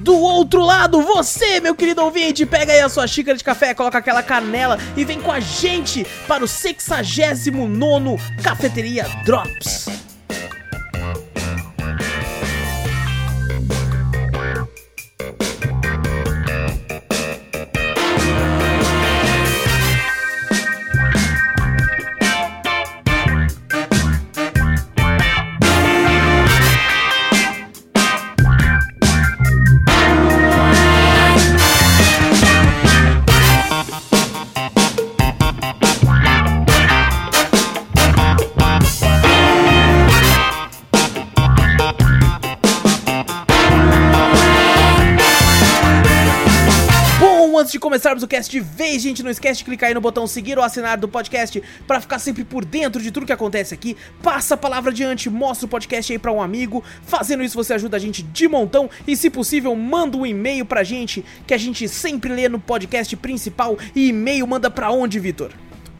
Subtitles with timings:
[0.00, 3.98] Do outro lado, você, meu querido ouvinte, pega aí a sua xícara de café, coloca
[3.98, 10.09] aquela canela e vem com a gente para o 69 Cafeteria Drops.
[48.00, 50.64] Começarmos o cast de vez, gente, não esquece de clicar aí no botão seguir ou
[50.64, 53.94] assinar do podcast para ficar sempre por dentro de tudo que acontece aqui.
[54.22, 56.82] Passa a palavra adiante, mostra o podcast aí para um amigo.
[57.02, 60.82] Fazendo isso você ajuda a gente de montão e, se possível, manda um e-mail pra
[60.82, 63.76] gente que a gente sempre lê no podcast principal.
[63.94, 65.50] E e-mail manda pra onde, Vitor?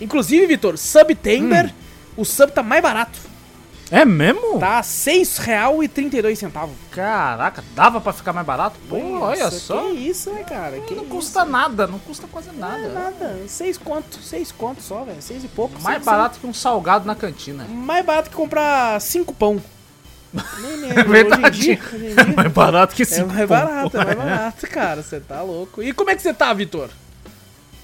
[0.00, 1.72] Inclusive, Vitor, Sub Tender,
[2.16, 3.18] o sub tá mais barato.
[3.92, 4.58] É mesmo?
[4.58, 6.50] Tá R$ 6,32.
[6.90, 8.76] Caraca, dava pra ficar mais barato?
[8.88, 9.82] Pô, olha Nossa, só.
[9.82, 10.80] Que isso, né, cara?
[10.80, 11.12] Que não isso?
[11.12, 12.88] custa nada, não custa quase É nada.
[12.88, 15.74] nada, seis conto, seis conto só, velho, seis e pouco.
[15.82, 17.64] Mais seis- barato que um salgado na cantina.
[17.64, 19.62] Mais barato que comprar cinco pão.
[20.32, 21.42] Nem, É verdade.
[21.60, 23.48] Hoje em dia, dia mais barato que é cinco mais pão.
[23.48, 25.82] barato, é mais barato, cara, você tá louco.
[25.82, 26.88] E como é que você tá, Vitor?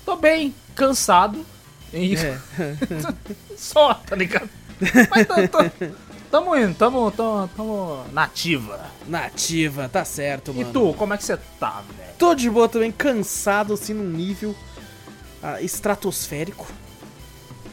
[0.04, 1.44] Tô bem, cansado.
[1.92, 2.38] E É.
[3.56, 4.48] só, tá ligado?
[5.10, 5.58] Mas tô, tô,
[6.31, 8.81] tamo indo, tamo, tamo, tamo nativa.
[9.06, 10.72] Nativa, tá certo, E mano.
[10.72, 12.08] tu, como é que você tá, velho?
[12.19, 14.54] Tô de boa também, cansado, assim, num nível
[15.42, 16.66] ah, estratosférico.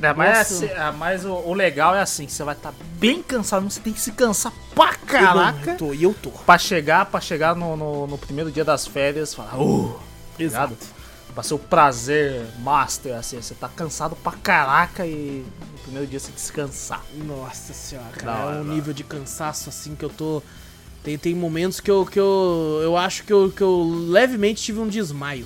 [0.02, 3.74] É, mas, é, mas o, o legal é assim, você vai estar bem cansado, mas
[3.74, 6.30] você tem que se cansar pra Eu caraca tô, e eu tô.
[6.30, 10.00] pra chegar, pra chegar no, no, no primeiro dia das férias e falar, uh,
[10.38, 10.78] ligado?
[11.34, 16.18] Pra ser o prazer master, assim, você tá cansado pra caraca e no primeiro dia
[16.18, 17.04] você descansar.
[17.14, 20.42] Nossa senhora, cara, hora, é um da nível de cansaço assim que eu tô.
[21.04, 22.80] Tem, tem momentos que eu, que eu.
[22.82, 25.46] Eu acho que eu, que eu levemente tive um desmaio.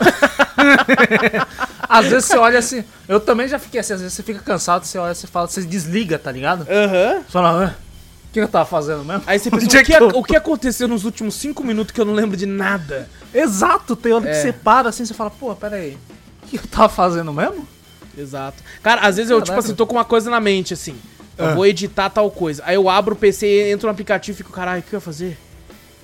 [1.88, 4.84] Às vezes você olha assim, eu também já fiquei assim, às vezes você fica cansado,
[4.84, 6.66] você olha, você fala, você desliga, tá ligado?
[6.70, 7.20] Aham.
[7.22, 7.74] Você fala, "Ah,
[8.28, 9.22] o que eu tava fazendo mesmo?
[9.26, 12.04] Aí você pensa, é o que, o que aconteceu nos últimos cinco minutos que eu
[12.04, 13.08] não lembro de nada?
[13.32, 14.30] Exato, tem hora É.
[14.32, 15.96] que você para assim, você fala, pô, pera aí,
[16.42, 17.66] o que eu tava fazendo mesmo?
[18.16, 18.62] Exato.
[18.82, 19.64] Cara, às vezes eu, tipo Caraca.
[19.66, 20.94] assim, tô com uma coisa na mente, assim.
[21.38, 21.54] Eu Ah.
[21.54, 22.62] vou editar tal coisa.
[22.66, 25.00] Aí eu abro o PC, entro no aplicativo e fico, caralho, o que eu ia
[25.00, 25.38] fazer?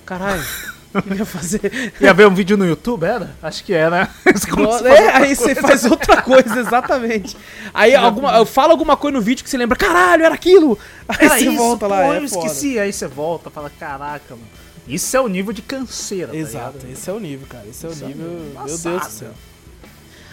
[0.05, 0.41] Caralho,
[1.17, 1.93] ia fazer?
[1.99, 3.35] Ia ver um vídeo no YouTube, era?
[3.41, 4.07] Acho que era.
[4.25, 5.61] Fazer É, aí você coisa.
[5.61, 7.35] faz outra coisa, exatamente.
[7.73, 10.77] Aí alguma, eu falo alguma coisa no vídeo que você lembra, caralho, era aquilo.
[11.07, 12.45] Aí Era você isso, volta lá, pô, é eu foda.
[12.47, 12.79] esqueci.
[12.79, 14.47] Aí você volta, fala, caraca, mano.
[14.87, 16.91] Isso é o nível de canseira, tá Exato, ligado?
[16.93, 17.65] esse é o nível, cara.
[17.67, 18.27] Esse é o Isso é nível.
[18.27, 18.65] um Meu.
[18.65, 19.31] Deus do céu.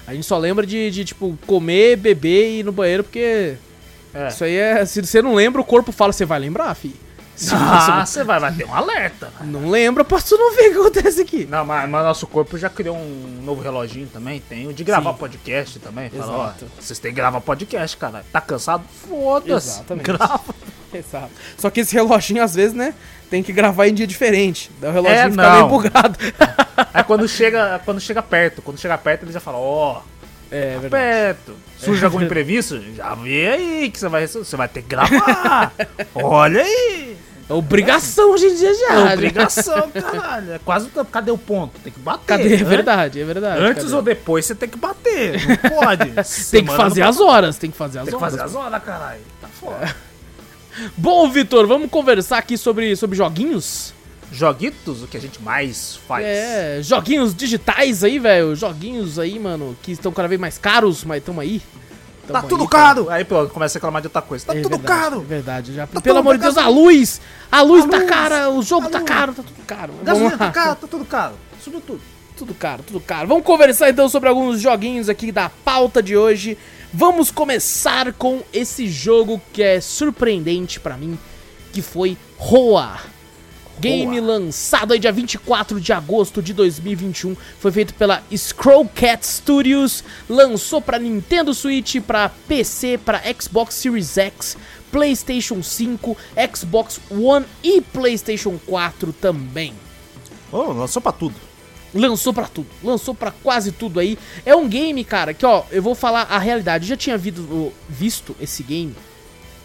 [0.06, 3.54] A gente só lembra de, de, tipo, comer, beber e ir no banheiro, porque
[4.12, 4.28] É.
[4.28, 4.84] isso aí é.
[4.84, 6.94] Se você não lembra, o corpo fala, você vai lembrar, fi.
[7.42, 9.26] Se Ah, você vai, vai ter um alerta.
[9.40, 9.46] né?
[9.46, 11.46] não lembra, posso não ver o que acontece aqui.
[11.50, 14.40] Não, mas, mas nosso corpo já criou um novo reloginho também.
[14.40, 15.18] Tem o de gravar Sim.
[15.18, 16.08] podcast também.
[16.10, 18.24] Fala, ó, vocês têm que gravar podcast, cara.
[18.32, 18.84] Tá cansado?
[19.08, 19.70] Foda-se.
[19.80, 20.04] Exatamente.
[20.06, 20.40] Grava.
[20.94, 21.30] Exato.
[21.56, 22.94] Só que esse reloginho, às vezes, né,
[23.30, 24.70] tem que gravar em dia diferente.
[24.78, 25.52] Daí o reloginho É, fica não.
[25.54, 26.18] meio bugado.
[26.94, 30.02] Aí quando chega, quando chega perto, quando chega perto, ele já fala, ó,
[30.50, 30.88] É, verdade.
[30.90, 31.54] perto.
[31.78, 32.80] Surge algum imprevisto?
[32.94, 35.72] Já vê aí que você vai, você vai ter que gravar.
[36.14, 37.11] Olha aí.
[37.52, 38.92] É obrigação hoje em dia já.
[38.92, 39.12] É né?
[39.14, 40.52] obrigação, caralho.
[40.54, 40.88] É quase.
[40.94, 41.78] o- Cadê o ponto?
[41.80, 42.24] Tem que bater.
[42.26, 42.54] Cadê?
[42.54, 42.64] É né?
[42.64, 43.62] verdade, é verdade.
[43.62, 43.94] Antes cadê?
[43.96, 45.40] ou depois você tem que bater.
[45.46, 46.12] Não pode.
[46.50, 48.36] Tem que fazer as horas, tem que fazer as Tem que horas.
[48.36, 49.20] fazer as horas, caralho.
[49.40, 49.94] Tá foda.
[50.96, 53.92] Bom, Vitor, vamos conversar aqui sobre, sobre joguinhos?
[54.32, 56.24] Joguitos, o que a gente mais faz.
[56.24, 58.56] É, joguinhos digitais aí, velho.
[58.56, 61.60] Joguinhos aí, mano, que estão cada vez mais caros, mas estão aí.
[62.26, 63.10] Tamo Tá tudo aí, caro!
[63.10, 64.46] Aí pronto, começa a reclamar de outra coisa.
[64.46, 65.20] Tá É tudo verdade, caro!
[65.20, 65.86] É verdade, já.
[65.86, 67.20] Tá Pelo amor de Deus, a luz!
[67.50, 69.92] A luz A tá luz, cara, o jogo tá caro, tá tudo caro.
[70.02, 71.34] Gasolina tá caro, tá tudo caro.
[71.62, 72.00] Subiu tudo.
[72.36, 73.28] Tudo caro, tudo caro.
[73.28, 76.56] Vamos conversar então sobre alguns joguinhos aqui da pauta de hoje.
[76.92, 81.18] Vamos começar com esse jogo que é surpreendente pra mim,
[81.72, 82.98] que foi Roa.
[83.80, 90.04] Game lançado aí dia 24 de agosto de 2021, foi feito pela Scroll Cat Studios,
[90.28, 94.56] lançou pra Nintendo Switch, pra PC, pra Xbox Series X,
[94.90, 96.16] PlayStation 5,
[96.54, 99.72] Xbox One e PlayStation 4 também.
[100.52, 101.34] Oh, lançou pra tudo.
[101.94, 104.18] Lançou pra tudo, lançou pra quase tudo aí.
[104.46, 106.84] É um game, cara, que ó, eu vou falar a realidade.
[106.84, 108.94] Eu já tinha visto, visto esse game,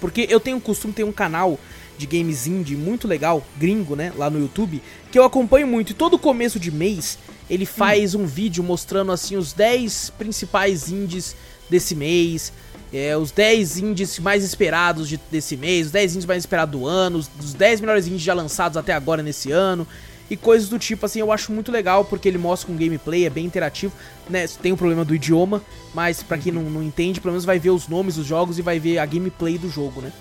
[0.01, 1.57] porque eu tenho o costume de ter um canal
[1.97, 5.91] de games indie muito legal, gringo, né, lá no YouTube, que eu acompanho muito.
[5.91, 7.17] E todo começo de mês
[7.49, 11.35] ele faz um vídeo mostrando assim os 10 principais indies
[11.69, 12.51] desse mês.
[12.93, 16.87] É, os 10 indies mais esperados de- desse mês, os 10 indies mais esperados do
[16.87, 19.85] ano, os, os 10 melhores indies já lançados até agora nesse ano
[20.29, 23.29] e coisas do tipo, assim, eu acho muito legal porque ele mostra com gameplay, é
[23.29, 23.93] bem interativo,
[24.29, 24.45] né?
[24.61, 25.61] Tem o problema do idioma,
[25.93, 28.61] mas pra quem não, não entende, pelo menos vai ver os nomes dos jogos e
[28.61, 30.11] vai ver a gameplay do jogo, né?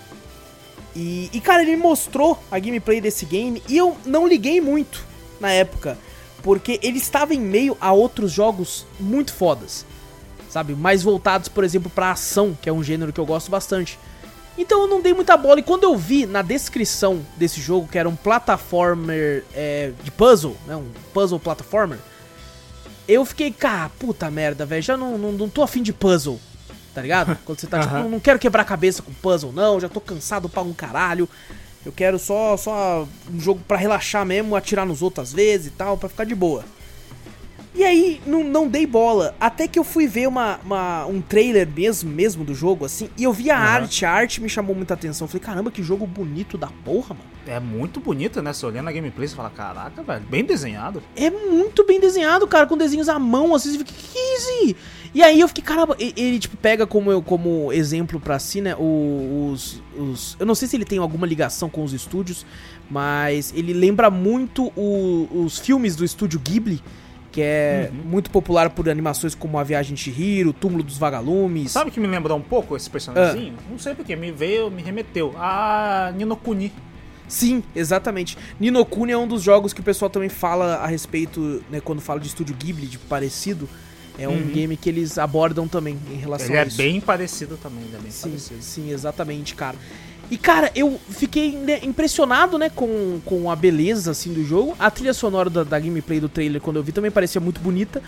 [0.97, 5.05] E, e, cara, ele mostrou a gameplay desse game e eu não liguei muito
[5.39, 5.99] na época,
[6.43, 9.85] porque ele estava em meio a outros jogos muito fodas,
[10.49, 10.75] sabe?
[10.75, 13.99] Mais voltados, por exemplo, pra ação, que é um gênero que eu gosto bastante.
[14.57, 15.61] Então eu não dei muita bola.
[15.61, 20.57] E quando eu vi na descrição desse jogo, que era um platformer é, de puzzle,
[20.67, 20.77] né?
[20.77, 21.99] Um puzzle platformer,
[23.07, 24.83] eu fiquei, cara, puta merda, velho.
[24.83, 26.41] Já não, não, não tô afim de puzzle,
[26.97, 27.37] tá ligado?
[27.45, 29.79] Quando você tá tipo, não, não quero quebrar a cabeça com puzzle, não.
[29.79, 31.29] Já tô cansado pra um caralho.
[31.85, 35.71] Eu quero só, só um jogo pra relaxar mesmo, atirar nos outros às vezes e
[35.71, 36.65] tal, pra ficar de boa.
[37.75, 39.35] E aí, não, não dei bola.
[39.39, 43.25] Até que eu fui ver uma, uma- um trailer mesmo, mesmo do jogo, assim, e
[43.25, 43.67] eu vi a Aham.
[43.83, 45.27] arte, a arte me chamou muita atenção.
[45.27, 47.27] Eu falei, caramba, que jogo bonito da porra, mano.
[47.47, 48.53] É muito bonito, né?
[48.55, 51.03] Você olhando a gameplay, você fala, caraca, velho, bem desenhado.
[51.15, 54.65] É muito bem desenhado, cara, com desenhos à mão, assim, você fica, que que é
[54.65, 54.77] isso?
[55.17, 58.77] E aí eu fiquei, caramba, ele, tipo, pega como, eu- como exemplo pra si, né,
[58.79, 60.37] os, os...
[60.39, 62.45] Eu não sei se ele tem alguma ligação com os estúdios,
[62.91, 66.83] mas ele lembra muito o- os filmes do estúdio Ghibli,
[67.33, 68.11] que é Uhum.
[68.11, 71.71] muito popular por animações como A Viagem de Chihiro, Túmulo dos Vagalumes.
[71.73, 73.55] Sabe o que me lembrou um pouco esse personagemzinho?
[73.71, 75.35] Não sei porque, me veio, me remeteu.
[75.39, 76.71] A Nino Kuni.
[77.27, 78.37] Sim, exatamente.
[78.61, 82.03] Nino Kuni é um dos jogos que o pessoal também fala a respeito, né, quando
[82.03, 83.67] fala de estúdio Ghibli, de parecido.
[84.19, 84.47] É um Uhum.
[84.51, 86.77] game que eles abordam também em relação Ele a é isso.
[86.79, 88.63] bem parecido também, ele é bem Sim, parecido.
[88.63, 89.77] sim, exatamente, cara.
[90.31, 94.75] E, cara, eu fiquei né, impressionado, né, com, com a beleza, assim, do jogo.
[94.79, 98.03] A trilha sonora da, da gameplay do trailer, quando eu vi, também parecia muito bonita.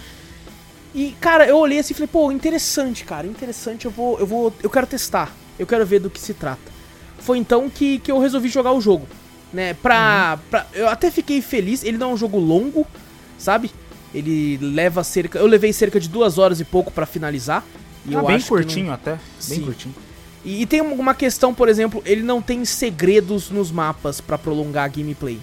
[0.94, 4.52] E, cara, eu olhei assim e falei, pô, interessante, cara, interessante, eu vou, eu vou,
[4.62, 6.72] eu quero testar, eu quero ver do que se trata.
[7.18, 9.06] Foi então que, que eu resolvi jogar o jogo,
[9.52, 10.66] né, pra, pra...
[10.72, 12.86] Eu até fiquei feliz, ele não é um jogo longo,
[13.36, 13.70] sabe?
[14.14, 15.38] Ele leva cerca...
[15.38, 17.64] Eu levei cerca de duas horas e pouco pra finalizar.
[18.06, 19.12] E Ah, eu bem que não- curtinho até.
[19.12, 19.62] Bem Sim.
[19.64, 19.94] curtinho.
[20.44, 24.84] e, e tem uma questão, por exemplo, ele não tem segredos nos mapas pra prolongar
[24.84, 25.38] a gameplay.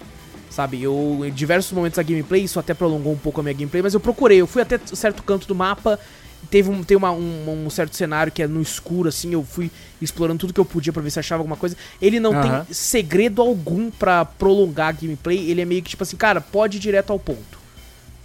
[0.50, 3.82] Sabe, eu em diversos momentos da gameplay, isso até prolongou um pouco a minha gameplay,
[3.82, 5.98] mas eu procurei, eu fui até certo canto do mapa,
[6.50, 9.70] teve um, tem uma- um, um certo cenário que é no escuro, assim, eu fui
[10.00, 11.76] explorando tudo que eu podia pra ver se achava alguma coisa.
[12.00, 12.64] Ele não Aham.
[12.64, 16.78] tem segredo algum pra prolongar a gameplay, ele é meio que tipo assim, cara, pode
[16.78, 17.55] ir direto ao ponto.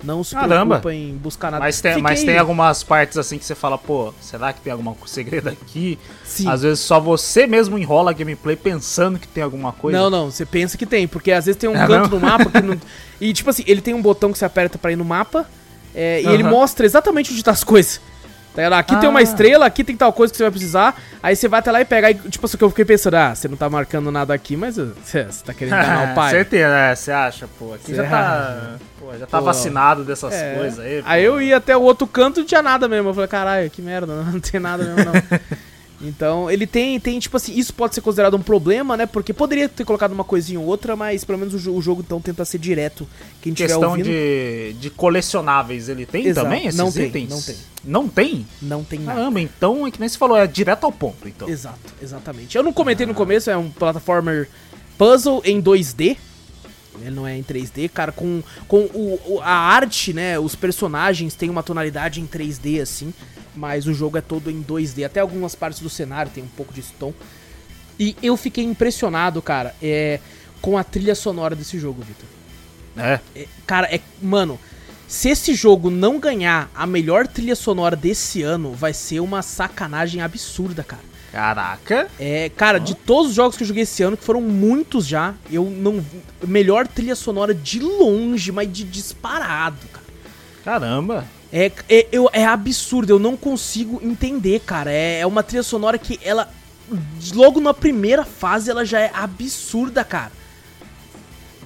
[0.03, 0.79] Não se Caramba.
[0.79, 1.63] preocupa em buscar nada.
[1.63, 4.93] Mas tem, mas tem algumas partes assim que você fala, pô, será que tem algum
[5.05, 5.98] segredo aqui?
[6.25, 6.50] Sim.
[6.50, 9.98] Às vezes só você mesmo enrola a gameplay pensando que tem alguma coisa.
[9.98, 12.15] Não, não, você pensa que tem, porque às vezes tem um É canto mesmo?
[12.15, 12.79] no mapa que não.
[13.22, 15.48] E tipo assim, ele tem um botão que você aperta pra ir no mapa,
[15.93, 18.01] é, e ele mostra exatamente onde tá as coisas.
[18.53, 18.77] Tá?
[18.77, 19.24] Aqui tem uma Ah.
[19.24, 20.96] estrela, aqui tem tal coisa que você vai precisar.
[21.24, 22.08] Aí você vai até lá e pega.
[22.08, 24.77] Aí, tipo assim, que eu fiquei pensando, ah, você não tá marcando nada aqui, mas
[24.77, 26.31] uh, você, você tá querendo enganar o pai.
[26.31, 26.96] Certeza, né?
[26.96, 29.46] Você acha, pô, aqui Você já tá, pô, já tá Pô.
[29.46, 30.55] vacinado dessas É.
[30.55, 31.01] coisas aí.
[31.01, 31.10] pô.
[31.10, 33.10] Aí eu ia até o outro canto e não tinha nada mesmo.
[33.10, 35.13] Eu falei, caralho, que merda, não tem nada mesmo não.
[36.03, 39.05] Então, ele tem, tem, tipo assim, isso pode ser considerado um problema, né?
[39.05, 42.20] Porque poderia ter colocado uma coisinha ou outra, mas pelo menos o, o jogo então
[42.20, 43.08] tenta ser direto.
[43.41, 46.46] Quem tiver Questão ouvindo, de, de colecionáveis, ele tem Exato.
[46.48, 47.29] também esses Não tem, itens?
[47.29, 47.55] não tem.
[47.84, 48.48] Não tem?
[48.62, 49.20] não tem nada.
[49.20, 51.48] Caramba, então é que nem você falou, é direto ao ponto, então.
[51.48, 52.55] Exato, exatamente.
[52.58, 54.50] Eu não comentei no começo, é um platformer
[54.98, 56.17] puzzle em 2D.
[57.01, 60.38] Ele não é em 3D, cara, com, com o, o- a arte, né?
[60.38, 63.13] Os personagens têm uma tonalidade em 3D, assim,
[63.55, 65.05] mas o jogo é todo em 2D.
[65.05, 67.13] Até algumas partes do cenário tem um pouco desse tom.
[68.00, 70.20] E eu fiquei impressionado, cara, é,
[70.62, 72.25] com a trilha sonora desse jogo, Vitor.
[72.98, 73.20] É.
[73.36, 74.00] É, cara, é.
[74.22, 74.60] Mano,
[75.08, 80.22] se esse jogo não ganhar a melhor trilha sonora desse ano, vai ser uma sacanagem
[80.22, 81.03] absurda, cara.
[81.31, 82.10] Caraca.
[82.20, 85.34] É, cara, de todos os jogos que eu joguei esse ano, que foram muitos já,
[85.50, 86.03] eu não.
[86.46, 90.05] Melhor trilha sonora de longe, mas de disparado, cara.
[90.63, 91.25] Caramba.
[91.51, 94.91] É, é, eu, é absurdo, eu não consigo entender, cara.
[94.91, 96.50] É, é uma trilha sonora que ela.
[97.34, 100.31] Logo na primeira fase, ela já é absurda, cara.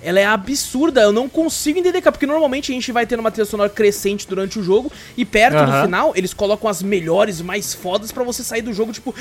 [0.01, 3.32] Ela é absurda, eu não consigo entender, cara, porque normalmente a gente vai tendo uma
[3.32, 5.84] trilha sonora crescente durante o jogo e perto do Aham.
[5.84, 9.15] final eles colocam as melhores, mais fodas pra você sair do jogo, tipo.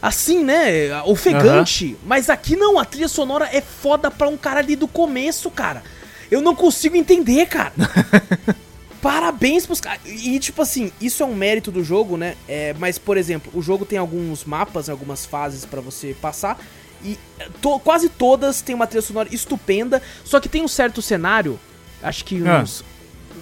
[0.00, 1.02] Assim, né?
[1.02, 1.96] Ofegante.
[2.04, 5.82] Mas aqui não, a trilha sonora é foda pra um cara ali do começo, cara.
[6.30, 7.72] Eu não consigo entender, cara.
[9.00, 10.00] Parabéns pros caras.
[10.04, 12.34] E, tipo assim, isso é um mérito do jogo, né?
[12.48, 16.58] É, mas, por exemplo, o jogo tem alguns mapas, algumas fases pra você passar.
[17.04, 20.02] E é, to- quase todas tem uma trilha sonora estupenda.
[20.24, 21.58] Só que tem um certo cenário,
[22.02, 22.60] acho que Ah.
[22.62, 22.84] uns.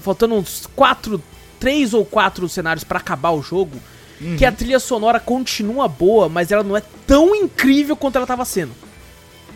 [0.03, 1.23] Faltando uns quatro.
[1.59, 3.79] Três ou quatro cenários pra acabar o jogo.
[4.19, 4.49] Que Uhum.
[4.49, 8.73] a trilha sonora continua boa, mas ela não é tão incrível quanto ela tava sendo.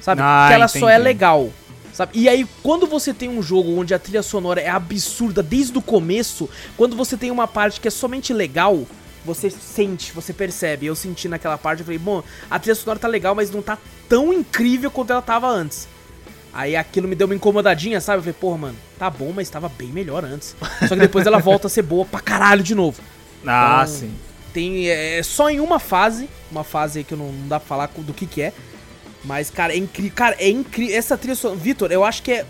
[0.00, 0.22] Sabe?
[0.24, 1.04] Ah, que ela só é entendi.
[1.04, 1.50] legal.
[2.00, 2.18] Sabe?
[2.18, 5.82] E aí, quando você tem um jogo onde a trilha sonora é absurda desde o
[5.82, 8.86] começo, quando você tem uma parte que é somente legal,
[9.22, 10.86] você sente, você percebe.
[10.86, 13.76] Eu senti naquela parte, eu falei, bom, a trilha sonora tá legal, mas não tá
[14.08, 15.86] tão incrível quanto ela tava antes.
[16.54, 18.20] Aí aquilo me deu uma incomodadinha, sabe?
[18.20, 20.56] Eu falei, porra, mano, tá bom, mas tava bem melhor antes.
[20.88, 23.02] Só que depois ela volta a ser boa pra caralho de novo.
[23.46, 24.14] Ah, Então, sim.
[24.54, 27.90] Tem é, só em uma fase, uma fase que eu não, não dá pra falar
[27.94, 28.54] do que que é.
[29.24, 30.12] Mas, cara, é incrível.
[30.14, 30.96] Cara, é incrível.
[30.96, 31.60] Essa trilha sonora.
[31.60, 32.44] Vitor, eu acho que é.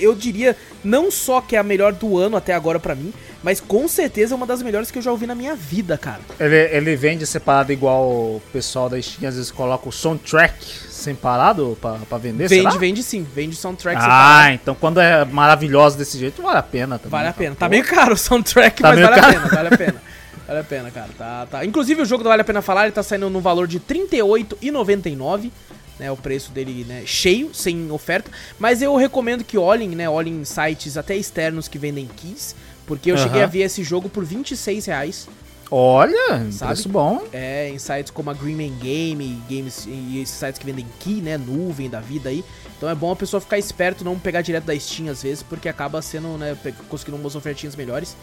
[0.00, 3.12] Eu diria, não só que é a melhor do ano até agora pra mim,
[3.42, 6.20] mas com certeza é uma das melhores que eu já ouvi na minha vida, cara.
[6.40, 11.78] Ele, ele vende separado igual o pessoal da Steam às vezes coloca o soundtrack separado
[11.80, 14.54] pra, pra vender, Vende, vende sim, vende soundtrack Ah, separado.
[14.54, 17.10] então quando é maravilhosa desse jeito, vale a pena também.
[17.10, 17.54] Vale a pena.
[17.54, 17.70] Tá Pô.
[17.70, 19.32] meio caro o soundtrack, Tá mas vale a caro.
[19.32, 20.02] pena, vale a pena.
[20.46, 21.08] Vale a pena, cara.
[21.16, 21.64] Tá, tá.
[21.64, 23.82] Inclusive o jogo do Vale a Pena Falar, ele tá saindo no valor de R$
[23.86, 25.50] 38,99.
[25.98, 28.30] Né, o preço dele, né, cheio, sem oferta.
[28.58, 32.54] Mas eu recomendo que olhem, né, olhem em sites até externos que vendem keys.
[32.86, 33.24] Porque eu Aham.
[33.24, 35.28] cheguei a ver esse jogo por 26 reais.
[35.70, 36.72] Olha, Sabe?
[36.72, 37.22] preço bom.
[37.32, 41.36] É, em sites como a Greenman Game, games e esses sites que vendem key, né,
[41.36, 42.42] nuvem da vida aí.
[42.76, 45.68] Então é bom a pessoa ficar esperto, não pegar direto da Steam às vezes, porque
[45.68, 46.56] acaba sendo, né,
[46.88, 48.16] conseguindo umas ofertinhas melhores.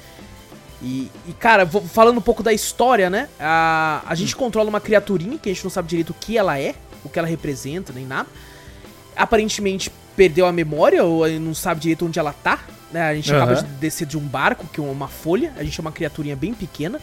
[0.81, 5.37] E, e, cara, falando um pouco da história, né, a, a gente controla uma criaturinha
[5.37, 6.75] que a gente não sabe direito o que ela é,
[7.05, 8.27] o que ela representa, nem nada.
[9.15, 12.59] Aparentemente perdeu a memória ou não sabe direito onde ela tá,
[12.91, 13.63] né, a gente acaba Aham.
[13.63, 16.53] de descer de um barco, que é uma folha, a gente é uma criaturinha bem
[16.53, 16.99] pequena.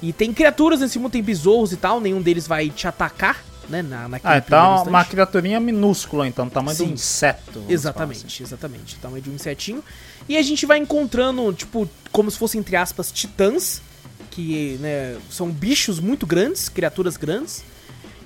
[0.00, 3.82] E tem criaturas nesse mundo, tem besouros e tal, nenhum deles vai te atacar, né?
[3.82, 4.88] Na, naquele Ah, então instante.
[4.88, 6.90] uma criaturinha minúscula, então, tamanho de Sim.
[6.90, 7.62] um inseto.
[7.68, 8.42] Exatamente, assim.
[8.44, 8.96] exatamente.
[8.96, 9.82] Tamanho de um insetinho.
[10.28, 13.82] E a gente vai encontrando, tipo, como se fossem, entre aspas, titãs.
[14.30, 17.64] Que, né, são bichos muito grandes, criaturas grandes.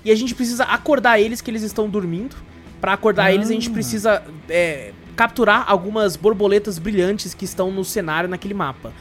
[0.05, 2.37] E a gente precisa acordar eles que eles estão dormindo.
[2.81, 3.73] Pra acordar eles, a gente Ah.
[3.73, 8.93] precisa é, capturar algumas borboletas brilhantes que estão no cenário naquele mapa.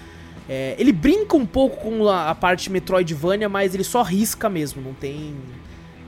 [0.47, 4.81] É, ele brinca um pouco com a, a parte Metroidvania, mas ele só risca mesmo,
[4.81, 5.33] não tem.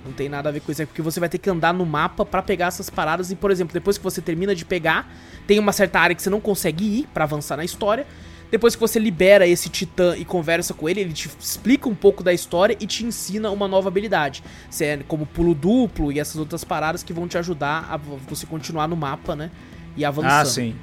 [0.05, 1.85] Não tem nada a ver com isso, é porque você vai ter que andar no
[1.85, 5.09] mapa pra pegar essas paradas e, por exemplo, depois que você termina de pegar,
[5.47, 8.05] tem uma certa área que você não consegue ir pra avançar na história.
[8.53, 12.24] Depois que você libera esse titã e conversa com ele, ele te explica um pouco
[12.24, 14.43] da história e te ensina uma nova habilidade.
[14.79, 18.88] É como pulo duplo e essas outras paradas que vão te ajudar a você continuar
[18.88, 19.50] no mapa, né?
[19.98, 20.31] E avançando.
[20.31, 20.75] Ah, sim.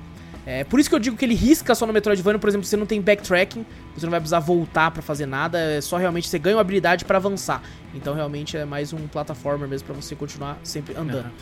[0.45, 2.77] É, por isso que eu digo que ele risca só no Metroidvania, por exemplo, você
[2.77, 6.41] não tem backtracking, você não vai precisar voltar pra fazer nada, é só realmente você
[6.41, 7.63] ganha uma habilidade pra avançar.
[7.95, 11.27] Então realmente é mais um plataforma mesmo pra você continuar sempre andando.
[11.27, 11.33] Aham.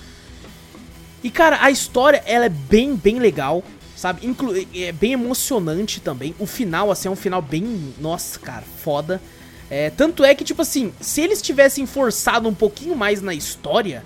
[1.25, 3.65] E cara, a história ela é bem, bem legal,
[3.99, 4.25] sabe?
[4.25, 6.33] Inclu é bem emocionante também.
[6.39, 9.21] O final, assim, é um final bem, nossa, cara, foda.
[9.69, 14.05] É, tanto é que, tipo assim, se eles tivessem forçado um pouquinho mais na história,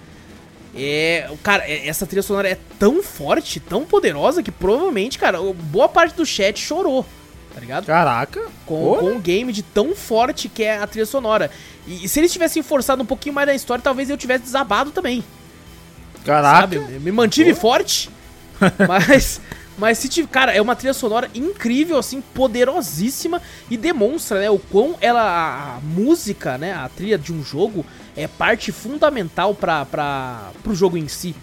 [0.74, 5.88] é, cara, é- essa trilha sonora é tão forte, tão poderosa que provavelmente, cara, boa
[5.90, 7.06] parte do chat chorou,
[7.54, 7.84] tá ligado?
[7.84, 8.40] Caraca.
[8.64, 11.50] Com, com o game de tão forte que é a trilha sonora.
[11.86, 14.90] E, e se eles tivessem forçado um pouquinho mais na história, talvez eu tivesse desabado
[14.90, 15.22] também.
[16.24, 16.60] Caraca.
[16.60, 16.78] Sabe?
[16.98, 18.08] Me mantive forte,
[18.88, 19.38] mas.
[19.78, 20.28] Mas se tiver.
[20.28, 25.76] Cara, é uma trilha sonora incrível, assim, poderosíssima e demonstra, né, o quão ela.
[25.76, 26.72] A, música, né?
[26.72, 27.84] A trilha de um jogo
[28.16, 31.34] é parte fundamental pra, pra, pro jogo em si.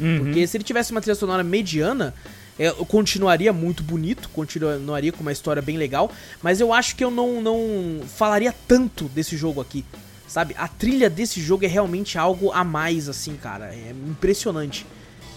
[0.00, 0.18] Uhum.
[0.18, 2.14] Porque se ele tivesse uma trilha sonora mediana,
[2.58, 6.10] é, eu continuaria muito bonito, continuaria com uma história bem legal,
[6.42, 9.84] mas eu acho que eu não, não falaria tanto desse jogo aqui.
[10.26, 10.54] Sabe?
[10.58, 13.74] A trilha desse jogo é realmente algo a mais, assim, cara.
[13.74, 14.86] É impressionante.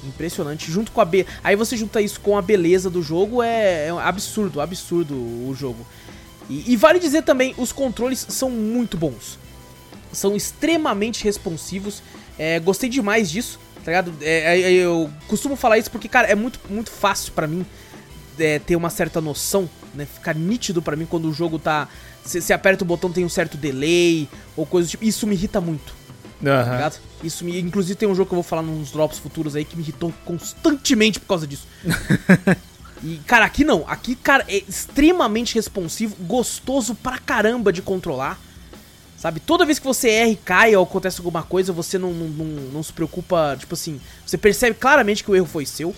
[0.04, 0.72] Impressionante.
[0.72, 1.26] Junto com a B.
[1.44, 5.86] Aí você junta isso com a beleza do jogo, é, é absurdo, absurdo o jogo.
[6.50, 9.40] E, e, vale dizer também, os controles são muito bons.
[10.12, 12.02] São extremamente responsivos.
[12.38, 14.14] É, gostei demais disso, tá ligado?
[14.22, 17.66] É, é eu costumo falar isso porque, cara, é muito, muito fácil para mim
[18.38, 20.06] é, ter uma certa noção, né?
[20.06, 21.88] Ficar nítido para mim quando o jogo tá.
[22.24, 25.06] Você aperta o botão, tem um certo delay, ou coisa do tipo.
[25.06, 26.01] Isso me irrita muito.
[26.42, 26.78] Uhum.
[26.80, 26.92] Tá
[27.24, 27.60] Isso me.
[27.60, 30.14] Inclusive tem um jogo que eu vou falar nos drops futuros aí que me irritou
[30.26, 31.68] constantemente por causa disso.
[33.04, 33.86] e, cara, aqui não.
[33.88, 38.40] Aqui, cara, é extremamente responsivo, gostoso pra caramba de controlar.
[39.18, 39.40] Sabe?
[39.40, 42.46] Toda vez que você erra e cai ou acontece alguma coisa, você não, não, não,
[42.46, 43.56] não se preocupa.
[43.60, 45.96] Tipo assim, você percebe claramente que o erro foi seu.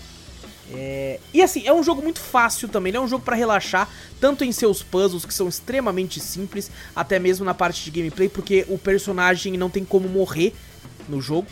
[0.72, 1.20] É...
[1.32, 3.88] E assim, é um jogo muito fácil também, ele é um jogo para relaxar,
[4.20, 8.64] tanto em seus puzzles, que são extremamente simples, até mesmo na parte de gameplay, porque
[8.68, 10.54] o personagem não tem como morrer
[11.08, 11.46] no jogo.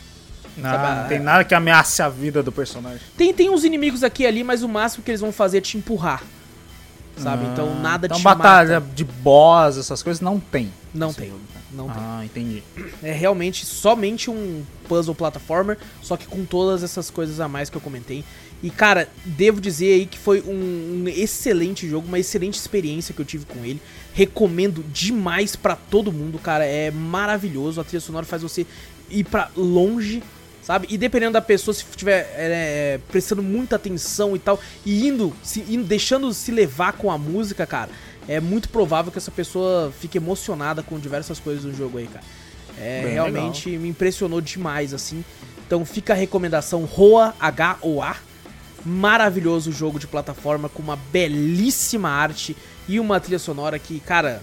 [0.55, 3.01] Não, ah, não tem nada que ameace a vida do personagem.
[3.17, 5.61] Tem, tem uns inimigos aqui e ali, mas o máximo que eles vão fazer é
[5.61, 6.23] te empurrar.
[7.17, 7.45] Sabe?
[7.45, 8.93] Então, ah, então nada então, de batalha mata.
[8.95, 10.71] de boss, essas coisas não tem.
[10.93, 11.31] Não tem.
[11.71, 12.25] Não ah, tem.
[12.25, 12.63] entendi.
[13.01, 17.77] É realmente somente um puzzle platformer, só que com todas essas coisas a mais que
[17.77, 18.23] eu comentei.
[18.63, 23.19] E, cara, devo dizer aí que foi um, um, excelente jogo, uma excelente experiência que
[23.19, 23.81] eu tive com ele.
[24.13, 26.65] Recomendo demais para todo mundo, cara.
[26.65, 27.81] É maravilhoso.
[27.81, 28.65] A trilha sonora faz você
[29.09, 30.23] ir para longe,
[30.61, 30.87] sabe?
[30.89, 35.59] E dependendo da pessoa, se estiver é, prestando muita atenção e tal, e indo, se,
[35.67, 37.89] indo, deixando se levar com a música, cara,
[38.29, 42.23] é muito provável que essa pessoa fique emocionada com diversas coisas do jogo aí, cara.
[42.79, 43.81] É, Bem realmente legal.
[43.81, 45.21] me impressionou demais, assim.
[45.67, 48.31] Então fica a recomendação Roa, H-O-A
[48.85, 52.55] maravilhoso jogo de plataforma com uma belíssima arte
[52.87, 54.41] e uma trilha sonora que, cara,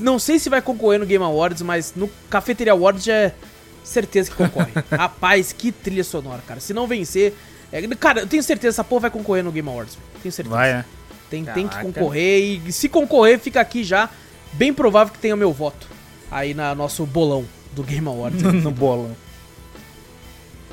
[0.00, 3.34] não sei se vai concorrer no Game Awards, mas no Cafeteria Awards é
[3.82, 4.72] certeza que concorre.
[4.90, 6.60] Rapaz, que trilha sonora, cara.
[6.60, 7.34] Se não vencer,
[7.72, 9.98] é, cara, eu tenho certeza que essa porra vai concorrer no Game Awards.
[10.22, 10.54] Tenho certeza.
[10.54, 10.84] Vai, né?
[11.30, 14.08] Tem, tem que concorrer e se concorrer, fica aqui já.
[14.52, 15.88] Bem provável que tenha meu voto
[16.30, 18.42] aí na nosso bolão do Game Awards.
[18.62, 19.16] no bolão.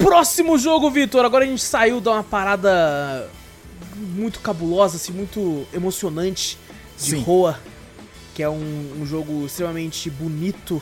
[0.02, 1.24] Próximo jogo, Vitor.
[1.24, 3.30] Agora a gente saiu de uma parada
[3.96, 6.58] muito cabulosa, assim, muito emocionante
[6.98, 7.22] de Sim.
[7.22, 7.60] Roa,
[8.34, 10.82] que é um, um, jogo extremamente bonito,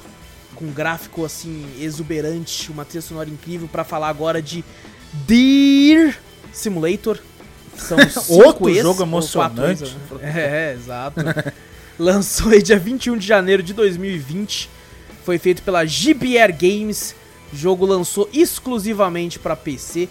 [0.55, 4.63] com gráfico assim exuberante, uma trilha sonora incrível para falar agora de
[5.27, 6.17] Deer
[6.51, 7.19] Simulator.
[7.75, 7.97] São
[8.37, 9.83] outro jogo emocionante.
[9.83, 9.91] Né?
[10.21, 11.21] É, é, exato.
[11.97, 14.69] Lançou aí dia 21 de janeiro de 2020.
[15.25, 17.15] Foi feito pela GBR Games
[17.53, 20.07] jogo lançou exclusivamente para PC.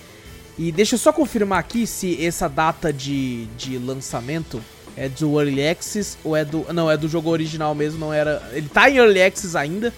[0.59, 4.61] E deixa eu só confirmar aqui se essa data de, de lançamento
[4.97, 6.67] é do Early Access ou é do.
[6.73, 8.43] Não, é do jogo original mesmo, não era.
[8.53, 9.95] Ele tá em Early Access ainda.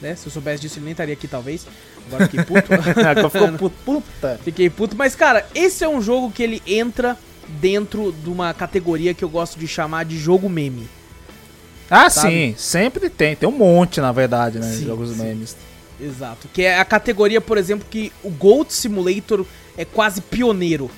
[0.00, 0.14] Né?
[0.14, 1.66] Se eu soubesse disso, ele nem estaria aqui, talvez.
[2.06, 2.72] Agora fiquei puto.
[2.72, 4.40] Agora ficou puto, puta.
[4.42, 4.96] Fiquei puto.
[4.96, 9.28] Mas, cara, esse é um jogo que ele entra dentro de uma categoria que eu
[9.28, 10.88] gosto de chamar de jogo meme.
[11.90, 12.30] Ah, sabe?
[12.30, 12.54] sim.
[12.56, 13.36] Sempre tem.
[13.36, 14.72] Tem um monte, na verdade, né?
[14.72, 15.22] Sim, jogos sim.
[15.22, 15.56] memes.
[16.00, 16.48] Exato.
[16.52, 19.44] Que é a categoria, por exemplo, que o Gold Simulator
[19.76, 20.90] é quase pioneiro.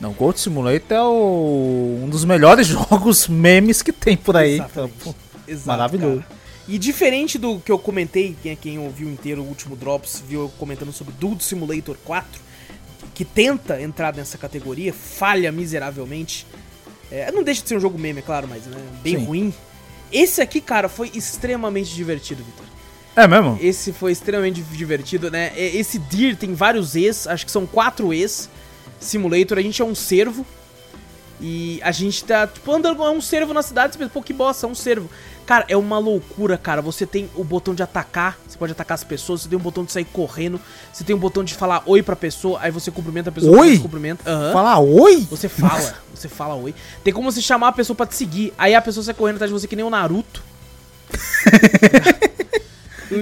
[0.00, 2.00] Não, Gold Simulator é o...
[2.04, 4.58] um dos melhores jogos memes que tem por aí.
[4.58, 4.90] Então,
[5.46, 6.20] Exato, maravilhoso.
[6.20, 6.38] Cara.
[6.68, 10.48] E diferente do que eu comentei, quem, quem ouviu inteiro o último Drops, viu eu
[10.58, 12.40] comentando sobre Dude Simulator 4,
[13.14, 16.46] que tenta entrar nessa categoria, falha miseravelmente.
[17.10, 19.24] É, não deixa de ser um jogo meme, é claro, mas né, bem Sim.
[19.24, 19.54] ruim.
[20.12, 22.66] Esse aqui, cara, foi extremamente divertido, Vitor.
[23.18, 23.58] É mesmo?
[23.60, 25.52] Esse foi extremamente divertido, né?
[25.56, 28.48] Esse Deer tem vários E's, acho que são quatro E's.
[29.00, 30.46] Simulator, a gente é um servo.
[31.40, 34.32] E a gente tá, tipo, andando, é um servo na cidade, você pensa, pô, que
[34.32, 35.10] bosta, é um servo.
[35.44, 36.80] Cara, é uma loucura, cara.
[36.80, 39.84] Você tem o botão de atacar, você pode atacar as pessoas, você tem um botão
[39.84, 40.60] de sair correndo,
[40.92, 43.78] você tem um botão de falar oi pra pessoa, aí você cumprimenta a pessoa, oi?
[43.78, 44.30] cumprimenta.
[44.30, 44.52] Uhum.
[44.52, 45.26] Falar oi?
[45.28, 46.72] Você fala, você fala oi.
[47.02, 49.50] Tem como você chamar a pessoa pra te seguir, aí a pessoa sai correndo atrás
[49.50, 50.42] de você que nem o Naruto.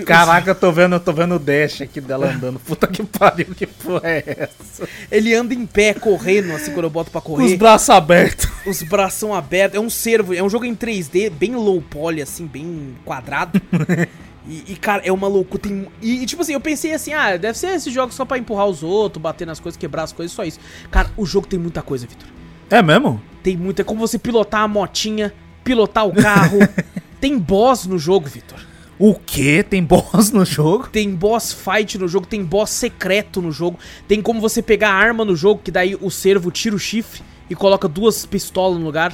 [0.04, 2.58] Caraca, eu tô vendo, eu tô vendo o dash aqui dela andando.
[2.58, 4.88] Puta que pariu, que porra é essa?
[5.10, 7.44] Ele anda em pé, correndo, assim, quando eu boto pra correr.
[7.44, 8.48] Os braços abertos.
[8.66, 9.76] Os braços abertos.
[9.76, 13.60] É um servo, é um jogo em 3D, bem low poly, assim, bem quadrado.
[14.48, 15.60] E, e, cara, é uma loucura.
[15.60, 15.88] Tem...
[16.00, 18.66] E, e, tipo assim, eu pensei assim, ah, deve ser esse jogo só pra empurrar
[18.66, 20.60] os outros, bater nas coisas, quebrar as coisas, só isso.
[20.90, 22.28] Cara, o jogo tem muita coisa, Victor.
[22.70, 23.20] É mesmo?
[23.42, 23.82] Tem muita.
[23.82, 26.58] É como você pilotar a motinha, pilotar o carro.
[27.20, 28.60] tem boss no jogo, Victor.
[28.98, 29.62] O que?
[29.62, 30.88] Tem boss no jogo?
[30.88, 33.78] Tem boss fight no jogo, tem boss secreto no jogo.
[34.08, 37.54] Tem como você pegar arma no jogo, que daí o servo tira o chifre e
[37.54, 39.12] coloca duas pistolas no lugar.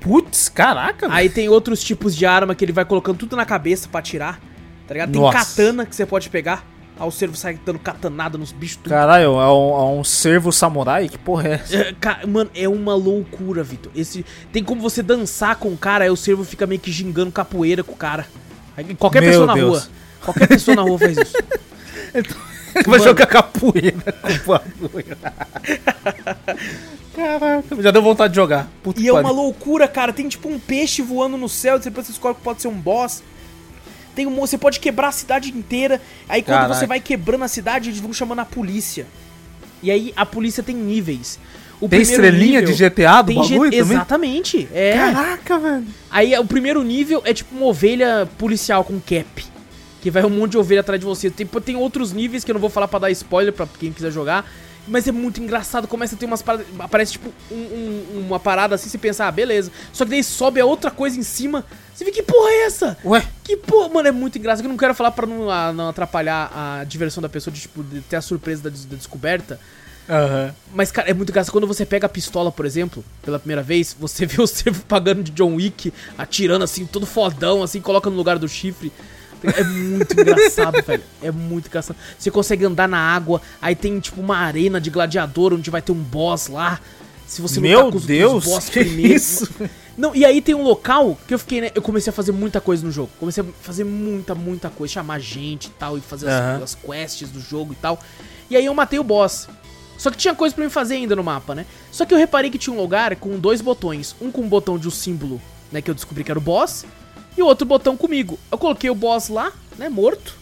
[0.00, 1.08] Putz, caraca.
[1.10, 4.40] Aí tem outros tipos de arma que ele vai colocando tudo na cabeça para atirar.
[4.86, 5.12] Tá ligado?
[5.12, 5.38] Tem Nossa.
[5.38, 6.66] katana que você pode pegar.
[6.98, 8.90] Aí o servo sai dando katanada nos bichos tudo.
[8.90, 11.08] Caralho, é um, é um servo samurai?
[11.08, 11.76] Que porra é essa?
[11.76, 13.90] É, Mano, é uma loucura, Vitor.
[13.96, 17.32] Esse tem como você dançar com o cara, aí o servo fica meio que gingando
[17.32, 18.26] capoeira com o cara.
[18.98, 19.78] Qualquer Meu pessoa na Deus.
[19.78, 19.88] rua,
[20.24, 21.36] qualquer pessoa na rua faz isso.
[22.86, 25.16] Vai jogar capoeira com bagulho.
[27.14, 28.68] Caraca, já deu vontade de jogar.
[28.82, 30.12] Puta E é uma loucura, cara.
[30.12, 33.22] Tem tipo um peixe voando no céu, depois você descobre que pode ser um boss.
[34.14, 36.00] Tem um, você pode quebrar a cidade inteira.
[36.28, 36.74] Aí quando Caraca.
[36.74, 39.06] você vai quebrando a cidade, eles vão chamando a polícia.
[39.82, 41.38] E aí a polícia tem níveis.
[41.84, 43.96] O Tem primeiro estrelinha nível- de GTA do tem G- bagulho também?
[43.96, 44.68] Exatamente.
[44.72, 44.92] É.
[44.94, 45.84] Caraca, velho.
[46.10, 49.44] Aí o primeiro nível é tipo uma ovelha policial com cap.
[50.00, 51.30] Que vai um monte de ovelha atrás de você.
[51.30, 54.10] Tem, tem outros níveis que eu não vou falar pra dar spoiler pra quem quiser
[54.10, 54.44] jogar.
[54.86, 55.88] Mas é muito engraçado.
[55.88, 56.66] Começa a ter umas paradas.
[56.78, 59.70] Aparece tipo um- um- uma parada assim, você pensa, ah, beleza.
[59.94, 61.64] Só que daí sobe a outra coisa em cima.
[61.94, 62.98] Você vê que porra é essa?
[63.02, 64.64] Ué, Que porra, mano, é muito engraçado.
[64.66, 67.82] Eu não quero falar pra não, ah, não atrapalhar a diversão da pessoa, de, tipo,
[67.82, 69.58] de ter a surpresa da, des- da descoberta.
[70.08, 70.54] Aham.
[70.74, 71.52] Mas, cara, é muito engraçado.
[71.52, 75.22] Quando você pega a pistola, por exemplo, pela primeira vez, você vê o servo pagando
[75.22, 78.92] de John Wick, atirando assim, todo fodão, assim, coloca no lugar do chifre.
[79.42, 81.02] É muito engraçado, velho.
[81.22, 81.96] É muito engraçado.
[82.18, 85.92] Você consegue andar na água, aí tem, tipo, uma arena de gladiador onde vai ter
[85.92, 86.80] um boss lá.
[87.26, 89.12] Se você Meu com os, Deus, os boss que primeiro.
[89.14, 89.48] isso?
[89.96, 91.70] Não, e aí tem um local que eu fiquei, né?
[91.74, 93.10] Eu comecei a fazer muita coisa no jogo.
[93.18, 94.94] Comecei a fazer muita, muita coisa.
[94.94, 96.62] Chamar gente e tal, e fazer as, Aham.
[96.62, 97.98] as quests do jogo e tal.
[98.50, 99.48] E aí eu matei o boss.
[99.96, 101.66] Só que tinha coisa pra me fazer ainda no mapa, né?
[101.90, 104.14] Só que eu reparei que tinha um lugar com dois botões.
[104.20, 105.80] Um com um botão de um símbolo, né?
[105.80, 106.84] Que eu descobri que era o boss.
[107.36, 108.38] E o outro botão comigo.
[108.50, 109.88] Eu coloquei o boss lá, né?
[109.88, 110.36] Morto.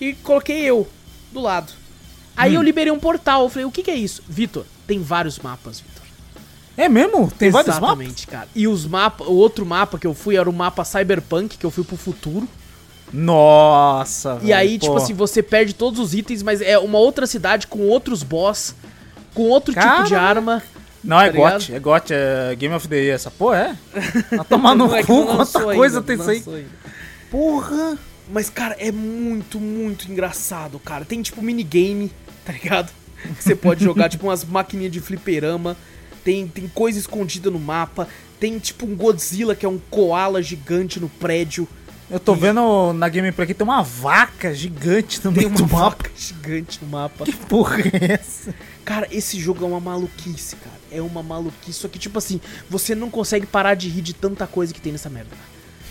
[0.00, 0.88] E coloquei eu
[1.32, 1.72] do lado.
[2.36, 3.44] Aí eu liberei um portal.
[3.44, 4.22] Eu falei, o que, que é isso?
[4.28, 6.00] Vitor, tem vários mapas, Vitor.
[6.76, 7.30] É mesmo?
[7.30, 7.90] Tem vários mapas?
[7.90, 8.48] Exatamente, cara.
[8.54, 11.70] E os mapas, o outro mapa que eu fui era o mapa Cyberpunk, que eu
[11.70, 12.48] fui pro futuro.
[13.12, 14.98] Nossa, E velho, aí, tipo pô.
[14.98, 18.74] assim, você perde todos os itens, mas é uma outra cidade com outros boss,
[19.34, 20.62] com outro tipo de arma.
[21.02, 21.52] Não, é tá ligado?
[21.52, 23.14] GOT, é GOT, é Game of the Year.
[23.14, 24.36] Essa porra é?
[24.36, 26.58] Tá tomando no é cu, quanta coisa ainda, tem isso aí.
[26.58, 26.68] ainda.
[27.30, 27.98] Porra.
[28.32, 31.04] Mas, cara, é muito, muito engraçado, cara.
[31.04, 32.12] Tem, tipo, minigame,
[32.44, 32.92] tá ligado?
[33.36, 35.76] Que você pode jogar, tipo, umas maquininhas de fliperama.
[36.22, 38.06] Tem, tem coisa escondida no mapa.
[38.38, 41.66] Tem, tipo, um Godzilla, que é um koala gigante no prédio.
[42.10, 45.90] Eu tô vendo na gameplay aqui, tem uma vaca gigante no meio do mapa.
[45.90, 47.24] vaca gigante no mapa.
[47.24, 48.52] Que porra é essa?
[48.84, 50.76] Cara, esse jogo é uma maluquice, cara.
[50.90, 51.78] É uma maluquice.
[51.78, 54.90] Só que, tipo assim, você não consegue parar de rir de tanta coisa que tem
[54.90, 55.30] nessa merda.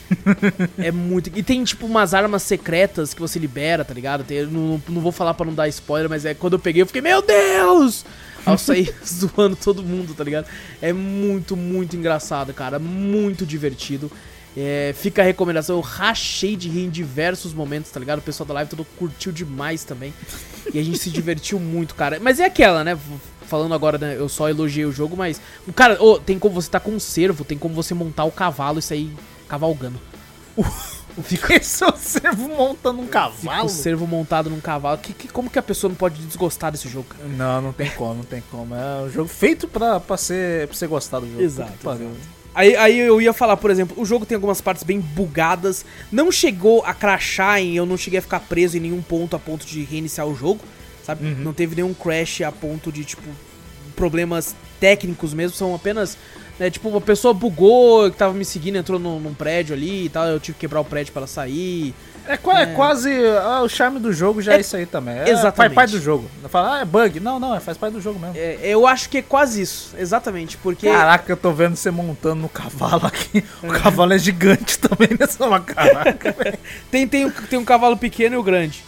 [0.77, 1.31] é muito.
[1.33, 4.25] E tem, tipo, umas armas secretas que você libera, tá ligado?
[4.25, 6.87] Tem- não, não vou falar pra não dar spoiler, mas é quando eu peguei, eu
[6.87, 8.03] fiquei, meu Deus!
[8.45, 10.47] Eu saí zoando todo mundo, tá ligado?
[10.81, 12.79] É muito, muito engraçado, cara.
[12.79, 14.11] Muito divertido.
[14.57, 18.19] É, fica a recomendação, eu rachei de rir em diversos momentos, tá ligado?
[18.19, 20.13] O pessoal da live todo curtiu demais também.
[20.73, 22.19] E a gente se divertiu muito, cara.
[22.19, 22.97] Mas é aquela, né?
[23.47, 24.15] Falando agora, né?
[24.17, 25.39] Eu só elogiei o jogo, mas.
[25.67, 28.31] O cara, ô, tem como você tá com um servo, tem como você montar o
[28.31, 29.11] cavalo e sair
[29.47, 29.99] cavalgando.
[31.23, 33.65] Fica esse é o servo montando um cavalo?
[33.65, 34.97] o servo montado num cavalo.
[34.99, 37.25] Que, que- como que a pessoa não pode desgostar desse jogo, cara?
[37.27, 38.73] Não, não tem como, não tem como.
[38.75, 41.41] É um jogo feito pra, pra, ser, pra você gostar do jogo.
[41.41, 42.11] Exato, pariu.
[42.53, 45.85] Aí, aí eu ia falar, por exemplo, o jogo tem algumas partes bem bugadas.
[46.11, 49.39] Não chegou a crashar em eu não cheguei a ficar preso em nenhum ponto a
[49.39, 50.61] ponto de reiniciar o jogo,
[51.03, 51.25] sabe?
[51.25, 51.35] Uhum.
[51.35, 53.29] Não teve nenhum crash a ponto de, tipo,
[53.95, 55.55] problemas técnicos mesmo.
[55.55, 56.17] São apenas,
[56.57, 60.09] né, tipo, uma pessoa bugou, que tava me seguindo, entrou num, num prédio ali e
[60.09, 60.25] tal.
[60.25, 61.93] Eu tive que quebrar o prédio pra ela sair.
[62.29, 63.11] É, qua- é quase.
[63.43, 65.17] ah, o charme do jogo já é, É- isso aí também.
[65.17, 65.55] É, exatamente.
[65.55, 66.29] Faz parte do jogo.
[66.41, 67.19] Não fala, ah, é bug.
[67.19, 68.35] Não, não, é, faz parte do jogo mesmo.
[68.37, 70.87] É, eu acho que é quase isso, exatamente, porque...
[70.89, 73.43] Caraca, eu tô vendo você montando no cavalo aqui.
[73.63, 76.35] O cavalo é gigante também nessa uma caraca.
[76.91, 78.83] Tem, tem, um- tem um cavalo pequeno e o grande.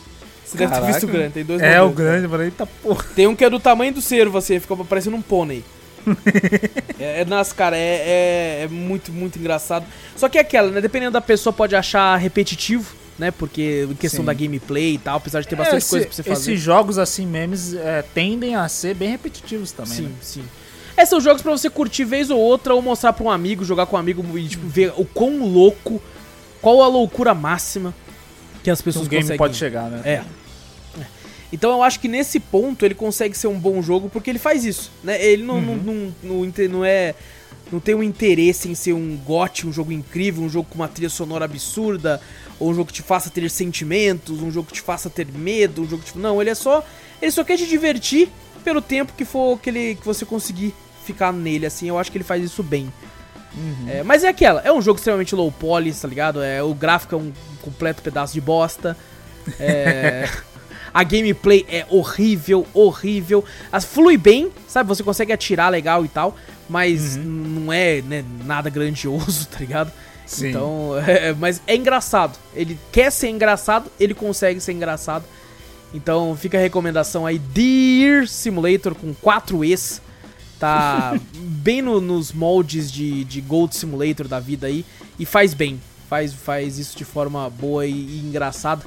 [0.46, 0.94] Você deve ter Caraca.
[0.94, 1.96] visto o grande, tem dois É, o modelos.
[1.96, 2.44] grande, mano.
[2.44, 3.06] Eita porra.
[3.16, 5.64] Tem um que é do tamanho do cervo, assim, fica parecendo um pônei.
[7.00, 9.86] é, é, nas, cara, é, é, é muito, muito engraçado.
[10.16, 10.82] Só que é aquela, né?
[10.82, 13.32] Dependendo da pessoa, pode achar repetitivo, né?
[13.32, 14.26] Porque em questão Sim.
[14.26, 16.52] da gameplay e tal, apesar de ter É, bastante esse- coisa pra você fazer.
[16.54, 19.94] Esses jogos assim, memes, é, tendem a ser bem repetitivos também.
[19.94, 20.12] Sim, né?
[20.22, 20.44] sim.
[20.98, 23.86] Esses são jogos pra você curtir vez ou outra, ou mostrar pra um amigo, jogar
[23.86, 26.02] com um amigo e tipo, ver o quão louco,
[26.62, 27.94] qual a loucura máxima
[28.64, 29.38] que as Um pessoas game conseguem.
[29.38, 30.02] pode chegar, né?
[30.04, 30.12] É.
[31.00, 31.06] É.
[31.54, 34.64] Então eu acho que nesse ponto ele consegue ser um bom jogo porque ele faz
[34.66, 35.24] isso, né?
[35.24, 37.16] Ele não, não, não, não, inte- não é
[37.72, 40.90] não tem um interesse em ser um gote, um jogo incrível, um jogo com uma
[40.90, 42.20] trilha sonora absurda,
[42.62, 45.82] ou um jogo que te faça ter sentimentos, um jogo que te faça ter medo,
[45.82, 46.18] um jogo que te...
[46.20, 46.86] não, ele é só
[47.20, 48.30] ele só quer te divertir
[48.64, 50.72] pelo tempo que for que ele que você conseguir
[51.04, 51.90] ficar nele assim.
[51.90, 52.94] Eu acho que ele faz isso bem.
[53.90, 56.42] É, mas é aquela, é um jogo extremamente low poly, tá ligado?
[56.42, 58.96] É, o gráfico é um completo pedaço de bosta.
[59.60, 60.30] É,
[60.94, 63.44] a gameplay é horrível, horrível.
[63.72, 64.88] As, flui bem, sabe?
[64.88, 66.38] Você consegue atirar legal e tal,
[66.70, 69.92] mas não é né, nada grandioso, tá ligado?
[70.32, 70.50] Sim.
[70.50, 72.38] Então, é, mas é engraçado.
[72.56, 75.26] Ele quer ser engraçado, ele consegue ser engraçado.
[75.94, 80.02] Então fica a recomendação aí, Deer Simulator com 4 E's.
[80.60, 84.86] Tá bem no- nos moldes de, de Gold Simulator da vida aí.
[85.20, 85.82] E faz bem.
[86.10, 88.86] Faz, faz isso de forma boa e, e engraçada.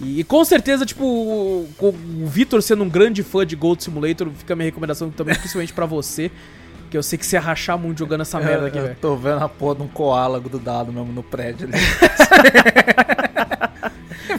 [0.00, 4.28] E, e com certeza, tipo, o, o Vitor sendo um grande fã de Gold Simulator,
[4.36, 6.30] fica a minha recomendação também, principalmente pra você.
[6.92, 8.94] Que eu sei que você ia rachar muito jogando essa merda aqui, velho.
[9.00, 11.78] tô vendo a porra de um koala grudado mesmo no prédio ali.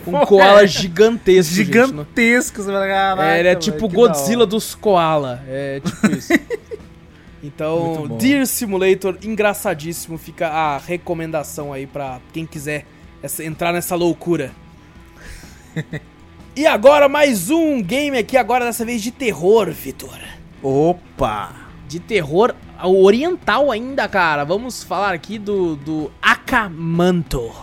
[0.05, 1.55] Um koala gigantesco.
[1.55, 5.41] gente, Gigantesco, você fala, caraca, É, ele é tipo o que Godzilla dos Koala.
[5.47, 6.33] É tipo isso.
[7.41, 8.07] Então.
[8.19, 10.17] Deer Simulator, engraçadíssimo.
[10.17, 12.85] Fica a recomendação aí pra quem quiser
[13.39, 14.51] entrar nessa loucura.
[16.55, 20.19] e agora mais um game aqui, agora dessa vez de terror, Vitor.
[20.61, 21.62] Opa!
[21.93, 24.43] De terror oriental ainda, cara.
[24.43, 27.53] Vamos falar aqui do, do Akamanto.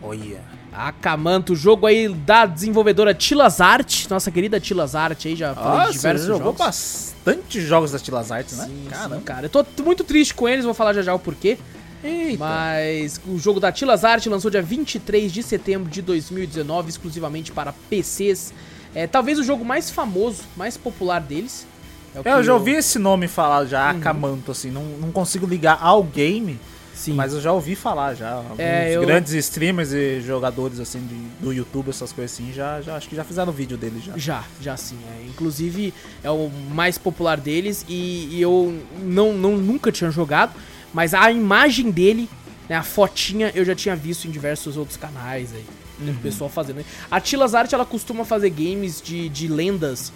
[0.00, 0.40] Olha.
[0.72, 5.92] Akamanto, jogo aí da desenvolvedora Tilas Art, nossa querida Tilas Art aí, já falei de
[5.92, 6.58] diversos jogou jogos.
[6.58, 8.64] bastante jogos da Tilas Arts, né?
[8.64, 9.44] Sim, sim, cara.
[9.44, 11.58] Eu tô muito triste com eles, vou falar já já o porquê.
[12.02, 12.38] Eita.
[12.42, 17.74] Mas o jogo da Tilas Art lançou dia 23 de setembro de 2019, exclusivamente para
[17.90, 18.54] PCs.
[18.94, 21.66] É talvez o jogo mais famoso, mais popular deles.
[22.14, 23.98] É É, eu já ouvi esse nome falar já, Uhum.
[23.98, 26.58] Akamanto, assim, não, não consigo ligar ao game,
[26.94, 27.12] Sim.
[27.14, 28.32] mas eu já ouvi falar já.
[28.32, 32.80] Alguns É, eu- grandes streamers e jogadores, assim, de- do YouTube, essas coisas assim, já,
[32.80, 34.16] já acho que já fizeram vídeo dele já.
[34.16, 34.98] Já, já sim.
[35.16, 35.26] É.
[35.28, 35.94] Inclusive,
[36.24, 40.52] é o mais popular deles e, e eu não, não, nunca tinha jogado,
[40.92, 42.28] mas a imagem dele,
[42.68, 45.64] né, a fotinha, eu já tinha visto em diversos outros canais aí.
[46.00, 46.84] O pessoal fazendo.
[47.10, 50.12] A Tilas Art, ela costuma fazer games de, de lendas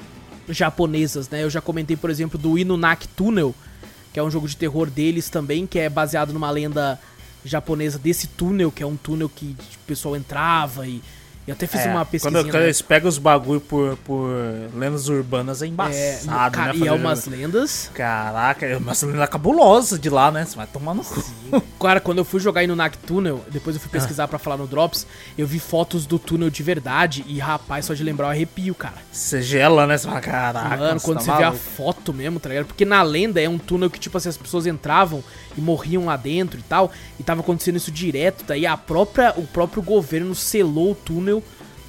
[0.48, 1.42] japonesas, né?
[1.42, 3.54] Eu já comentei, por exemplo, do Inunaki Tunnel,
[4.12, 6.98] que é um jogo de terror deles também, que é baseado numa lenda
[7.44, 11.02] japonesa desse túnel, que é um túnel que o pessoal entrava e...
[11.46, 12.40] Eu até fiz É, uma pesquisinha.
[12.40, 12.66] Quando, quando né?
[12.66, 14.30] eles pegam os bagulho por, por
[14.74, 16.78] lendas urbanas é É, embaçado, cara, né?
[16.78, 17.90] e é umas lendas.
[17.92, 20.44] Caraca, é uma lenda cabulosa de lá, né?
[20.44, 21.22] Você vai tomar no cu.
[21.80, 24.68] Cara, quando eu fui jogar no Nac Tunnel, depois eu fui pesquisar pra falar no
[24.68, 25.04] Drops,
[25.36, 28.94] eu vi fotos do túnel de verdade e, rapaz, só de lembrar eu arrepio, cara.
[29.10, 29.98] Você gela, né?
[29.98, 32.66] Você fala, caraca, Mano, você quando tá você vê a foto mesmo, tá ligado?
[32.66, 35.24] Porque na lenda é um túnel que, tipo assim, as pessoas entravam
[35.58, 39.46] e morriam lá dentro e tal, e tava acontecendo isso direto, daí a própria, o
[39.46, 41.41] próprio governo selou o túnel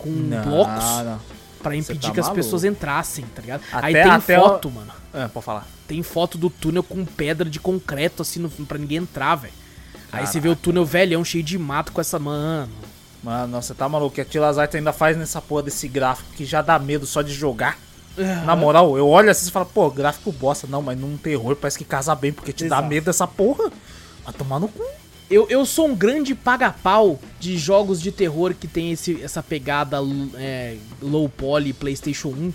[0.04, 1.20] com Não, blocos não.
[1.62, 2.44] pra impedir tá que as maluco.
[2.44, 3.62] pessoas entrassem, tá ligado?
[3.72, 4.92] Até- Aí tem até o- foto, mano.
[5.14, 5.68] É, pode falar.
[5.88, 9.54] Tem foto do túnel com pedra de concreto, assim, no, pra ninguém entrar, velho.
[10.12, 12.20] Aí você vê o túnel velhão, cheio de mato com essa.
[12.20, 12.70] Mano.
[13.24, 14.20] Mano, você tá maluco.
[14.20, 17.34] A Tila Art ainda faz nessa porra desse gráfico que já dá medo só de
[17.34, 17.78] jogar.
[18.46, 20.68] Na moral, eu olho assim e falo, pô, gráfico bosta.
[20.68, 22.88] Não, mas num terror parece que casa bem, porque te dá Exato.
[22.90, 23.72] medo dessa porra.
[24.24, 24.84] Vai tomar no cu.
[25.30, 29.98] Eu, eu sou um grande paga-pau de jogos de terror que tem esse, essa pegada
[30.36, 32.54] é, low poly PlayStation 1,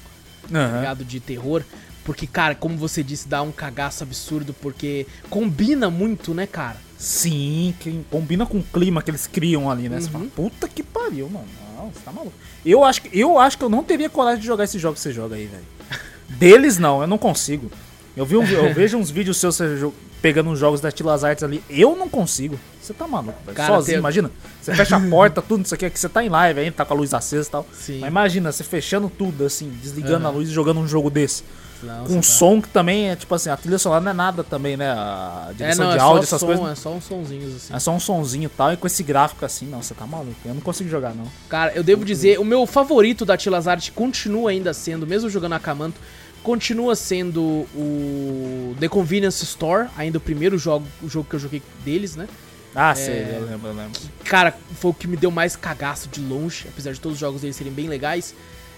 [0.53, 1.05] tá ligado?
[1.05, 1.63] De terror.
[2.05, 6.77] Porque, cara, como você disse, dá um cagaço absurdo, porque combina muito, né, cara?
[6.97, 7.75] Sim,
[8.11, 10.01] combina com o clima que eles criam ali, né?
[10.01, 10.13] Você Uhum.
[10.13, 11.47] fala, puta que pariu, mano.
[11.77, 12.33] Não, você tá maluco.
[12.65, 15.03] Eu acho, que, eu acho que eu não teria coragem de jogar esses jogos que
[15.09, 15.65] você joga aí, velho.
[16.29, 17.71] Deles não, eu não consigo.
[18.17, 19.77] Eu, vi um- eu vejo uns vídeos seus você
[20.21, 21.63] pegando uns jogos da Tilas Arts ali.
[21.71, 22.59] Eu não consigo.
[22.83, 23.57] Você tá maluco, velho.
[23.57, 24.31] Cara, Sozinho, tem- imagina.
[24.61, 26.85] Você fecha a porta, tudo isso aqui, é que você tá em live aí, tá
[26.85, 27.67] com a luz acesa e tal.
[27.73, 27.99] Sim.
[28.01, 30.35] Mas imagina, você fechando tudo, assim, desligando Aham.
[30.35, 31.43] a luz e jogando um jogo desse.
[31.81, 34.15] Não, Com um tá- som que também é, tipo assim, a trilha sonora não é
[34.15, 34.91] nada também, né?
[34.91, 36.69] A É, direção não, de é áudio, essas som, coisas.
[36.71, 37.73] é só uns sonzinhos, assim.
[37.75, 40.35] É só um sonzinho e tal, e com esse gráfico assim, não, você tá maluco.
[40.45, 41.25] Eu não consigo jogar, não.
[41.49, 45.53] Cara, eu devo dizer, o meu favorito da Tilas Art continua ainda sendo, mesmo jogando
[45.53, 46.01] Akamanto,
[46.43, 51.63] continua sendo o The Convenience Store, ainda o primeiro jogo, o jogo que eu joguei
[51.85, 52.29] deles, né?
[52.75, 54.01] Ah, sei, eu lembro, eu lembro.
[54.25, 57.41] Cara, foi o que me deu mais cagaço de longe, apesar de todos os jogos
[57.41, 58.35] deles serem bem legais.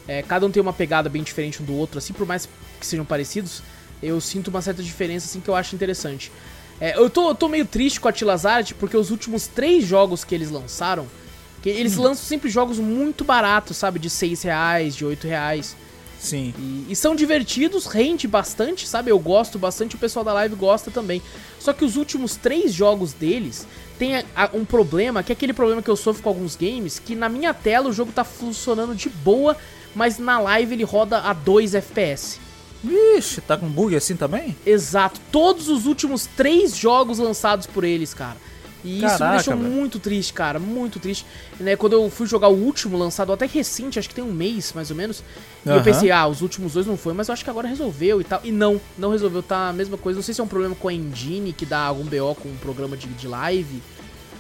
[0.09, 2.87] É, cada um tem uma pegada bem diferente um do outro, assim, por mais que
[2.87, 3.63] sejam parecidos,
[4.03, 6.33] eu sinto uma certa diferença, assim, que eu acho interessante.
[6.81, 9.85] É, eu, tô, eu tô meio triste com a Tilas Art, porque os últimos três
[9.85, 11.07] jogos que eles lançaram,
[11.63, 15.77] que eles lançam sempre jogos muito baratos, sabe, de 6 reais, de 8 reais.
[16.21, 16.53] Sim.
[16.59, 19.11] E, e são divertidos, rende bastante, sabe?
[19.11, 21.23] Eu gosto bastante, o pessoal da live gosta também.
[21.59, 23.67] Só que os últimos três jogos deles
[23.99, 26.99] tem a- a- um problema, que é aquele problema que eu sofro com alguns games,
[26.99, 29.57] que na minha tela o jogo tá funcionando de boa,
[29.95, 32.39] mas na live ele roda a 2 FPS.
[32.85, 34.57] Vixe, tá com bug assim também?
[34.65, 35.21] Exato.
[35.33, 38.37] Todos os últimos três jogos lançados por eles, cara.
[38.85, 39.69] E isso Caraca, me deixou velho.
[39.69, 40.59] muito triste, cara.
[40.59, 41.27] Muito triste.
[41.59, 44.73] Né, quando eu fui jogar o último lançado, até recente, acho que tem um mês
[44.73, 45.23] mais ou menos.
[45.65, 48.21] E eu pensei, ah, os últimos dois não foi, mas eu acho que agora resolveu
[48.21, 48.41] e tal.
[48.43, 50.17] E não, não resolveu, tá a mesma coisa.
[50.17, 52.57] Não sei se é um problema com a engine, que dá algum BO com um
[52.57, 53.83] programa de, de live.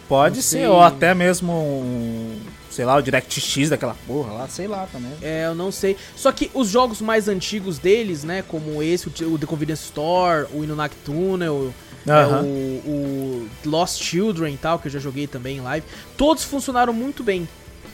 [0.09, 2.37] Pode ser, ou até mesmo, um,
[2.70, 5.12] sei lá, o DirectX daquela porra lá, sei lá também.
[5.20, 5.96] É, eu não sei.
[6.16, 10.62] Só que os jogos mais antigos deles, né, como esse, o, The Convenience Store, o
[10.62, 11.74] Inunaki Tunnel,
[12.06, 12.42] é, Aham.
[12.42, 12.46] o,
[12.87, 17.22] o Lost Children e tal, que eu já joguei também em live, todos funcionaram muito
[17.22, 17.48] bem.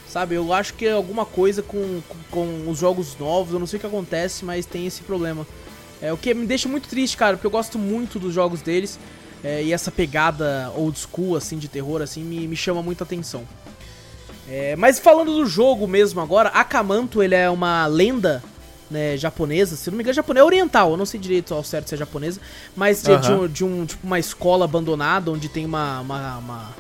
[0.09, 3.67] Sabe, eu acho que é alguma coisa com, com, com os jogos novos, eu não
[3.67, 5.47] sei o que acontece, mas tem esse problema.
[6.01, 8.99] É, o que me deixa muito triste, cara, porque eu gosto muito dos jogos deles.
[9.43, 13.45] é, e essa pegada old school, assim, de terror, assim, me, me chama muita atenção.
[14.49, 18.43] É, mas falando do jogo mesmo agora, Akamanto, ele é uma lenda
[18.91, 21.89] né, japonesa, se não me engano, japonesa é oriental, eu não sei direito ao certo
[21.89, 22.41] se é japonesa,
[22.77, 26.75] mas de, de um, de um, tipo, uma escola abandonada, onde tem uma, uma, uma,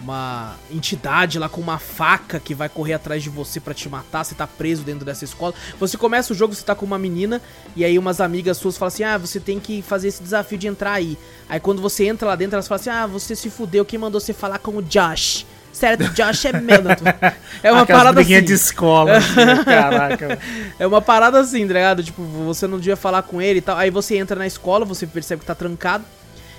[0.00, 4.24] uma entidade lá com uma faca que vai correr atrás de você pra te matar,
[4.24, 5.52] você tá preso dentro dessa escola.
[5.80, 7.42] Você começa o jogo, você tá com uma menina,
[7.74, 10.68] e aí umas amigas suas falam assim, ah, você tem que fazer esse desafio de
[10.68, 11.18] entrar aí.
[11.48, 14.20] Aí quando você entra lá dentro, elas falam assim, ah, você se fudeu, quem mandou
[14.20, 15.44] você falar com o Josh?
[15.72, 16.58] Certo, Josh é tô-
[17.62, 18.42] É uma Aquelas parada assim.
[18.42, 20.28] de escola, assim, caraca.
[20.28, 20.40] velho.
[20.78, 22.02] É uma parada assim, tá ligado?
[22.02, 23.76] Tipo, você não devia falar com ele e tal.
[23.76, 26.04] Aí você entra na escola, você percebe que tá trancado.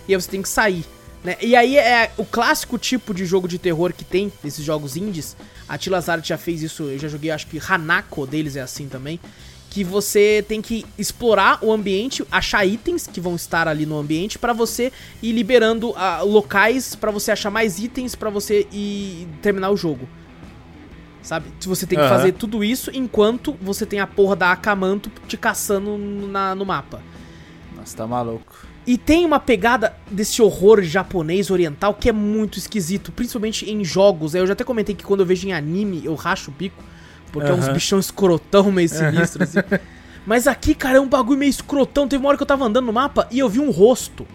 [0.07, 0.85] E aí você tem que sair.
[1.23, 1.35] Né?
[1.39, 5.35] E aí é o clássico tipo de jogo de terror que tem nesses jogos indies.
[5.69, 9.19] A Tilazard já fez isso, eu já joguei, acho que Hanako deles é assim também.
[9.71, 14.37] Que você tem que explorar o ambiente, achar itens que vão estar ali no ambiente
[14.37, 14.91] pra você
[15.23, 20.07] ir liberando ah, locais pra você achar mais itens pra você ir terminar o jogo.
[21.23, 21.45] Sabe?
[21.61, 22.17] Você tem que Aham.
[22.17, 27.01] fazer tudo isso enquanto você tem a porra da Akamanto te caçando na, no mapa.
[27.75, 28.67] Nossa, tá maluco.
[28.85, 34.35] E tem uma pegada desse horror japonês oriental que é muito esquisito, principalmente em jogos.
[34.35, 36.83] Eu já até comentei que quando eu vejo em anime eu racho o bico,
[37.31, 39.59] porque é uns bichão escrotão meio sinistro assim.
[40.25, 42.07] Mas aqui, cara, é um bagulho meio escrotão.
[42.07, 44.27] Teve uma hora que eu tava andando no mapa e eu vi um rosto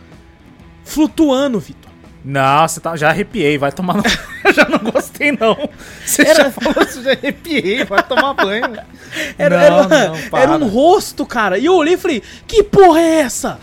[0.85, 1.91] flutuando, Vitor.
[2.25, 4.03] Nossa, tá, já arrepiei, vai tomar no...
[4.45, 5.57] Eu já não gostei, não.
[6.05, 8.65] Você Era- já falou isso, já arrepiei, vai tomar banho.
[9.39, 11.57] Era, Não, era, não, era um rosto, cara.
[11.57, 13.59] E eu olhei e falei, que porra é essa?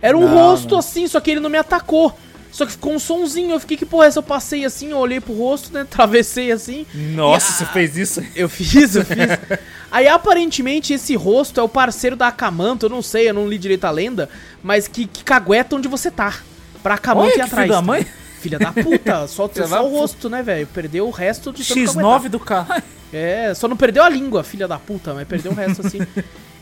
[0.00, 2.16] Era um Não, rosto assim, só que ele não me atacou.
[2.56, 3.50] Só que ficou um sonzinho.
[3.50, 4.18] Eu fiquei, que porra é essa?
[4.18, 5.84] Eu passei assim, eu olhei pro rosto, né?
[5.88, 6.86] Travessei assim.
[6.94, 8.24] Nossa, a- você fez isso?
[8.34, 9.58] Eu fiz, eu fiz.
[9.90, 13.58] Aí aparentemente esse rosto é o parceiro da Akamanto, eu não sei, eu não li
[13.58, 14.30] direito a lenda,
[14.62, 16.34] mas que, que cagueta onde você tá.
[16.82, 17.62] Pra Akamanto Olha ir que atrás.
[17.64, 17.82] filho da tá?
[17.82, 18.06] mãe.
[18.40, 20.66] Filha da puta, só, só vai o rosto, né, velho?
[20.66, 21.94] Perdeu o resto de tanto caguetar.
[22.22, 22.82] X9 do caralho.
[23.12, 26.00] É, só não perdeu a língua, filha da puta, mas perdeu o resto assim.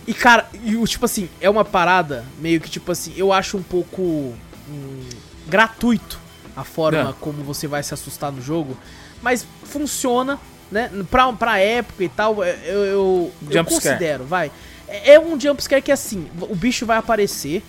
[0.08, 3.62] E cara, e, tipo assim, é uma parada meio que tipo assim, eu acho um
[3.62, 5.00] pouco hum,
[5.46, 6.18] gratuito
[6.56, 7.14] a forma É.
[7.20, 8.76] como você vai se assustar no jogo,
[9.22, 10.38] mas funciona,
[10.70, 10.90] né?
[11.10, 14.50] Pra, pra época e tal, é, eu, eu, eu considero, vai.
[14.86, 17.62] É, é um jumpscare que assim, o bicho vai aparecer.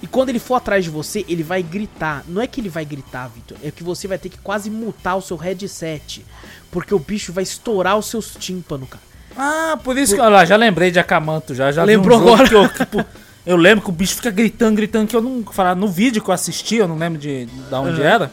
[0.00, 2.22] E quando ele for atrás de você, ele vai gritar.
[2.28, 3.58] Não é que ele vai gritar, Victor.
[3.64, 6.24] É que você vai ter que quase mutar o seu headset.
[6.70, 9.02] Porque o bicho vai estourar os seus tímpanos, cara.
[9.36, 10.20] Ah, por isso que.
[10.20, 11.72] Olha lá, já lembrei de Akamanto, já.
[11.72, 12.48] já Lembrou um agora?
[12.48, 13.04] Que eu, tipo,
[13.48, 15.42] eu lembro que o bicho fica gritando, gritando, que eu não.
[15.52, 18.06] Falar, no vídeo que eu assisti, eu não lembro de, de onde Uhum.
[18.06, 18.30] era.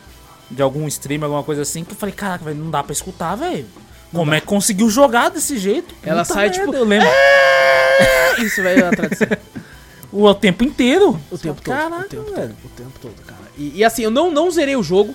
[0.51, 3.35] De algum stream, alguma coisa assim, que eu falei, caraca, velho, não dá pra escutar,
[3.35, 3.65] velho.
[4.13, 5.93] Como é que conseguiu jogar desse jeito?
[6.03, 7.07] Ela Puta sai, merda, tipo, Eu lembro.
[8.39, 9.27] Isso vai atrás de você.
[10.11, 11.19] O, o tempo inteiro.
[11.31, 11.73] O tempo todo.
[11.75, 12.55] Caraca, o tempo velho.
[12.61, 12.65] todo.
[12.65, 13.41] O tempo todo, cara.
[13.57, 15.13] E, e assim, eu não, não zerei o jogo,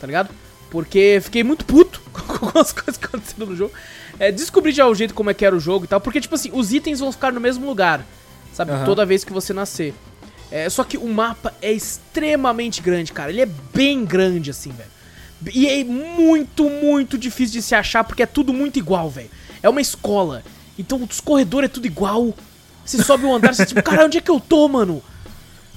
[0.00, 0.30] tá ligado?
[0.70, 3.72] Porque fiquei muito puto com as coisas que aconteceram no jogo.
[4.18, 6.00] É, descobri já o jeito como é que era o jogo e tal.
[6.00, 8.04] Porque, tipo assim, os itens vão ficar no mesmo lugar.
[8.52, 8.72] Sabe?
[8.72, 8.84] Aham.
[8.84, 9.94] Toda vez que você nascer.
[10.50, 13.30] É, só que o mapa é extremamente grande, cara.
[13.30, 14.90] Ele é bem grande, assim, velho.
[15.54, 19.30] E é muito, muito difícil de se achar, porque é tudo muito igual, velho.
[19.62, 20.42] É uma escola.
[20.78, 22.34] Então os corredores é tudo igual.
[22.84, 25.02] Você sobe um andar, você tipo, cara, onde é que eu tô, mano?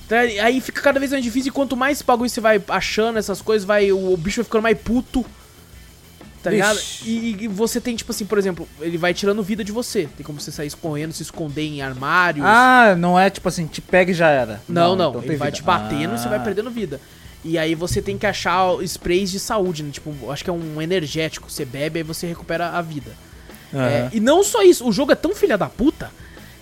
[0.08, 3.42] Tá, Aí fica cada vez mais difícil e quanto mais bagulho você vai achando essas
[3.42, 5.26] coisas, vai o, o bicho vai ficando mais puto.
[6.44, 6.76] Tá ligado?
[6.76, 7.10] Vixe.
[7.10, 10.10] E, e você tem, tipo assim, por exemplo, ele vai tirando vida de você.
[10.18, 12.46] Tem como você sair correndo, se esconder em armários.
[12.46, 14.62] Ah, não é tipo assim, te pega e já era.
[14.68, 15.10] Não, não.
[15.12, 15.56] então ele vai vida.
[15.58, 16.42] te batendo e você vai Ah.
[16.42, 17.00] perdendo vida.
[17.46, 19.92] E aí você tem que achar sprays de saúde, né?
[19.92, 21.50] Tipo, acho que é um energético.
[21.52, 23.12] Você bebe aí você recupera a vida.
[23.74, 24.10] É, Aham.
[24.14, 26.12] e não só isso, o jogo é tão filha da puta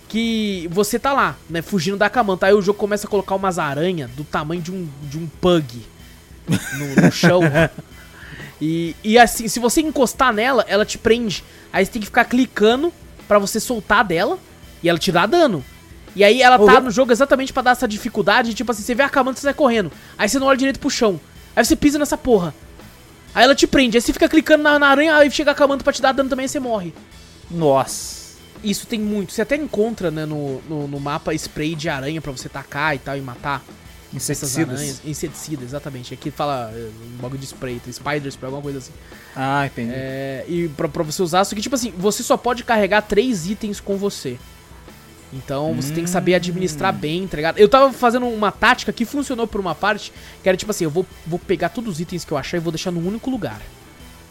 [0.07, 2.45] que você tá lá, né, fugindo da camanta.
[2.45, 5.81] Aí o jogo começa a colocar umas aranhas do tamanho de um, de um pug
[6.47, 7.41] no, no chão.
[8.61, 11.43] e, e assim, se você encostar nela, ela te prende.
[11.73, 12.93] Aí você tem que ficar clicando
[13.27, 14.37] pra você soltar dela
[14.83, 15.65] e ela te dá dano.
[16.15, 19.01] E aí ela tá no jogo exatamente pra dar essa dificuldade, tipo assim, você vê
[19.01, 19.91] a Kamanta, você sai correndo.
[20.17, 21.19] Aí você não olha direito pro chão.
[21.55, 22.53] Aí você pisa nessa porra.
[23.33, 25.83] Aí ela te prende, aí você fica clicando na, na aranha, aí chega a Kamanta
[25.83, 26.93] pra te dar dano também e você morre.
[27.49, 28.21] Nossa.
[28.63, 29.31] Isso tem muito.
[29.31, 32.99] Você até encontra, né, no, no, no mapa spray de aranha pra você tacar e
[32.99, 33.63] tal e matar
[34.13, 34.79] Inseticidas.
[34.79, 35.01] aranhas.
[35.05, 36.13] Inseticida, exatamente.
[36.13, 38.91] Aqui fala é, um bagulho de spray, tem spider spray, alguma coisa assim.
[39.35, 39.91] Ah, entendi.
[39.93, 43.47] É, e pra, pra você usar, só que tipo assim, você só pode carregar três
[43.47, 44.37] itens com você.
[45.33, 47.57] Então você tem que saber administrar bem, tá ligado?
[47.57, 50.11] Eu tava fazendo uma tática que funcionou por uma parte,
[50.43, 52.59] que era tipo assim, eu vou, vou pegar todos os itens que eu achar e
[52.59, 53.61] vou deixar num único lugar.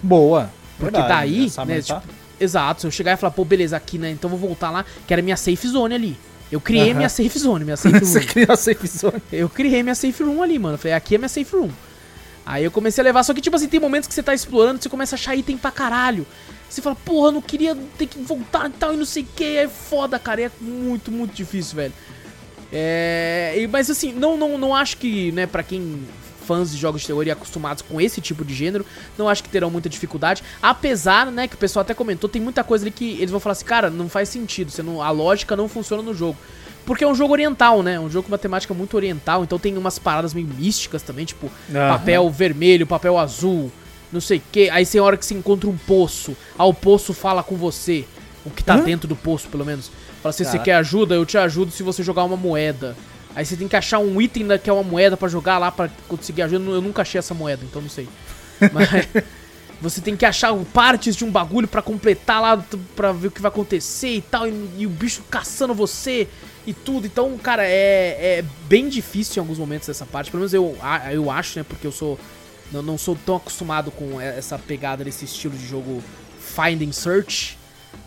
[0.03, 0.51] Boa.
[0.79, 2.01] Porque Verdade, daí, sabe né, onde tá.
[2.01, 4.71] tipo, exato, se eu chegar e falar, pô, beleza, aqui, né, então eu vou voltar
[4.71, 6.19] lá, que era minha safe zone ali.
[6.51, 6.97] Eu criei Aham.
[6.97, 8.27] minha safe zone, minha safe Você room.
[8.27, 9.23] criou a safe zone.
[9.33, 10.77] eu criei minha safe room ali, mano.
[10.79, 11.71] Falei, aqui é minha safe room.
[12.45, 14.83] Aí eu comecei a levar, só que tipo assim, tem momentos que você tá explorando,
[14.83, 16.27] você começa a achar item pra caralho.
[16.69, 19.27] Você fala, porra, eu não queria ter que voltar e tal, e não sei o
[19.37, 21.93] que, é foda, cara, é muito, muito difícil, velho.
[22.73, 26.01] É, mas assim, não, não, não acho que, né, pra quem
[26.41, 28.85] fãs de jogos de terror e acostumados com esse tipo de gênero,
[29.17, 30.43] não acho que terão muita dificuldade.
[30.63, 33.53] Apesar, né, que o pessoal até comentou, tem muita coisa ali que eles vão falar
[33.53, 36.37] assim, cara, não faz sentido, você não, a lógica não funciona no jogo.
[36.87, 38.01] Porque é um jogo oriental, né?
[38.01, 41.51] Um jogo com uma temática muito oriental, então tem umas paradas meio místicas também, tipo
[41.73, 41.99] Aham.
[41.99, 43.71] papel vermelho, papel azul,
[44.11, 44.71] não sei o que.
[44.71, 48.05] Aí tem hora que você encontra um poço, aí o poço fala com você,
[48.45, 48.83] o que tá Hã?
[48.83, 49.91] dentro do poço, pelo menos.
[50.23, 51.15] Fala assim, você quer ajuda?
[51.15, 52.97] Eu te ajudo se você jogar uma moeda.
[53.35, 55.89] Aí você tem que achar um item que é uma moeda pra jogar lá pra
[56.09, 56.71] conseguir ajuda.
[56.71, 58.09] Eu nunca achei essa moeda, então não sei.
[58.73, 58.89] Mas
[59.81, 62.65] você tem que achar partes de um bagulho pra completar lá,
[62.95, 64.49] pra ver o que vai acontecer e tal.
[64.49, 66.29] E, e o bicho caçando você
[66.67, 67.07] e tudo.
[67.07, 70.31] Então, cara, é, é bem difícil em alguns momentos essa parte.
[70.31, 70.77] Pelo menos eu,
[71.13, 71.65] eu acho, né?
[71.67, 72.19] Porque eu sou.
[72.73, 76.03] Não, não sou tão acostumado com essa pegada desse estilo de jogo
[76.39, 77.59] Find and Search,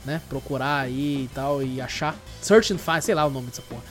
[0.05, 0.21] né?
[0.29, 2.15] Procurar aí e tal e achar.
[2.41, 3.81] Search and Find, sei lá o nome dessa porra.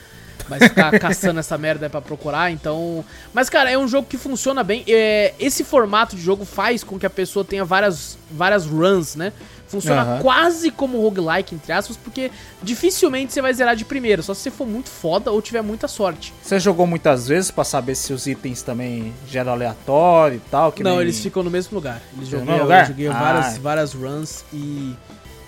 [0.49, 3.03] Mas ficar caçando essa merda é pra procurar, então.
[3.33, 4.83] Mas, cara, é um jogo que funciona bem.
[4.87, 9.31] É, esse formato de jogo faz com que a pessoa tenha várias, várias runs, né?
[9.67, 10.19] Funciona Aham.
[10.21, 12.29] quase como roguelike, entre aspas, porque
[12.61, 15.87] dificilmente você vai zerar de primeira, só se você for muito foda ou tiver muita
[15.87, 16.31] sorte.
[16.43, 20.71] Você jogou muitas vezes pra saber se os itens também geram aleatório e tal?
[20.71, 21.99] Que não, nem- eles ficam no mesmo lugar.
[22.15, 22.85] Eles No joguei, eu lugar?
[22.87, 23.13] joguei Ah.
[23.13, 24.93] várias, várias runs e.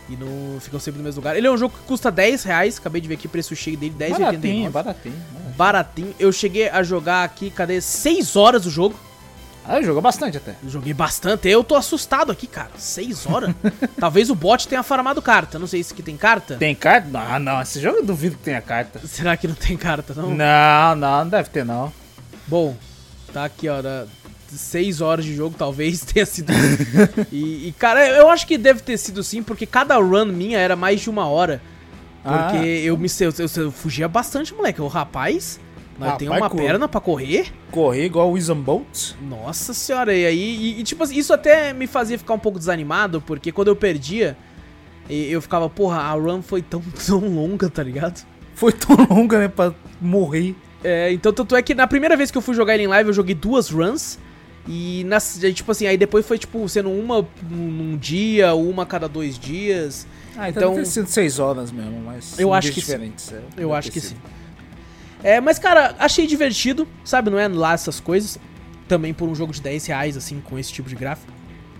[0.07, 1.35] E não ficam sempre no mesmo lugar.
[1.35, 3.75] Ele é um jogo que custa 10 reais, acabei de ver aqui o preço cheio
[3.75, 4.17] dele, 10,89.
[4.19, 5.15] Baratinho, baratinho.
[5.15, 5.53] né?
[5.57, 6.15] baratinho.
[6.19, 7.81] Eu cheguei a jogar aqui, cadê?
[7.81, 8.95] 6 horas o jogo.
[9.67, 10.53] Ah, jogou bastante até.
[10.63, 11.49] Eu joguei bastante.
[11.49, 12.69] Eu tô assustado aqui, cara.
[12.77, 13.55] 6 horas?
[13.99, 15.57] Talvez o bot tenha farmado carta.
[15.57, 16.55] Não sei se aqui tem carta.
[16.57, 17.07] Tem carta?
[17.09, 19.01] Não, não, esse jogo eu duvido que tenha carta.
[19.07, 20.29] Será que não tem carta, não?
[20.29, 21.91] Não, não, não deve ter não.
[22.45, 22.77] Bom,
[23.33, 23.81] tá aqui, ó.
[23.81, 24.05] da-
[24.57, 26.51] 6 horas de jogo talvez tenha sido.
[27.31, 30.75] e, e, cara, eu acho que deve ter sido sim, porque cada run minha era
[30.75, 31.61] mais de uma hora.
[32.23, 32.65] Porque Ah.
[32.65, 34.81] eu me eu, eu, eu fugia bastante, moleque.
[34.81, 35.59] O rapaz,
[35.99, 37.53] Rapaz, tem uma perna pra correr.
[37.71, 39.13] Correr igual o Bolt.
[39.21, 43.21] Nossa senhora, e aí, e, e, tipo isso até me fazia ficar um pouco desanimado,
[43.21, 44.35] porque quando eu perdia,
[45.09, 48.25] eu ficava, porra, a run foi tão, tão longa, tá ligado?
[48.55, 50.55] Foi tão longa, né, pra morrer.
[50.83, 53.09] É, então tanto é que na primeira vez que eu fui jogar ele em live,
[53.09, 54.19] eu joguei duas runs,
[54.67, 59.07] e nas, tipo assim, aí depois foi tipo sendo uma num dia, uma a cada
[59.07, 60.07] dois dias.
[60.37, 62.37] Ah, Então- então ter sido 6 horas mesmo, mas...
[62.37, 62.93] Eu acho que sim.
[63.31, 64.09] é, Eu acho que sido.
[64.09, 64.15] sim.
[65.23, 67.29] É, mas cara, achei divertido, sabe?
[67.29, 68.37] Não é lá essas coisas.
[68.87, 71.31] Também por um jogo de 10 reais, assim, com esse tipo de gráfico.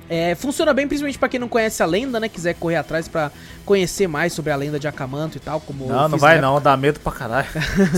[0.08, 2.30] É, funciona bem, principalmente pra quem não conhece a lenda, né?
[2.30, 3.32] Quiser correr atrás pra
[3.66, 5.60] conhecer mais sobre a lenda de Akamanto e tal.
[5.60, 7.48] Como Não, não vai não, dá medo pra caralho.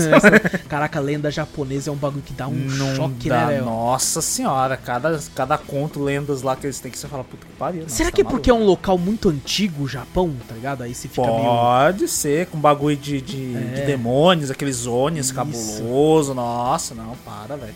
[0.68, 3.64] Caraca, a lenda japonesa é um bagulho que dá um não choque, dá, né, Léo?
[3.66, 7.52] Nossa senhora, cada, cada conto, lendas lá que eles têm que você fala, puta que
[7.54, 7.82] pariu.
[7.82, 10.82] não, Será tá que é porque é um local muito antigo, o Japão, tá ligado?
[10.82, 11.42] Aí você fica meio.
[11.42, 13.60] Pode ser, com bagulho de, de, É.
[13.80, 16.32] de demônios, aqueles ônibus cabuloso.
[16.34, 17.74] Nossa, não, para, velho.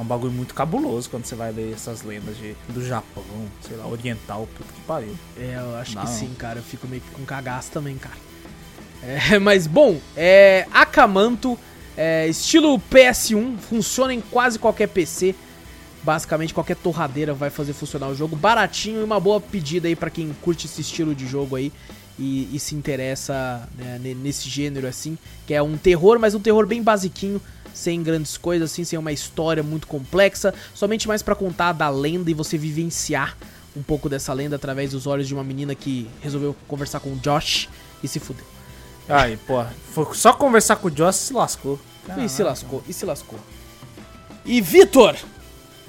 [0.00, 3.22] É um bagulho muito cabuloso quando você vai ler essas lendas de, do Japão,
[3.60, 5.14] sei lá, oriental, puta que pariu.
[5.38, 6.02] É, eu acho Não.
[6.02, 6.58] que sim, cara.
[6.58, 8.16] Eu fico meio que com cagaço também, cara.
[9.02, 10.66] É, mas bom, é.
[10.72, 11.58] Akamanto,
[11.94, 15.34] é, estilo PS1, funciona em quase qualquer PC.
[16.02, 18.34] Basicamente, qualquer torradeira vai fazer funcionar o jogo.
[18.34, 21.70] Baratinho e uma boa pedida aí pra quem curte esse estilo de jogo aí.
[22.18, 25.18] E, e se interessa né, ne- nesse gênero assim.
[25.46, 27.38] Que é um terror, mas um terror bem basiquinho.
[27.74, 30.52] Sem grandes coisas, assim, sem uma história muito complexa.
[30.74, 33.36] Somente mais pra contar da lenda e você vivenciar
[33.76, 37.16] um pouco dessa lenda através dos olhos de uma menina que resolveu conversar com o
[37.16, 37.68] Josh
[38.02, 38.44] e se fudeu.
[39.08, 41.78] Aí, pô, foi só conversar com o Joss se lascou.
[42.24, 43.38] e se lascou, e se lascou.
[44.44, 45.16] E Vitor,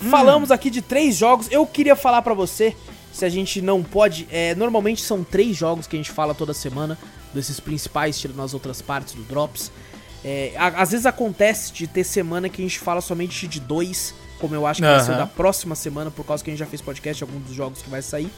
[0.10, 1.48] falamos aqui de três jogos.
[1.52, 2.76] Eu queria falar pra você,
[3.14, 4.28] se a gente não pode.
[4.32, 6.98] é, normalmente são três jogos que a gente fala toda semana,
[7.34, 9.72] desses principais, tirando as outras partes do Drops.
[10.24, 14.14] É, a- às vezes acontece de ter semana que a gente fala somente de dois,
[14.40, 16.66] como eu acho que vai ser da próxima semana, por causa que a gente já
[16.66, 18.30] fez podcast de alguns dos jogos que vai sair.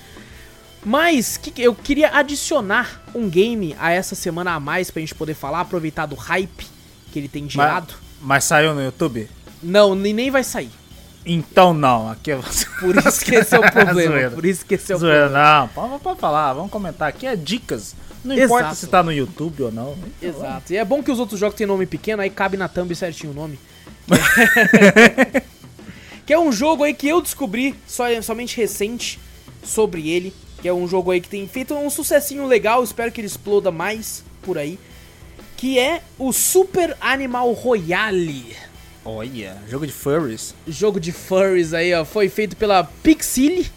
[0.86, 5.34] Mas que, eu queria adicionar um game a essa semana a mais pra gente poder
[5.34, 6.68] falar, aproveitar do hype
[7.12, 7.94] que ele tem gerado.
[8.22, 9.30] Mas saiu no YouTube?
[9.62, 10.72] Não, nem, nem vai sair.
[11.26, 12.66] Então não, aqui é você.
[12.82, 14.30] Por isso que esse é o problema.
[14.32, 15.60] Por isso que esse é o Zoeira, problema.
[15.62, 17.08] não, pode, pode falar, vamos comentar.
[17.08, 17.96] Aqui é dicas.
[18.24, 18.76] Não importa Exato.
[18.76, 19.98] se tá no YouTube ou não.
[20.22, 20.72] Exato.
[20.72, 23.32] E é bom que os outros jogos têm nome pequeno, aí cabe na thumb certinho
[23.32, 23.60] o nome.
[26.26, 29.20] que é um jogo aí que eu descobri só, somente recente
[29.64, 30.34] sobre ele.
[30.62, 33.70] Que é um jogo aí que tem feito um sucessinho legal, espero que ele exploda
[33.70, 34.80] mais por aí.
[35.58, 38.56] Que é o Super Animal Royale.
[39.06, 40.56] Olha, jogo de furries.
[40.66, 42.06] Jogo de furries aí, ó.
[42.06, 43.70] Foi feito pela Pixile,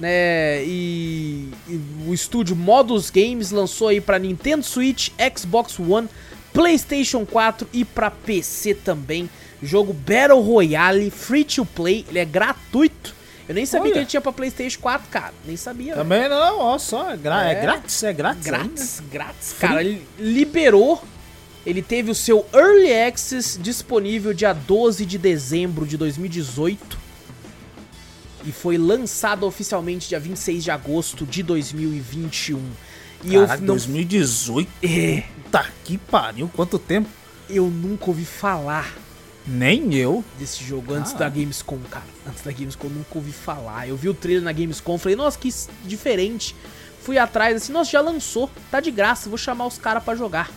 [0.00, 0.64] né?
[0.64, 6.08] E, e o estúdio Modus Games lançou aí pra Nintendo Switch, Xbox One,
[6.52, 9.28] PlayStation 4 e pra PC também.
[9.62, 13.14] Jogo Battle Royale, free to play, ele é gratuito.
[13.48, 13.92] Eu nem sabia Olha.
[13.92, 15.34] que ele tinha pra PlayStation 4, cara.
[15.44, 15.94] Nem sabia.
[15.94, 17.10] Também não, ó, só.
[17.12, 17.60] É, gra- é É.
[17.60, 18.44] grátis, é grátis.
[18.44, 19.54] Grátis, grátis.
[19.58, 21.02] Cara, ele liberou.
[21.66, 26.98] Ele teve o seu Early Access disponível dia 12 de dezembro de 2018.
[28.44, 32.58] E foi lançado oficialmente dia 26 de agosto de 2021.
[33.24, 33.66] E Caraca, eu não.
[33.66, 34.70] 2018.
[34.82, 37.08] É, Puta que pariu, quanto tempo?
[37.48, 38.94] eu nunca ouvi falar
[39.46, 40.24] Nem eu.
[40.38, 41.18] desse jogo antes Ah.
[41.18, 42.04] da Gamescom, cara.
[42.26, 43.88] Antes da Gamescom eu nunca ouvi falar.
[43.88, 45.52] Eu vi o trailer na Gamescom, falei, nossa, que
[45.84, 46.54] diferente.
[47.02, 50.50] Fui atrás, assim, nossa, já lançou, tá de graça, vou chamar os caras pra jogar.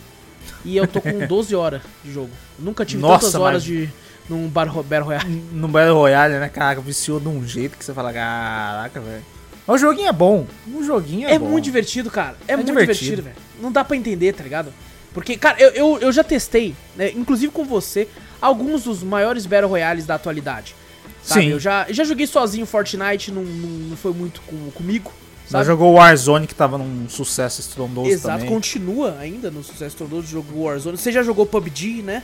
[0.64, 2.30] E eu tô com 12 horas de jogo.
[2.58, 3.90] Nunca tive Nossa, tantas horas mas- de
[4.28, 5.42] num Battle Battle Royale.
[5.52, 9.22] No Battle Royale, né, caraca, viciou de um jeito que você fala, caraca, velho.
[9.66, 10.46] Mas o joguinho é bom.
[10.74, 11.46] O joguinho é, É bom.
[11.48, 12.36] muito divertido, cara.
[12.46, 13.22] É, É muito divertido.
[13.22, 13.36] velho.
[13.60, 14.72] Não dá pra entender, tá ligado?
[15.12, 18.08] Porque, cara, eu, eu, eu já testei, né, inclusive com você,
[18.40, 20.74] alguns dos maiores Battle Royales da atualidade.
[21.22, 21.42] Sabe?
[21.42, 21.48] Sim.
[21.52, 25.10] Eu já, já joguei sozinho Fortnite, não, não, não foi muito com- comigo.
[25.50, 28.48] Já jogou Warzone, que tava num sucesso estrondoso Exato, também.
[28.52, 30.96] continua ainda no sucesso todo do jogo Warzone.
[30.96, 32.22] Você já jogou PUBG, né?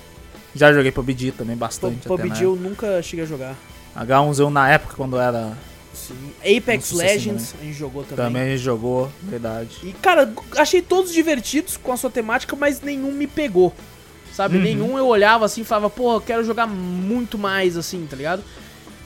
[0.55, 1.99] Já joguei PUBG também bastante.
[1.99, 3.57] até, PUBG eu nunca cheguei a jogar.
[3.97, 5.57] H1Z1 na época, quando era.
[5.95, 6.33] Sim.
[6.41, 8.25] Apex Legends a gente jogou também.
[8.25, 9.79] Também a gente jogou, verdade.
[9.83, 13.75] E, cara, achei todos divertidos com a sua temática, mas nenhum me pegou.
[14.33, 14.57] Sabe?
[14.57, 14.63] Uhum.
[14.63, 18.43] Nenhum eu olhava assim e falava, porra, eu quero jogar muito mais, assim, tá ligado?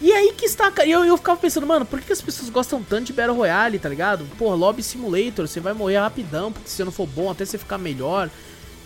[0.01, 0.87] E aí que está, cara.
[0.87, 3.37] E eu, eu ficava pensando, mano, por que que as pessoas gostam tanto de Battle
[3.37, 4.25] Royale, tá ligado?
[4.39, 7.57] Porra, Lobby Simulator, você vai morrer rapidão, porque se você não for bom, até você
[7.57, 8.29] ficar melhor.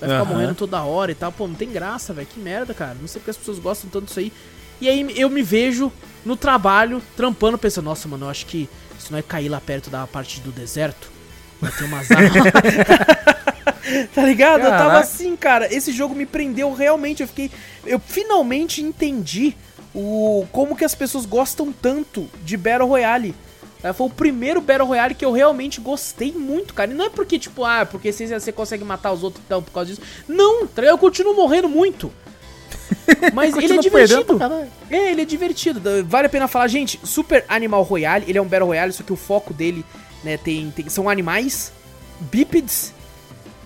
[0.00, 0.32] Vai ficar Aham.
[0.32, 1.32] morrendo toda hora e tal.
[1.32, 2.26] Pô, não tem graça, velho.
[2.26, 2.96] Que merda, cara.
[3.00, 4.32] Não sei porque as pessoas gostam tanto disso aí.
[4.80, 5.92] E aí eu me vejo
[6.24, 8.68] no trabalho, trampando, pensando, nossa, mano, eu acho que
[8.98, 11.10] se não é cair lá perto da parte do deserto,
[11.60, 12.32] vai ter umas armas.
[14.14, 14.60] tá ligado?
[14.60, 15.00] Eu tava Caraca.
[15.00, 15.72] assim, cara.
[15.74, 17.22] Esse jogo me prendeu realmente.
[17.22, 17.50] Eu fiquei.
[17.84, 19.56] Eu finalmente entendi
[19.94, 23.34] o como que as pessoas gostam tanto de Battle Royale.
[23.94, 26.90] Foi o primeiro Battle Royale que eu realmente gostei muito, cara.
[26.90, 29.70] E não é porque, tipo, ah, porque você, você consegue matar os outros então por
[29.72, 30.02] causa disso.
[30.26, 32.12] Não, tá eu continuo morrendo muito.
[33.32, 34.38] Mas ele é divertido.
[34.90, 35.80] É, ele é divertido.
[36.06, 39.12] Vale a pena falar, gente, Super Animal Royale, ele é um Battle Royale, só que
[39.12, 39.84] o foco dele,
[40.24, 41.72] né, tem, tem- são animais
[42.20, 42.92] bípedes,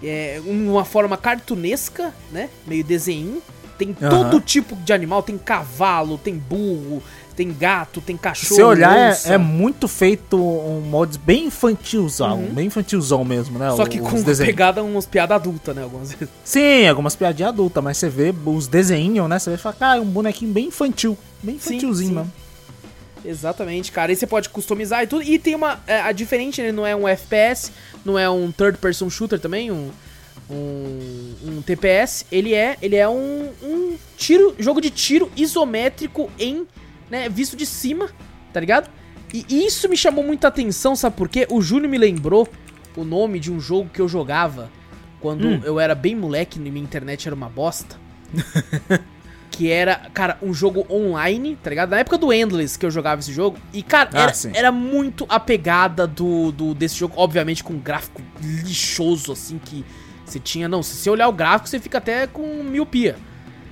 [0.02, 3.42] é, uma forma cartunesca, né, meio desenho.
[3.82, 4.10] Tem Aham.
[4.10, 7.02] todo tipo de animal, tem cavalo, tem burro,
[7.34, 12.42] tem gato, tem Se cachorro, você olhar, é, é muito feito um mods bem infantilzão,
[12.52, 13.70] bem infantilzão mesmo, né?
[13.70, 13.76] Uhum.
[13.76, 14.52] Só que os com desenhos.
[14.52, 16.28] pegada, umas piadas adultas, né, algumas vezes.
[16.44, 19.38] Sim, algumas piadinhas adultas, mas você vê os desenhos, né?
[19.40, 21.18] Você vê e fala, cara, é um bonequinho bem infantil.
[21.42, 22.14] Bem Sim, infantilzinho sim.
[22.14, 22.32] mesmo.
[23.24, 24.12] Exatamente, cara.
[24.12, 25.22] E você pode customizar e tudo.
[25.22, 25.80] E tem uma.
[25.86, 27.72] É, a diferente, ele não é um FPS,
[28.04, 29.90] não é um third person shooter também, um.
[30.52, 32.26] Um, um TPS.
[32.30, 36.66] Ele é, ele é um, um tiro, jogo de tiro isométrico em,
[37.10, 38.10] né, visto de cima,
[38.52, 38.90] tá ligado?
[39.32, 41.46] E isso me chamou muita atenção, sabe por quê?
[41.50, 42.46] O Júnior me lembrou
[42.94, 44.70] o nome de um jogo que eu jogava
[45.20, 45.60] quando Hum.
[45.64, 47.96] eu era bem moleque e minha internet era uma bosta.
[49.50, 51.90] que era, cara, um jogo online, tá ligado?
[51.90, 53.58] Na época do Endless que eu jogava esse jogo.
[53.72, 57.78] E, cara, Ah, era, era muito a pegada do, do, desse jogo, obviamente com um
[57.78, 59.84] gráfico lixoso, assim, que
[60.32, 60.68] você tinha.
[60.68, 63.16] Não, se você olhar o gráfico, você fica até com miopia.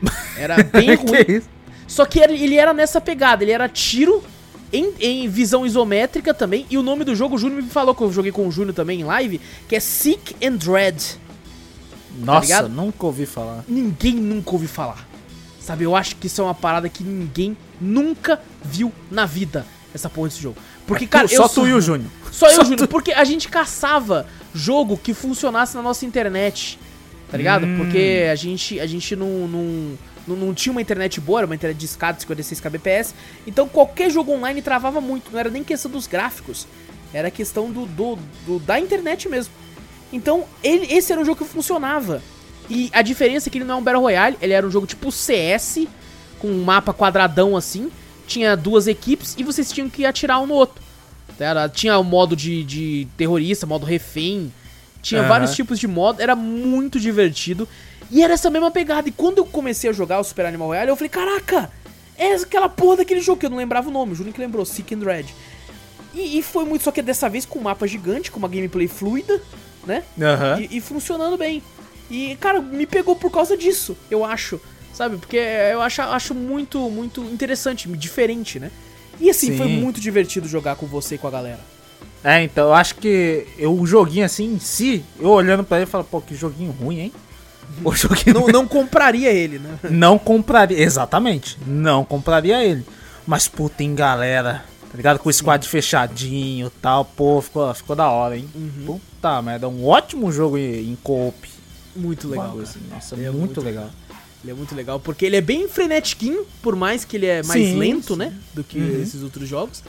[0.36, 1.24] Era bem ruim.
[1.24, 1.42] que?
[1.86, 4.22] Só que ele, era nessa pegada, ele era tiro
[4.72, 6.64] em, em visão isométrica também.
[6.70, 8.72] E o nome do jogo, o Júnior me falou que eu joguei com o Júnior
[8.72, 11.18] também em live, que é Seek and Dread.
[12.16, 12.68] Nossa, ligado?
[12.68, 13.64] nunca ouvi falar.
[13.66, 15.04] Ninguém nunca ouviu falar.
[15.60, 20.08] Sabe, eu acho que isso é uma parada que ninguém nunca viu na vida, essa
[20.08, 20.56] porra desse jogo.
[20.86, 22.10] Porque, cara, só eu tu e o Júnior.
[22.30, 26.78] Só eu, Só Júnior, porque a gente caçava jogo que funcionasse na nossa internet.
[27.30, 27.64] Tá ligado?
[27.66, 27.76] Hum.
[27.78, 31.54] Porque a gente, a gente não, não, não, não tinha uma internet boa, era uma
[31.54, 33.14] internet de escada 56 kbps.
[33.46, 35.30] Então qualquer jogo online travava muito.
[35.30, 36.66] Não era nem questão dos gráficos.
[37.12, 39.52] Era questão do, do, do- da internet mesmo.
[40.12, 42.20] Então ele, esse era um jogo que funcionava.
[42.68, 44.86] E a diferença é que ele não é um Battle Royale, ele era um jogo
[44.86, 45.86] tipo CS,
[46.38, 47.90] com um mapa quadradão assim.
[48.26, 50.80] Tinha duas equipes e vocês tinham que atirar um no outro.
[51.40, 54.52] Era, tinha o modo de, de terrorista, modo refém.
[55.02, 55.28] Tinha Aham.
[55.28, 57.66] vários tipos de modo, era muito divertido.
[58.10, 59.08] E era essa mesma pegada.
[59.08, 61.70] E quando eu comecei a jogar o Super Animal Royale, eu falei, caraca,
[62.18, 64.64] é aquela porra daquele jogo que eu não lembrava o nome, o Júnior que lembrou,
[64.64, 65.26] Seek and Red.
[66.12, 68.88] E, e foi muito, só que dessa vez com um mapa gigante, com uma gameplay
[68.88, 69.40] fluida,
[69.86, 70.02] né?
[70.20, 70.60] Aham.
[70.60, 71.62] E, e funcionando bem.
[72.10, 74.60] E, cara, me pegou por causa disso, eu acho.
[74.92, 75.16] Sabe?
[75.16, 78.70] Porque eu acho, acho muito, muito interessante, diferente, né?
[79.20, 79.58] E assim, Sim.
[79.58, 81.60] foi muito divertido jogar com você e com a galera.
[82.22, 85.86] É, então, eu acho que eu, o joguinho assim em si, eu olhando pra ele,
[85.86, 87.12] falo, pô, que joguinho ruim, hein?
[87.84, 89.78] O joguinho Não, não compraria ele, né?
[89.90, 90.78] não compraria.
[90.78, 92.84] Exatamente, não compraria ele.
[93.26, 95.18] Mas, pô, tem galera, tá ligado?
[95.18, 98.48] Com o squad fechadinho e tal, pô, ficou, ficou da hora, hein?
[98.54, 98.98] Uhum.
[98.98, 101.48] Puta merda, um ótimo jogo em, em co-op.
[101.94, 102.58] Muito legal.
[102.60, 103.90] Assim, Nossa, é muito, muito legal.
[104.42, 107.60] Ele é muito legal, porque ele é bem frenetiquinho, por mais que ele é mais
[107.62, 108.18] Sim, lento, sim.
[108.18, 108.32] né?
[108.54, 109.02] Do que Uhum.
[109.02, 109.82] esses outros jogos.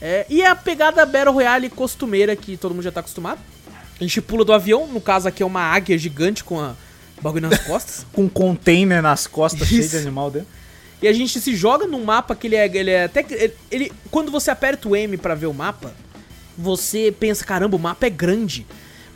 [0.00, 3.40] É, e é a pegada Battle Royale costumeira que todo mundo já tá acostumado.
[3.98, 6.74] A gente pula do avião, no caso aqui é uma águia gigante com a
[7.22, 8.04] bagulho nas costas.
[8.12, 9.96] Com um container nas costas cheio de Isso.
[9.96, 10.48] animal dentro.
[11.00, 13.54] E a gente se joga num mapa que ele é, ele é até que- ele,
[13.70, 15.94] ele- quando você aperta o M pra ver o mapa,
[16.58, 18.66] você pensa, caramba, o mapa é grande.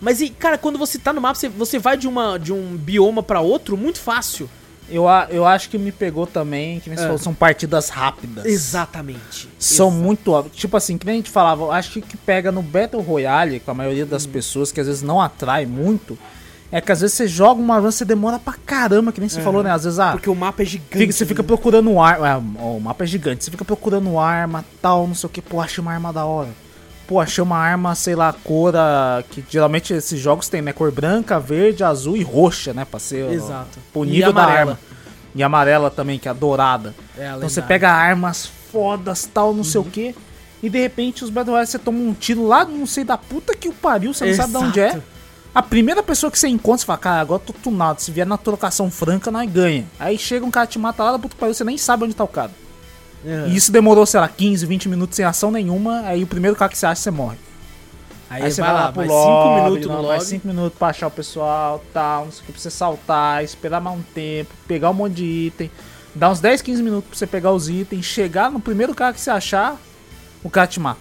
[0.00, 2.76] Mas e cara, quando você tá no mapa, você, você vai de uma de um
[2.76, 4.48] bioma pra outro muito fácil.
[4.90, 7.02] Eu, eu acho que me pegou também, que nem É.
[7.02, 8.44] falou, são partidas rápidas.
[8.46, 9.48] Exatamente.
[9.58, 10.42] São Exa- muito.
[10.52, 13.60] Tipo assim, que nem a gente falava, acho que o que pega no Battle Royale,
[13.60, 14.30] com a maioria das Hum.
[14.30, 16.18] pessoas, que às vezes não atrai muito,
[16.72, 19.40] é que às vezes você joga uma run, você demora pra caramba, que nem você
[19.40, 19.70] falou, né?
[19.70, 20.98] Às vezes, ah, porque o mapa é gigante.
[20.98, 21.46] fica- você fica né?
[21.46, 22.28] procurando arma.
[22.58, 25.60] ah, o mapa é gigante, você fica procurando arma, tal, não sei o que, pô,
[25.60, 26.48] achei uma arma da hora.
[27.08, 28.74] Pô, achei uma arma, sei lá, cor.
[29.30, 30.74] que geralmente esses jogos tem, né?
[30.74, 32.84] Cor branca, verde, azul e roxa, né?
[32.84, 33.32] Pra ser.
[33.32, 33.78] Exato.
[34.04, 34.78] Nível da arma.
[35.34, 36.94] E amarela também, que é a dourada.
[37.16, 40.14] É a Então você pega armas fodas, tal, não sei o que.
[40.62, 43.56] E de repente os Battle Royale você toma um tiro lá, não sei da puta
[43.56, 44.88] que o pariu, você não sabe de onde é.
[44.88, 45.02] Exato.
[45.54, 48.02] A primeira pessoa que você encontra, você fala, cara, agora eu tô tunado.
[48.02, 49.86] Se vier na trocação franca, nós ganha.
[49.98, 52.14] Aí chega um cara te mata lá da puta que pariu, você nem sabe onde
[52.14, 52.50] tá o cara.
[53.24, 53.48] É.
[53.48, 56.00] E isso demorou, sei lá, 15, 20 minutos sem ação nenhuma.
[56.02, 57.36] Aí o primeiro cara que você acha, você morre.
[58.30, 60.30] Aí, Aí, você vai lá, pro mais lobby, 5 minutos não, no Mais lobby.
[60.30, 63.80] 5 minutos pra achar o pessoal, tal, não sei o que, pra você saltar, esperar
[63.80, 65.70] mais um tempo, pegar um monte de item,
[66.14, 69.20] dar uns 10, 15 minutos pra você pegar os itens, chegar no primeiro cara que
[69.20, 69.80] você achar,
[70.44, 71.00] o cara te mata.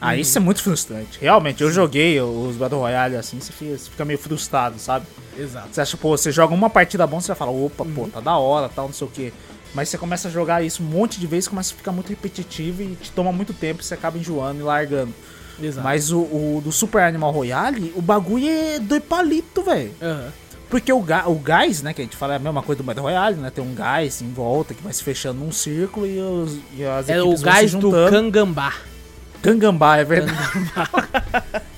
[0.00, 0.22] Aí Uhum.
[0.22, 1.18] isso é muito frustrante.
[1.20, 5.06] Realmente, eu joguei os Battle Royale assim, você fica, você fica meio frustrado, sabe?
[5.36, 5.68] Exato.
[5.72, 8.08] Você acha, pô, você joga uma partida bom, você vai falar, opa, pô, Uhum.
[8.10, 9.32] tá da hora, tal, não sei o que.
[9.74, 12.82] Mas você começa a jogar isso um monte de vezes, começa a ficar muito repetitivo
[12.82, 15.14] e te toma muito tempo e você acaba enjoando e largando.
[15.62, 15.84] Exato.
[15.84, 19.92] Mas o, o do Super Animal Royale, o bagulho é dois palitos, velho.
[20.02, 20.32] Aham.
[20.68, 22.84] Porque o, ga, o gás, né, que a gente fala é a mesma coisa do
[22.86, 23.50] Battle Royale, né?
[23.50, 27.08] Tem um gás em volta que vai se fechando num círculo e, os, e as
[27.08, 27.90] É o equipes vão gás se do.
[27.90, 28.74] Kangambá.
[29.42, 30.38] Cangambá, é verdade.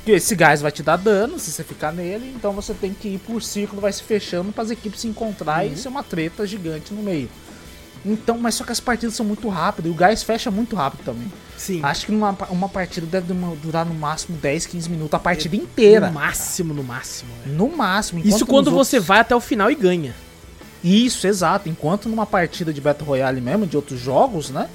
[0.03, 3.09] Porque esse gás vai te dar dano se você ficar nele, então você tem que
[3.09, 5.73] ir por círculo, vai se fechando para as equipes se encontrar Uhum.
[5.73, 7.29] e ser uma treta gigante no meio.
[8.05, 11.05] Então, mas só que as partidas são muito rápidas e o gás fecha muito rápido
[11.05, 11.31] também.
[11.57, 11.81] Sim.
[11.85, 13.33] Acho que uma, uma partida deve
[13.63, 16.09] durar no máximo 10, 15 minutos a partida inteira.
[16.09, 17.31] No máximo, no máximo.
[17.45, 17.57] velho.
[17.57, 18.21] No máximo.
[18.25, 20.15] Isso quando você outros- vai até o final e ganha.
[20.83, 21.69] Isso, exato.
[21.69, 24.69] Enquanto numa partida de Battle Royale mesmo, de outros jogos, né?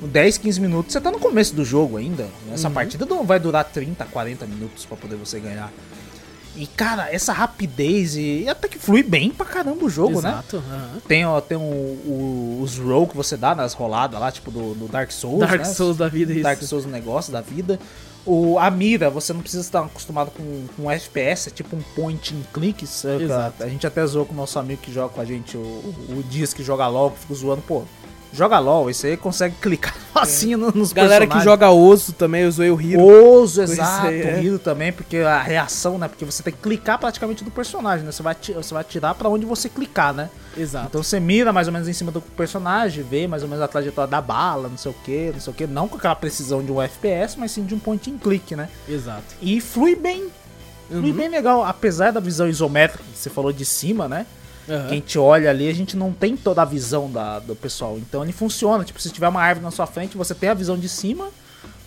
[0.00, 2.26] 10, 15 minutos, você tá no começo do jogo ainda.
[2.52, 2.74] Essa Uhum.
[2.74, 5.70] partida não vai durar 30, 40 minutos pra poder você ganhar.
[6.54, 10.30] E, cara, essa rapidez e, e até que flui bem pra caramba o jogo, né?
[10.30, 10.56] Exato.
[10.58, 10.88] aham.
[11.08, 15.10] Tem, ó, tem os roll que você dá nas roladas lá, tipo do, do Dark
[15.10, 15.64] Souls, Dark né?
[15.64, 16.42] Souls da vida, isso.
[16.42, 17.78] Dark Souls negócio da vida.
[18.24, 22.34] O, a mira, você não precisa estar acostumado com, com FPS, é tipo um point
[22.34, 22.86] and click.
[22.86, 23.22] saca?
[23.22, 23.64] Exato.
[23.64, 26.22] A gente até zoou com o nosso amigo que joga com a gente, o, o
[26.28, 27.82] Dias que joga que fica zoando, pô,
[28.32, 32.50] joga LOL, isso aí consegue clicar facinho no- nos Galera que joga oso também, eu
[32.50, 33.00] zoei o Hiro.
[33.02, 34.34] Oso, exato, é, é.
[34.38, 36.08] o Hiro também, porque a reação, né?
[36.08, 38.12] Porque você tem que clicar praticamente do personagem, né?
[38.12, 40.30] Você vai, você vai atirar pra onde você clicar, né?
[40.56, 40.86] Exato.
[40.88, 43.68] Então você mira mais ou menos em cima do personagem, vê mais ou menos a
[43.68, 45.66] trajetória da bala, não sei o que, não sei o que.
[45.66, 48.68] Não com aquela precisão de um FPS, mas sim de um point and click, né?
[48.88, 49.22] Exato.
[49.40, 50.28] E flui bem.
[50.88, 51.16] Flui Uhum.
[51.16, 51.64] bem legal.
[51.64, 54.26] Apesar da visão isométrica que você falou de cima, né?
[54.68, 54.88] Aham.
[54.88, 57.98] Quem te olha ali, a gente não tem toda a visão da, do pessoal.
[57.98, 58.84] Então ele funciona.
[58.84, 61.28] Tipo, se tiver uma árvore na sua frente, você tem a visão de cima.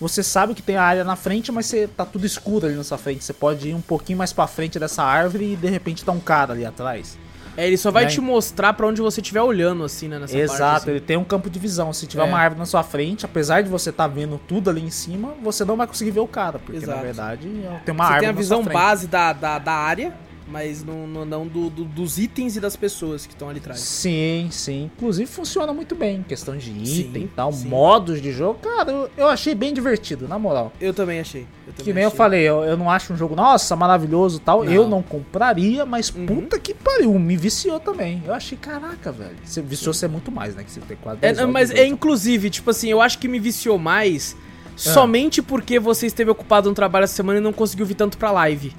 [0.00, 2.84] você sabe que tem a área na frente, mas você tá tudo escuro ali na
[2.84, 3.24] sua frente.
[3.24, 6.20] Você pode ir um pouquinho mais pra frente dessa árvore e de repente tá um
[6.20, 7.18] cara ali atrás.
[7.56, 8.10] É, ele só vai Né?
[8.10, 10.18] te mostrar pra onde você estiver olhando, assim, né?
[10.18, 10.90] Nessa Exato, parte, assim.
[10.90, 11.90] ele tem um campo de visão.
[11.94, 12.26] Se tiver É.
[12.28, 15.64] uma árvore na sua frente, apesar de você estar vendo tudo ali em cima, você
[15.64, 16.98] não vai conseguir ver o cara, porque Exato.
[16.98, 17.48] na verdade
[17.86, 20.12] tem uma Você árvore tem a na visão base da, da, da área,
[20.48, 23.80] mas não, não, não do, do- dos itens e das pessoas que estão ali atrás.
[23.80, 24.90] Sim, sim.
[24.96, 27.68] Inclusive funciona muito bem, questão de item e tal, sim.
[27.68, 28.58] modos de jogo.
[28.60, 30.72] Cara, eu, eu achei bem divertido, na moral.
[30.80, 31.42] Eu também achei.
[31.66, 32.16] Eu também Que nem eu achei.
[32.16, 34.64] falei, eu, eu não acho um jogo, nossa, maravilhoso e tal.
[34.64, 34.72] Não.
[34.72, 36.26] Eu não compraria, mas Uhum.
[36.26, 38.22] puta que pariu, me viciou também.
[38.24, 39.36] Eu achei, caraca, velho.
[39.44, 40.62] Você viciou ser muito mais, né?
[40.62, 43.26] Que você tem quase É, 10 horas mas é inclusive, tipo assim, eu acho que
[43.26, 44.36] me viciou mais
[44.74, 44.78] Ah.
[44.78, 48.30] somente porque você esteve ocupado no trabalho essa semana e não conseguiu vir tanto pra
[48.30, 48.72] live.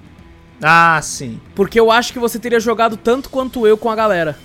[0.62, 1.40] Ah, sim.
[1.56, 4.38] Porque eu acho que você teria jogado tanto quanto eu com a galera.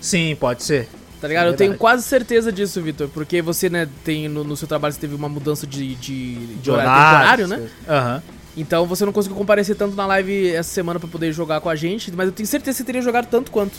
[0.00, 0.88] Sim, pode ser.
[1.20, 1.46] Tá ligado?
[1.46, 3.08] É eu tenho quase certeza disso, Vitor.
[3.08, 6.70] Porque você, né, tem no, no seu trabalho você teve uma mudança de, de, de
[6.70, 7.68] horário, temporário, né?
[7.88, 8.22] Aham.
[8.56, 11.76] Então você não conseguiu comparecer tanto na live essa semana pra poder jogar com a
[11.76, 13.74] gente, mas eu tenho certeza que você teria jogado tanto quanto.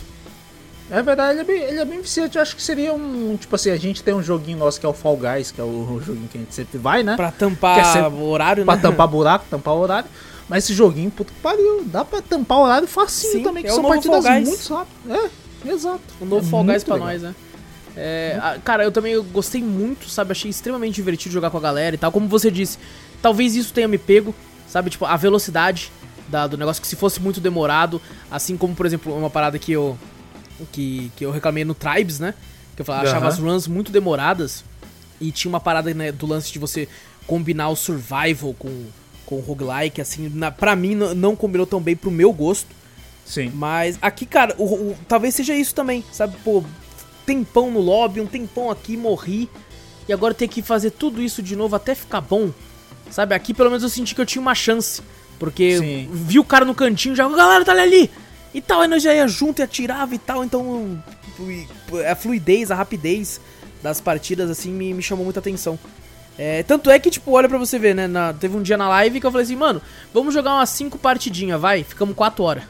[0.89, 2.36] É verdade, ele é, bem, ele é bem viciante.
[2.38, 3.38] Eu acho que seria um.
[3.39, 5.64] Tipo assim, a gente tem um joguinho nosso que é o Fall Guys, que é
[5.64, 7.16] o joguinho que a gente sempre vai, né?
[7.16, 8.82] Pra tampar Quer ser- o horário, Pra né?
[8.82, 10.10] tampar buraco, tampar horário.
[10.52, 13.72] Mas esse joguinho, puta que pariu, dá pra tampar horário facinho Sim, também, que é
[13.72, 15.32] o são partidas muito rápidas.
[15.66, 16.02] É, exato.
[16.22, 17.08] Um novo É Fall Guys pra legal.
[17.10, 17.36] nós, né?
[17.95, 20.34] É, a- cara, eu também gostei muito, sabe?
[20.34, 22.12] Achei extremamente divertido jogar com a galera e tal.
[22.12, 22.78] Como você disse,
[23.22, 24.36] talvez isso tenha me pego,
[24.68, 24.89] sabe?
[24.89, 25.89] Tipo, a velocidade
[26.28, 29.72] da- do negócio, que se fosse muito demorado, assim como, por exemplo, uma parada que
[29.72, 29.97] eu
[30.74, 32.34] que, que eu reclamei no Tribes, né?
[32.76, 33.34] Que eu falava, achava Aham.
[33.34, 34.64] as runs muito demoradas
[35.20, 36.89] e tinha uma parada né, do lance de você
[37.26, 38.86] combinar o survival com,
[39.32, 42.67] com o roguelike, assim, na, pra mim não combinou tão bem pro meu gosto.
[43.25, 43.49] Sim.
[43.55, 46.36] Mas aqui, cara, o, o- talvez seja isso também, sabe?
[46.43, 46.61] Pô,
[47.25, 49.49] tempão no lobby, um tempão aqui, morri.
[50.05, 52.51] E agora ter que fazer tudo isso de novo até ficar bom.
[53.09, 53.34] Sabe?
[53.34, 55.01] Aqui pelo menos eu senti que eu tinha uma chance.
[55.39, 56.09] Porque Sim.
[56.11, 58.11] vi o cara no cantinho, já, galera, tá ali.
[58.53, 60.43] E tal, aí nós já ia junto e atirava e tal.
[60.43, 61.01] Então,
[61.38, 61.65] fui-
[62.05, 63.39] a fluidez, a rapidez
[63.82, 65.79] das partidas, assim, me, me chamou muita atenção.
[66.38, 68.07] É, tanto é que, tipo, olha pra você ver, né?
[68.07, 69.82] na- teve um dia na live que eu falei assim, mano,
[70.13, 71.84] vamos jogar umas 5 partidinhas, vai.
[71.84, 72.63] Ficamos 4 horas.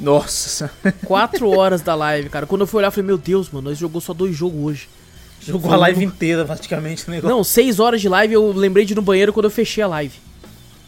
[0.00, 0.70] Nossa.
[1.06, 2.46] 4 horas da live, cara.
[2.46, 4.88] Quando eu fui olhar, eu falei, meu Deus, mano, nós jogou só dois jogos hoje.
[5.40, 7.36] Jogou a live inteira, praticamente, o negócio.
[7.36, 9.86] Não, 6 horas de live, eu lembrei de ir no banheiro quando eu fechei a
[9.86, 10.14] live.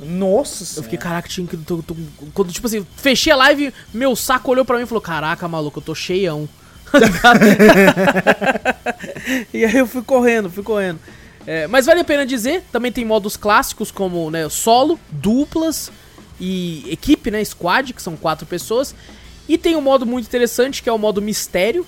[0.00, 1.56] Nossa Eu fiquei, caraca, tinha que.
[1.56, 1.96] tô- tô-
[2.32, 5.78] quando, tipo assim, fechei a live, meu saco olhou pra mim e falou: Caraca, maluco,
[5.80, 6.48] eu tô cheião.
[9.52, 10.98] e aí eu fui correndo, fui correndo.
[11.50, 15.90] É, mas vale a pena dizer, também tem modos clássicos como né, solo, duplas
[16.38, 17.42] e equipe, né?
[17.42, 18.94] Squad, que são quatro pessoas.
[19.48, 21.86] E tem um modo muito interessante que é o modo mistério,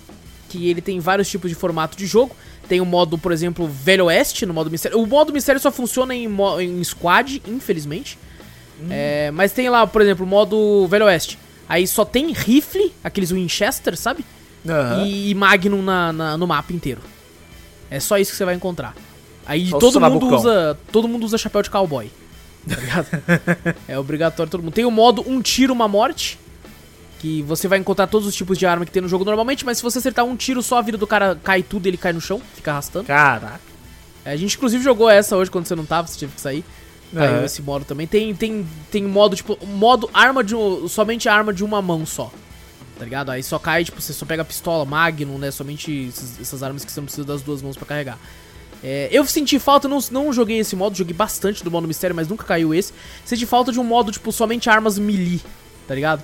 [0.49, 2.35] que ele tem vários tipos de formato de jogo.
[2.71, 4.99] Tem o modo, por exemplo, Velho Oeste no modo mistério.
[4.99, 6.27] O modo mistério só funciona em,
[6.61, 8.19] em squad, infelizmente.
[8.89, 11.39] É, mas tem lá, por exemplo, o modo Velho Oeste.
[11.69, 14.25] Aí só tem rifle, aqueles Winchester, sabe?
[14.67, 15.05] Aham.
[15.05, 17.03] E, e Magnum na, na- no mapa inteiro.
[17.91, 18.95] É só isso que você vai encontrar.
[19.47, 20.79] Aí o todo mundo usa.
[20.93, 22.11] Todo mundo usa chapéu de cowboy.
[22.69, 23.07] Tá ligado?
[23.89, 24.73] é obrigatório todo mundo.
[24.73, 26.39] Tem o modo um tiro, uma morte.
[27.19, 29.77] Que você vai encontrar todos os tipos de arma que tem no jogo normalmente, mas
[29.77, 32.15] se você acertar um tiro só, a vida do cara cai tudo e ele cai
[32.15, 33.05] no chão, fica arrastando.
[33.07, 33.61] Caraca.
[34.25, 36.65] É, A gente inclusive jogou essa hoje quando você não tava, você teve que sair.
[37.15, 37.45] Caiu É.
[37.45, 38.07] esse modo também.
[38.07, 40.55] Tem, tem, tem modo, tipo, modo arma de.
[40.89, 42.33] Somente arma de uma mão só.
[42.99, 43.31] Tá ligado?
[43.31, 45.51] Aí só cai, tipo, você só pega pistola, Magnum, né?
[45.51, 48.19] Somente esses- essas armas que você não precisa das duas mãos pra carregar.
[48.83, 52.29] É, eu senti falta, não, não joguei esse modo, joguei bastante do modo mistério, mas
[52.29, 52.93] nunca caiu esse.
[53.25, 55.41] Senti falta de um modo, tipo, somente armas melee,
[55.87, 56.23] tá ligado?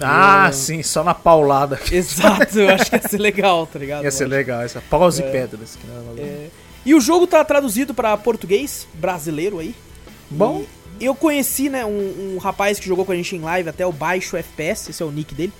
[0.00, 1.78] Ah, Eu- sim, só na paulada.
[1.90, 4.04] Exato, eu acho que ia ser legal, tá ligado?
[4.04, 5.76] Ia ser legal, essa paus e pedras.
[5.76, 6.48] que não é É,
[6.86, 9.74] E o jogo tá traduzido pra português, brasileiro aí.
[10.30, 10.64] Bom.
[11.00, 13.84] E eu conheci, né, um, um rapaz que jogou com a gente em live até
[13.84, 15.52] o Baixo FPS, esse é o nick dele.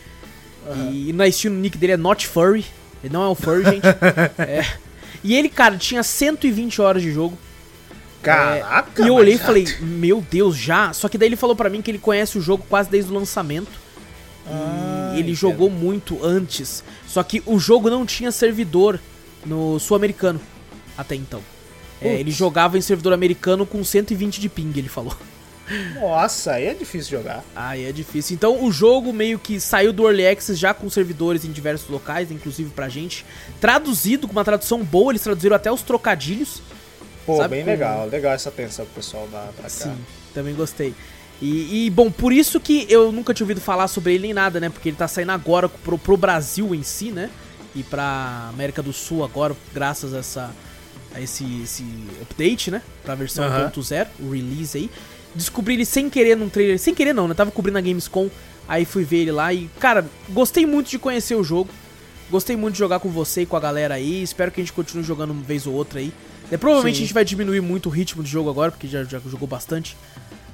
[0.93, 2.65] E na Steam o nick dele é Not Furry.
[3.03, 3.83] Ele não é um furry, gente.
[4.39, 4.65] É.
[5.23, 7.39] E ele, cara, tinha 120 horas de jogo.
[8.23, 9.03] Caraca!
[9.03, 10.93] E eu olhei e falei, meu Deus, já?
[10.93, 13.15] Só que daí ele falou pra mim que ele conhece o jogo quase desde o
[13.15, 13.81] lançamento.
[14.47, 15.35] Ah, e ele entendo.
[15.35, 16.85] jogou muito antes.
[17.07, 19.01] Só que o jogo não tinha servidor
[19.45, 20.41] no sul-americano
[20.97, 21.41] até então.
[22.01, 25.15] É, ele jogava em servidor americano com 120 de ping, ele falou.
[25.95, 27.45] Nossa, aí é difícil jogar.
[27.55, 28.35] Aí é difícil.
[28.35, 32.31] Então o jogo meio que saiu do Early Access já com servidores em diversos locais,
[32.31, 33.25] inclusive pra gente.
[33.61, 36.63] Traduzido, com uma tradução boa, eles traduziram até os trocadilhos.
[37.25, 38.07] Pô, Sabe bem legal.
[38.07, 39.69] Legal essa atenção que o pessoal dá pra cá.
[39.69, 39.97] Sim,
[40.35, 40.95] também gostei.
[41.41, 44.61] E, e, bom, por isso que eu nunca tinha ouvido falar sobre ele nem nada,
[44.61, 44.69] né?
[44.69, 47.31] Porque ele tá saindo agora pro, pro Brasil em si, né?
[47.75, 50.51] E pra América do Sul agora, graças a essa,
[51.15, 51.85] a esse, esse
[52.21, 52.83] update, né?
[53.03, 53.71] Pra versão Aham.
[53.71, 54.91] 1.0, o release aí.
[55.35, 56.79] Descobri ele sem querer num trailer.
[56.79, 57.35] Sem querer não, né?
[57.35, 58.29] Tava cobrindo a Gamescom.
[58.69, 61.71] Aí fui ver ele lá e, cara, gostei muito de conhecer o jogo.
[62.31, 64.23] Gostei muito de jogar com você e com a galera aí.
[64.23, 66.13] Espero que a gente continue jogando uma vez ou outra aí.
[66.51, 67.03] É, provavelmente Sim.
[67.03, 69.97] a gente vai diminuir muito o ritmo de jogo agora, porque já, já jogou bastante.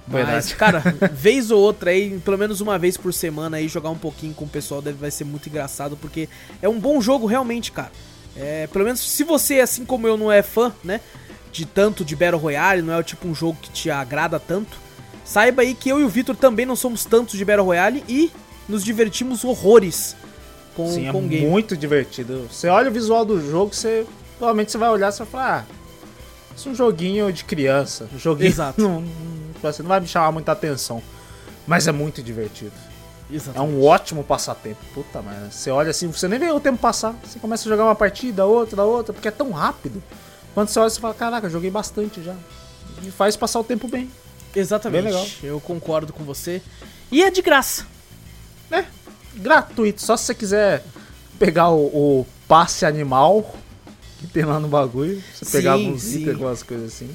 [0.06, 0.54] Mas, Verdade.
[0.54, 4.32] cara, vez ou outra aí, pelo menos uma vez por semana aí, jogar um pouquinho
[4.34, 6.28] com o pessoal deve vai ser muito engraçado, porque
[6.62, 7.92] é um bom jogo realmente, cara.
[8.36, 11.00] É, pelo menos se você, assim como eu, não é fã, né?
[11.56, 14.76] De tanto de Battle Royale, não é o tipo um jogo que te agrada tanto.
[15.24, 18.30] Saiba aí que eu e o Vitor também não somos tantos de Battle Royale e
[18.68, 20.14] nos divertimos horrores
[20.74, 21.46] com, Sim, é com o game.
[21.46, 22.46] muito divertido.
[22.52, 24.04] Você olha o visual do jogo, você
[24.36, 25.74] provavelmente você vai olhar e vai falar, ah,
[26.54, 28.06] isso é um joguinho de criança.
[28.14, 28.78] Um joguinho Exato.
[28.78, 29.02] Não,
[29.62, 31.02] você não vai me chamar muita atenção.
[31.66, 32.74] Mas é muito divertido.
[33.32, 33.72] É Exatamente.
[33.72, 34.76] um ótimo passatempo.
[34.92, 35.50] Puta merda.
[35.50, 37.14] Você olha assim, você nem vê o tempo passar.
[37.24, 40.02] Você começa a jogar uma partida, outra, outra, porque é tão rápido.
[40.56, 42.34] Quando você olha, você fala, caraca, joguei bastante já.
[43.02, 44.10] E faz passar o tempo bem.
[44.54, 45.02] Exatamente.
[45.02, 45.28] Bem legal.
[45.42, 46.62] Eu concordo com você.
[47.12, 47.86] E é de graça.
[48.70, 48.86] É,
[49.34, 50.00] gratuito.
[50.00, 50.82] Só se você quiser
[51.38, 51.84] pegar o,
[52.20, 53.54] o passe animal
[54.18, 55.22] que tem lá no bagulho.
[55.34, 57.14] Você Sim, pegar alguns itens, algumas coisas assim.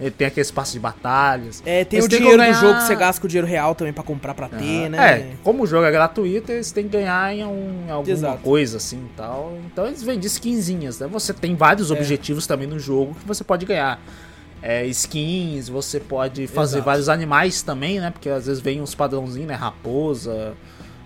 [0.00, 1.62] Ele tem aquele espaço de batalhas.
[1.66, 3.74] É, tem Eles o dinheiro ganhar- do jogo que você gasta com o dinheiro real
[3.74, 4.98] também pra comprar pra ter, né?
[5.20, 8.38] É, como o jogo é gratuito, eles têm que ganhar em, um- em alguma Exato.
[8.38, 9.52] coisa assim e tal.
[9.66, 11.06] Então eles vendem skinzinhas, né?
[11.08, 11.94] Você tem vários É.
[11.94, 14.00] objetivos também no jogo que você pode ganhar.
[14.62, 16.84] É, skins, você pode fazer Exato.
[16.86, 18.10] vários animais também, né?
[18.10, 19.54] Porque às vezes vem uns padrãozinhos, né?
[19.54, 20.54] Raposa,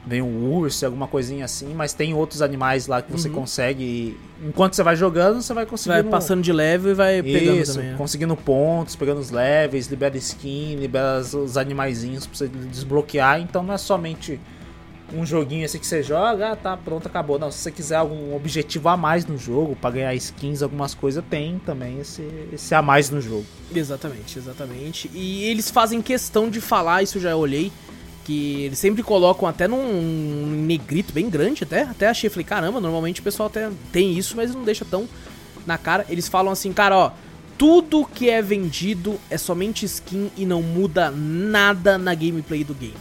[0.07, 3.35] vem um urso, alguma coisinha assim, mas tem outros animais lá que você Uhum.
[3.35, 4.19] consegue.
[4.47, 6.03] Enquanto você vai jogando, você vai conseguindo.
[6.03, 7.91] vai passando de level e vai pegando Isso, também.
[7.93, 7.97] né?
[7.97, 13.41] conseguindo pontos, pegando os levels, libera skin, libera os- os animaizinhos pra você desbloquear.
[13.41, 14.39] Então não é somente
[15.13, 17.39] um joguinho assim que você joga, ah, tá, pronto, acabou.
[17.39, 21.23] Não, se você quiser algum objetivo a mais no jogo, pra ganhar skins, algumas coisas,
[21.31, 23.45] tem também esse, esse a mais no jogo.
[23.75, 25.11] Exatamente, exatamente.
[25.15, 27.71] E eles fazem questão de falar, isso eu já olhei,
[28.25, 31.83] que eles sempre colocam até num negrito bem grande até.
[31.83, 35.07] Até achei, falei, caramba, normalmente o pessoal até tem isso, mas não deixa tão
[35.67, 36.07] na cara.
[36.09, 37.11] Eles falam assim, cara, ó,
[37.59, 42.95] tudo que é vendido é somente skin e não muda nada na gameplay do game.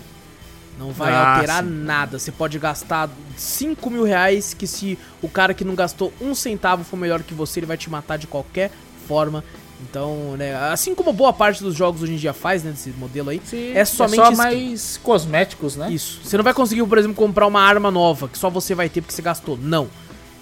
[0.77, 1.69] Não vai Ah, alterar sim.
[1.69, 2.19] nada.
[2.19, 6.83] Você pode gastar 5 mil reais, que se o cara que não gastou um centavo
[6.83, 8.71] for melhor que você, ele vai te matar de qualquer
[9.07, 9.43] forma.
[9.89, 13.29] Então, né, assim como boa parte dos jogos hoje em dia faz, né, desse modelo
[13.29, 13.41] aí,
[13.73, 14.35] é somente só skin.
[14.35, 15.91] mais cosméticos, né?
[15.91, 16.21] Isso.
[16.23, 19.01] Você não vai conseguir, por exemplo, comprar uma arma nova que só você vai ter
[19.01, 19.57] porque você gastou.
[19.57, 19.89] Não.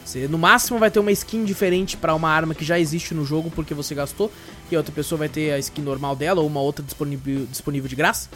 [0.03, 3.25] Você no máximo vai ter uma skin diferente pra uma arma que já existe no
[3.25, 4.31] jogo porque você gastou,
[4.69, 7.87] e a outra pessoa vai ter a skin normal dela ou uma outra disponível, disponível
[7.87, 8.29] de graça.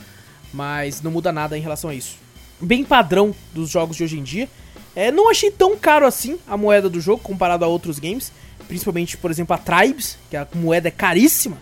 [0.53, 2.15] Mas não muda nada em relação a isso.
[2.61, 4.49] Bem padrão dos jogos de hoje em dia.
[4.95, 8.31] É, não achei tão caro assim a moeda do jogo comparado a outros games.
[8.67, 11.57] Principalmente, por exemplo, a Tribes, que a moeda é caríssima.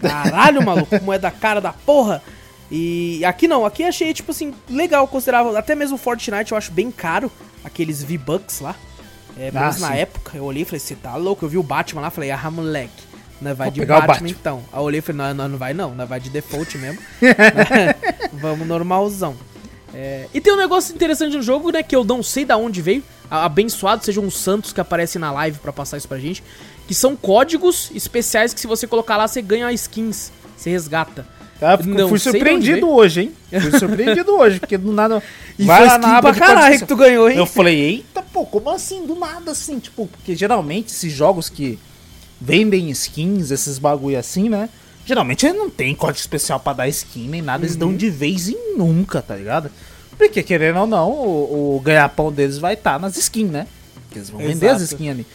[0.00, 2.22] Caralho, maluco, moeda cara da porra.
[2.70, 5.56] E aqui não, aqui achei, tipo assim, legal, considerável.
[5.56, 7.30] Até mesmo o Fortnite eu acho bem caro,
[7.64, 8.74] aqueles V-Bucks lá.
[9.38, 9.96] É, Ah, na sim.
[9.98, 11.44] época, eu olhei e falei, você tá louco?
[11.44, 13.04] Eu vi o Batman lá, falei, ah, moleque,
[13.40, 14.28] não vai Vou de Batman, Batman.
[14.30, 14.62] então.
[14.72, 16.98] Aí eu olhei e falei, não, não, não vai não, não vai de default mesmo.
[18.32, 19.36] Vamos normalzão.
[19.94, 22.82] É, e tem um negócio interessante no jogo, né, que eu não sei da onde
[22.82, 23.02] veio.
[23.30, 26.42] Abençoado sejam os santos que aparecem na live pra passar isso pra gente.
[26.86, 30.30] Que são códigos especiais que se você colocar lá, você ganha skins.
[30.56, 31.26] Você resgata.
[31.60, 33.60] Ah, Não fui surpreendido hoje, hein?
[33.60, 35.22] Fui surpreendido hoje, porque do nada.
[35.58, 37.36] E vai lá skin na aba pra caralho códigos- que tu ganhou, hein?
[37.38, 39.06] Eu falei, eita, pô, como assim?
[39.06, 41.78] Do nada assim, tipo, porque geralmente esses jogos que
[42.40, 44.68] vendem skins, esses bagulho assim, né?
[45.06, 47.80] Geralmente eles não tem código especial pra dar skin nem nada, eles Uhum.
[47.80, 49.70] dão de vez em nunca, tá ligado?
[50.18, 53.66] Porque querendo ou não, o, o ganha-pão deles vai estar nas skins, né?
[54.02, 54.94] Porque eles vão vender as Exato.
[54.94, 55.26] skins ali.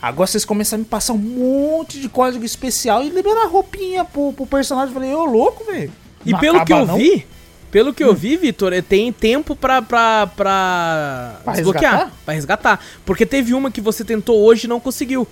[0.00, 4.32] Agora vocês começaram a me passar um monte de código especial e liberar roupinha pro,
[4.32, 4.88] pro personagem.
[4.90, 5.92] Eu falei, ô louco, velho.
[6.26, 6.96] E pelo que eu não?
[6.96, 7.26] vi,
[7.70, 12.12] pelo que eu vi, Vitor, é, tem tempo pra, pra, pra, Pra desbloquear, resgatar?
[12.24, 12.84] pra resgatar.
[13.04, 15.26] Porque teve uma que você tentou hoje e não conseguiu.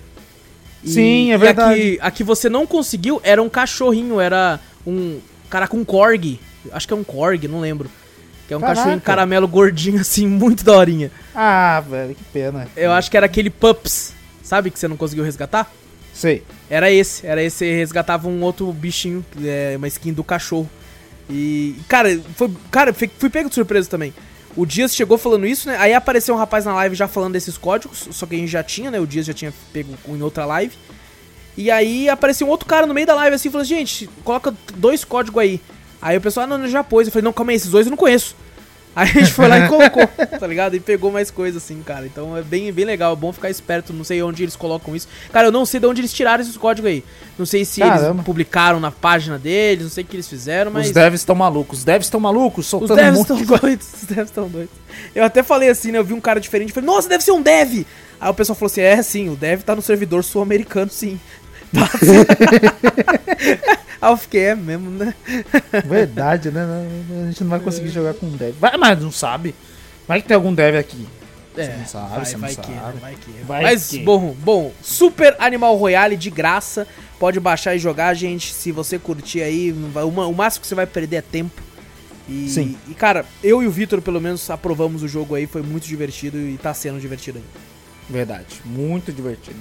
[0.83, 1.73] E- Sim, é e verdade.
[1.73, 5.19] A que, a que você não conseguiu era um cachorrinho, era um
[5.49, 6.39] cara com corgi.
[6.71, 7.89] Acho que é um corgi, não lembro.
[8.47, 8.75] Que é um Caraca.
[8.77, 11.11] cachorrinho caramelo gordinho, assim, muito daorinha.
[11.33, 12.67] Ah, velho, que pena.
[12.75, 14.69] Eu acho que era aquele Pups, sabe?
[14.69, 15.71] Que você não conseguiu resgatar?
[16.13, 16.43] Sei.
[16.69, 20.69] Era esse, era esse, resgatava um outro bichinho, é uma skin do cachorro.
[21.29, 24.13] E, cara, foi, cara, fui, fui pego de surpresa também.
[24.55, 25.77] O Dias chegou falando isso, né?
[25.79, 28.61] Aí apareceu um rapaz na live já falando desses códigos, só que a gente já
[28.61, 28.99] tinha, né?
[28.99, 30.75] O Dias já tinha pego em outra live.
[31.57, 35.03] E aí apareceu um outro cara no meio da live assim, falando, gente, coloca dois
[35.03, 35.61] códigos aí.
[36.03, 37.07] Aí o pessoal, ah, não, não, já pôs.
[37.07, 38.35] Eu falei, não, calma aí, esses dois eu não conheço.
[38.95, 40.05] Aí a gente foi lá e colocou,
[40.39, 40.75] tá ligado?
[40.75, 42.05] E pegou mais coisa assim, cara.
[42.05, 43.91] Então é bem, bem legal, é bom ficar esperto.
[43.91, 45.07] Não sei onde eles colocam isso.
[45.31, 47.03] Cara, eu não sei de onde eles tiraram esses códigos aí.
[47.37, 48.09] Não sei se Caramba.
[48.11, 50.87] eles publicaram na página deles, não sei o que eles fizeram, mas.
[50.87, 51.79] Os devs estão malucos.
[51.79, 54.75] Os devs estão malucos, Os soltando um devs estão de doidos, os devs estão doidos.
[55.15, 55.97] Eu até falei assim, né?
[55.97, 57.85] Eu vi um cara diferente, falei, nossa, deve ser um dev!
[58.21, 61.19] Aí o pessoal falou assim, é sim, o dev tá no servidor sul-americano, sim.
[64.01, 65.13] Aí eu fiquei, é mesmo, né?
[65.85, 66.61] Verdade, né?
[67.21, 68.55] A gente não vai conseguir jogar com dev.
[68.59, 69.55] Vai, mas não sabe.
[70.07, 71.07] Vai que tem algum dev aqui.
[71.55, 72.67] É, não sabe, vai, você não vai sabe.
[72.67, 72.93] que, né?
[72.99, 73.31] vai que.
[73.45, 73.99] Vai Mas, que.
[73.99, 76.87] bom, bom, Super Animal Royale de graça.
[77.19, 78.51] Pode baixar e jogar, gente.
[78.53, 81.61] Se você curtir aí, uma- o máximo que você vai perder é tempo.
[82.27, 82.75] E, Sim.
[82.89, 85.45] e, cara, eu e o Vitor, pelo menos, aprovamos o jogo aí.
[85.45, 87.43] Foi muito divertido e tá sendo divertido aí.
[88.09, 88.61] Verdade.
[88.65, 89.59] Muito divertido.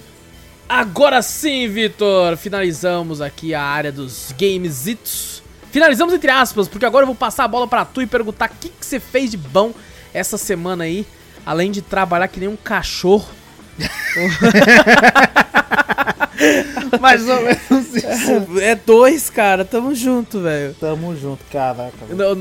[0.72, 5.42] Agora sim, Vitor, finalizamos aqui a área dos gamesitos.
[5.70, 8.54] Finalizamos entre aspas, porque agora eu vou passar a bola pra tu e perguntar o
[8.58, 9.74] que, que você fez de bom
[10.14, 11.06] essa semana aí,
[11.44, 13.28] além de trabalhar que nem um cachorro.
[16.98, 18.58] Mais ou menos isso.
[18.58, 20.74] É dois, cara, tamo junto, velho.
[20.80, 21.92] Tamo junto, caraca.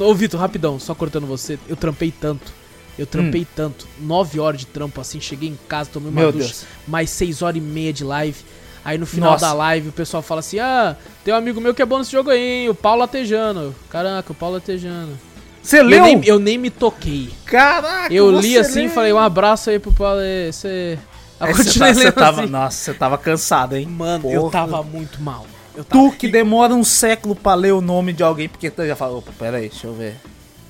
[0.06, 2.61] Ô, Vitor, rapidão, só cortando você, eu trampei tanto.
[3.00, 3.88] Eu trampei tanto.
[4.00, 6.66] Nove horas de trampo assim, cheguei em casa, tomei uma Meu ducha, Deus.
[6.88, 8.38] mais seis horas e meia de live.
[8.84, 9.46] Aí no final Nossa.
[9.46, 12.12] da live o pessoal fala assim: Ah, tem um amigo meu que é bom nesse
[12.12, 12.70] jogo aí, hein?
[12.70, 13.74] O Paulo Atejano.
[13.90, 15.18] Caraca, o Paulo Atejano.
[15.64, 16.04] Você Eu leu?
[16.04, 17.30] nem, eu nem me toquei.
[17.46, 20.20] Caraca, Eu li assim e falei, um abraço aí pro Paulo.
[20.20, 20.98] aí, Você.
[21.40, 22.52] Eu Aí você, tá- você tava, assim.
[22.52, 23.86] Nossa, você tava cansado, hein?
[23.88, 24.52] Mano, eu Porra.
[24.52, 25.46] tava muito mal.
[25.76, 26.04] Eu tava...
[26.10, 29.18] Tu que demora um século pra ler o nome de alguém, porque tu já fala,
[29.18, 30.18] opa, pera aí, deixa eu ver.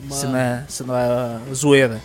[0.10, 2.02] Se não, é, se não é uh, zoeira.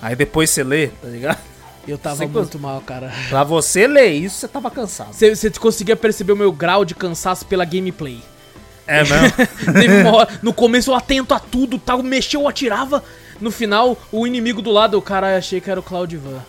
[0.00, 1.38] Aí depois você lê, tá ligado?
[1.86, 3.12] eu tava Você muito mal, cara.
[3.28, 5.12] Pra você ler isso, você tava cansado.
[5.12, 8.22] Você, você conseguia perceber o meu grau de cansaço pela gameplay.
[8.86, 9.02] É
[10.08, 13.04] hora, no começo eu atento a tudo, tal, mexeu, eu atirava.
[13.40, 16.42] No final, o inimigo do lado, o cara achei que era o Claudivan.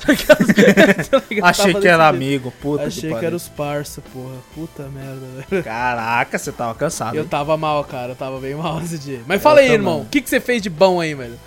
[1.42, 3.26] Achei que era amigo, puta Achei que pariu.
[3.26, 4.34] era os parça, porra.
[4.54, 5.62] Puta merda, velho.
[5.64, 7.16] Caraca, você tava cansado.
[7.16, 7.28] Eu hein?
[7.28, 8.12] tava mal, cara.
[8.12, 9.20] Eu tava bem mal esse dia.
[9.26, 9.78] Mas fala aí, também.
[9.78, 10.00] irmão.
[10.00, 11.38] O que, que você fez de bom aí, velho?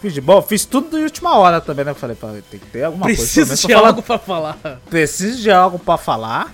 [0.00, 1.92] Fiz de bom, fiz tudo de última hora também, né?
[1.92, 2.16] Eu falei,
[2.50, 3.54] tem que ter alguma Preciso coisa.
[3.62, 4.58] de pelo menos algo pra falar.
[4.90, 6.52] Preciso de algo pra falar.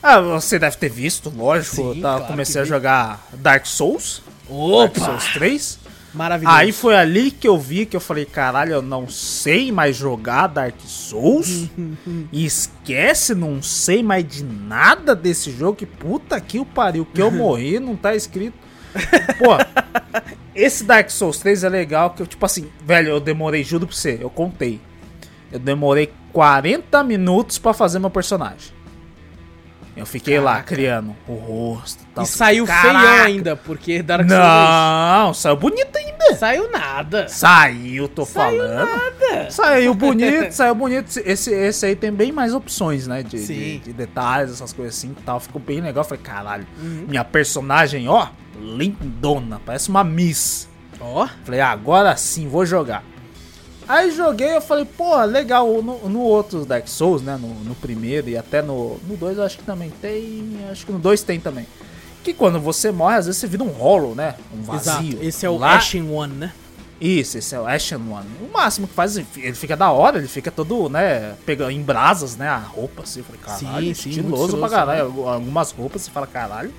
[0.00, 1.94] Ah, você deve ter visto, lógico.
[1.94, 2.68] Sim, tá, claro comecei que a vi.
[2.68, 4.22] jogar Dark Souls.
[4.48, 5.00] Dark Opa!
[5.04, 5.78] Souls 3.
[6.12, 6.56] Maravilhoso.
[6.56, 10.48] Aí foi ali que eu vi que eu falei, caralho, eu não sei mais jogar
[10.48, 11.68] Dark Souls.
[12.32, 15.76] e esquece, não sei mais de nada desse jogo.
[15.76, 18.58] Que puta que o pariu, que eu morri, não tá escrito.
[19.38, 19.56] Pô,
[20.54, 23.94] esse Dark Souls 3 é legal, que eu, tipo assim, velho, eu demorei, juro pra
[23.94, 24.80] você, eu contei.
[25.52, 28.72] Eu demorei 40 minutos pra fazer meu personagem.
[29.96, 30.74] Eu fiquei lá Caraca.
[30.74, 32.24] criando o rosto e tal.
[32.24, 32.98] E saiu Caraca.
[33.00, 36.10] feião ainda, porque Dark Souls Não, saiu bonito ainda.
[36.36, 37.28] Saiu nada.
[37.28, 38.86] Saiu, tô Saiu falando.
[38.88, 39.50] nada.
[39.50, 41.18] Saiu bonito, saiu bonito.
[41.24, 43.22] Esse, esse aí tem bem mais opções, né?
[43.22, 45.40] De, de, de detalhes, essas coisas assim e tal.
[45.40, 46.04] Ficou bem legal.
[46.04, 47.06] Falei, caralho, Uhum.
[47.08, 48.28] minha personagem, ó,
[48.58, 50.68] lindona, parece uma Miss.
[51.00, 51.26] Ó.
[51.44, 53.02] Falei, ah, agora sim, vou jogar.
[53.88, 58.28] Aí joguei, eu falei, pô, legal, no, no outro Dark Souls, né, no, no primeiro
[58.28, 61.66] e até no 2 eu acho que também tem, acho que no 2 tem também.
[62.22, 65.08] Que quando você morre, às vezes você vira um rolo, né, um vazio.
[65.10, 65.24] Exato.
[65.24, 66.52] Esse é o Lá- Ashen One, né?
[67.00, 68.26] Isso, esse é o Ashen One.
[68.42, 72.36] O máximo que faz, ele fica da hora, ele fica todo, né, pegando em brasas,
[72.36, 73.20] né, a roupa assim.
[73.20, 75.26] Eu falei, caralho, Sim, sim, muito estiloso pra caralho.
[75.28, 76.72] Algumas roupas você fala, caralho,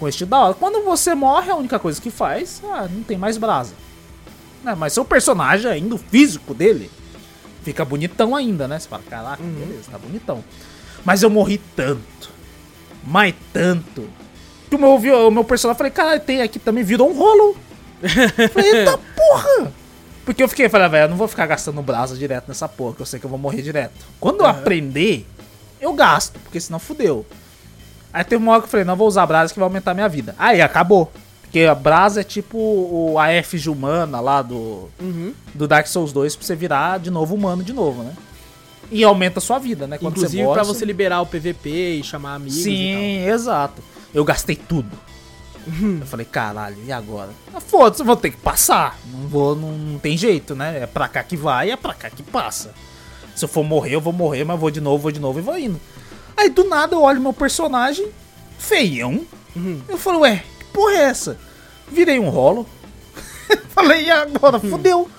[0.00, 0.54] com estilo da hora.
[0.54, 3.74] Quando você morre, a única coisa que faz, ah, não tem mais brasa.
[4.62, 6.90] Né, mas seu personagem ainda, o físico dele,
[7.62, 8.78] fica bonitão ainda, né?
[8.78, 9.52] Você fala, caraca, Uhum.
[9.52, 10.44] beleza, tá bonitão.
[11.04, 12.30] Mas eu morri tanto,
[13.04, 14.08] mas tanto,
[14.68, 17.56] que o meu, o meu personagem, eu falei, cara, tem aqui também, virou um rolo.
[18.52, 19.72] Falei, eita porra!
[20.24, 22.94] Porque eu fiquei, falei, "Ah, velho, eu não vou ficar gastando brasa direto nessa porra,
[22.94, 23.92] que eu sei que eu vou morrer direto.
[24.20, 25.26] Quando eu aprender,
[25.80, 27.26] eu gasto, porque senão fudeu.
[28.12, 30.08] Aí teve uma hora que eu falei, não vou usar brasa que vai aumentar minha
[30.08, 30.34] vida.
[30.38, 31.10] Aí acabou.
[31.50, 35.34] Porque a brasa é tipo o, a F humana lá do, Uhum.
[35.52, 38.12] do Dark Souls 2 pra você virar de novo humano de novo, né?
[38.88, 39.98] E aumenta a sua vida, né?
[39.98, 43.82] Quando Inclusive você morre, pra você liberar o PVP e chamar amigos Sim, exato.
[44.14, 44.88] Eu gastei tudo.
[46.00, 47.30] Eu falei, caralho, e agora?
[47.52, 48.96] Ah, Foda-se, vou ter que passar.
[49.12, 50.82] Não vou, não, não tem jeito, né?
[50.82, 52.72] É pra cá que vai, é pra cá que passa.
[53.34, 55.42] Se eu for morrer, eu vou morrer, mas vou de novo, vou de novo e
[55.42, 55.80] vou indo.
[56.36, 58.06] Aí do nada eu olho meu personagem,
[58.58, 59.20] feião.
[59.54, 59.80] Uhum.
[59.88, 61.36] Eu falo, ué, porra é essa?
[61.90, 62.66] Virei um rolo.
[63.70, 64.58] Falei, e agora?
[64.60, 65.10] Fudeu.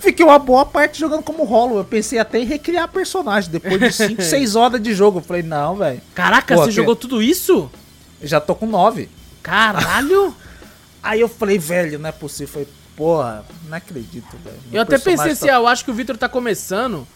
[0.00, 1.78] Fiquei uma boa parte jogando como rolo.
[1.78, 3.50] Eu pensei até em recriar personagem.
[3.50, 5.18] Depois de 5, 6 horas de jogo.
[5.18, 6.00] Eu falei, não, velho.
[6.14, 7.70] Caraca, Pô, você que- jogou tudo isso?
[8.20, 9.08] Eu já tô com 9.
[9.42, 10.34] Caralho!
[11.02, 12.52] Aí eu falei, velho, não é possível.
[12.52, 14.56] Falei, porra, não acredito, velho.
[14.72, 17.06] Eu até pensei assim, tá- ah, eu acho que o Vitor tá começando,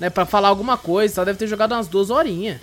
[0.00, 2.58] né, pra falar alguma coisa, só deve ter jogado umas duas horinhas.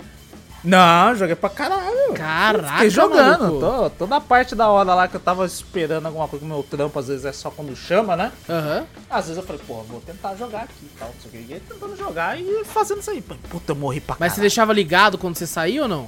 [0.64, 2.12] Não, joguei pra caralho.
[2.14, 3.58] Caraca, Fiquei jogando.
[3.58, 6.98] Tô, toda a parte da hora lá que eu tava esperando alguma coisa meu trampo,
[6.98, 8.30] às vezes é só quando chama, né?
[8.48, 8.86] Aham.
[9.10, 11.52] Às vezes eu falei, porra, vou tentar jogar aqui e tal, não sei o que.
[11.54, 13.20] E tentando jogar e fazendo isso aí.
[13.20, 14.42] Puta, eu morri pra Mas você caralho.
[14.42, 16.06] deixava ligado quando você saía ou não?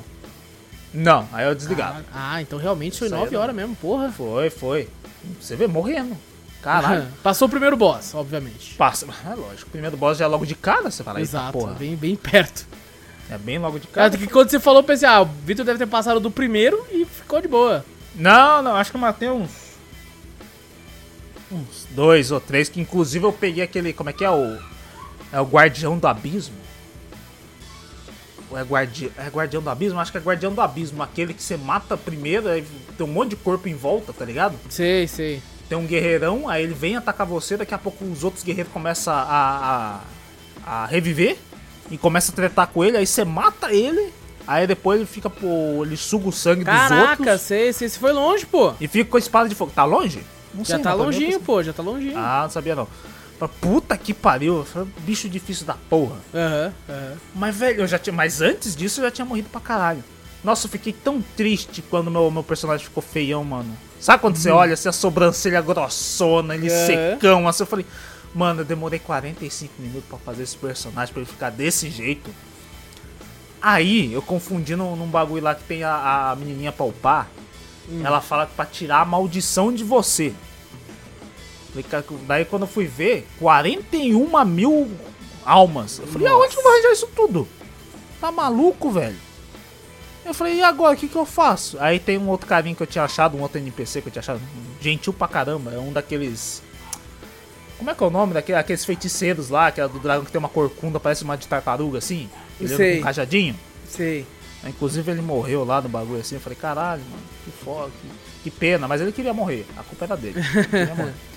[0.92, 2.04] Não, aí eu desligava.
[2.14, 3.42] Ah, então realmente foi Isso aí 9 não.
[3.42, 4.12] horas mesmo, porra.
[4.12, 4.88] Foi, foi.
[5.40, 6.16] Você vê, morrendo.
[6.62, 7.08] Caralho.
[7.24, 8.74] Passou o primeiro boss, obviamente.
[8.76, 9.04] Passa.
[9.28, 11.74] É lógico, o primeiro boss já é logo de cara, você fala, Exato, porra.
[11.74, 12.66] bem, bem perto.
[13.30, 14.10] É bem logo de cara.
[14.10, 16.84] Cara, que quando você falou, eu pensei, ah, o Vitor deve ter passado do primeiro
[16.90, 17.84] e ficou de boa.
[18.14, 19.50] Não, não, acho que eu matei uns.
[21.50, 23.92] Uns dois ou três, que inclusive eu peguei aquele.
[23.92, 24.58] Como é que é o.
[25.32, 26.54] É o Guardião do Abismo?
[28.50, 29.10] Ou é, guardi...
[29.16, 29.98] é Guardião do Abismo?
[29.98, 32.64] Acho que é Guardião do Abismo, aquele que você mata primeiro, aí
[32.96, 34.56] tem um monte de corpo em volta, tá ligado?
[34.68, 35.42] Sei, sei.
[35.68, 39.12] Tem um guerreirão, aí ele vem atacar você, daqui a pouco os outros guerreiros começam
[39.12, 40.00] a,
[40.64, 41.36] a, a reviver
[41.90, 44.12] e começa a tretar com ele, aí você mata ele,
[44.46, 47.98] aí depois ele fica, pô, ele suga o sangue dos Caraca, outros sei, sei, você
[47.98, 48.72] foi longe, pô.
[48.80, 49.72] e fica com a espada de fogo.
[49.74, 50.24] Tá longe?
[50.52, 52.16] Não Já sei, tá não, longinho, pô, já tá longinho.
[52.16, 52.88] Ah, não sabia não.
[53.60, 54.64] Puta que pariu,
[55.00, 56.16] bicho difícil da porra.
[56.32, 57.12] Aham, aham.
[57.34, 58.14] Mas, velho, eu já tinha.
[58.14, 60.02] Mas antes disso eu já tinha morrido pra caralho.
[60.42, 63.76] Nossa, eu fiquei tão triste quando meu, meu personagem ficou feião, mano.
[64.00, 67.86] Sabe quando você olha assim, a sobrancelha grossona, ele secão, assim, eu falei,
[68.34, 72.30] mano, eu demorei 45 minutos pra fazer esse personagem, pra ele ficar desse jeito.
[73.62, 77.28] Aí, eu confundi num, num bagulho lá que tem a, a menininha pra upar.
[78.02, 80.34] Ela fala que pra tirar a maldição de você.
[82.26, 84.90] Daí quando eu fui ver, 41 mil
[85.44, 85.98] almas.
[85.98, 87.48] Eu falei, aonde que eu vou arranjar isso tudo?
[88.20, 89.16] Tá maluco, velho?
[90.24, 91.76] Eu falei, e agora, o que que eu faço?
[91.78, 94.20] Aí tem um outro carinha que eu tinha achado, um outro NPC que eu tinha
[94.20, 94.40] achado,
[94.80, 96.62] gentil pra caramba, é um daqueles...
[97.78, 100.32] Como é que é o nome daqueles aqueles feiticeiros lá, que é do dragão que
[100.32, 102.28] tem uma corcunda, parece uma de tartaruga, assim?
[102.60, 102.94] Ele Sei.
[102.94, 103.56] com um cajadinho.
[103.88, 104.26] Sei.
[104.66, 108.08] Inclusive ele morreu lá no bagulho assim, eu falei, caralho, mano, que foda, que,
[108.44, 110.40] que pena, mas ele queria morrer, a culpa era dele.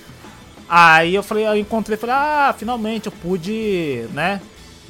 [0.70, 4.42] Aí eu falei, eu encontrei, falei, ah, finalmente eu pude, né?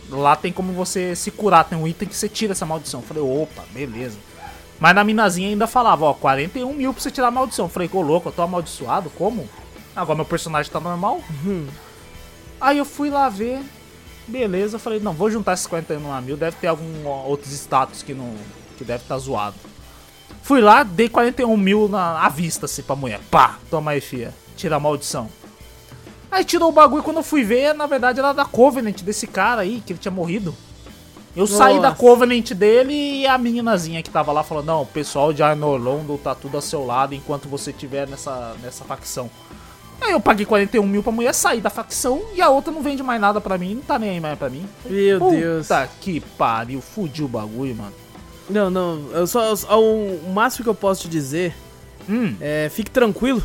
[0.10, 3.02] Lá tem como você se curar, tem um item que você tira essa maldição.
[3.02, 4.18] Eu falei, opa, beleza.
[4.80, 7.66] Mas na minazinha ainda falava, ó, 41 mil pra você tirar a maldição.
[7.66, 9.48] Eu falei, ô louco, eu tô amaldiçoado, como?
[9.98, 11.22] Agora meu personagem tá normal.
[12.62, 13.62] Aí eu fui lá ver,
[14.28, 18.14] beleza, eu falei, não, vou juntar esses 41 mil, deve ter algum outros status que
[18.14, 18.36] não.
[18.78, 19.56] que deve estar zoado.
[20.44, 23.20] Fui lá, dei 41 mil na, à vista, assim, pra mulher.
[23.32, 24.34] Pá, toma aí, fia.
[24.56, 25.30] Tira a maldição.
[26.32, 29.62] Aí tirou o bagulho quando eu fui ver, na verdade era da Covenant desse cara
[29.62, 30.56] aí, que ele tinha morrido.
[31.36, 31.96] Eu saí da Nossa.
[32.02, 36.34] Covenant dele e a meninazinha que tava lá falou: Não, o pessoal de Arnolondo tá
[36.34, 39.30] tudo ao seu lado enquanto você estiver nessa, nessa facção.
[40.02, 43.02] Aí eu paguei 41 mil pra mulher sair da facção e a outra não vende
[43.04, 44.66] mais nada pra mim, não tá nem aí mais pra mim.
[44.86, 45.68] Meu Puta Deus.
[46.00, 47.94] que pariu, fudiu o bagulho, mano.
[48.50, 51.54] Não, não, eu só, só- o, máximo que eu posso te dizer
[52.10, 53.44] Hum, é fique tranquilo.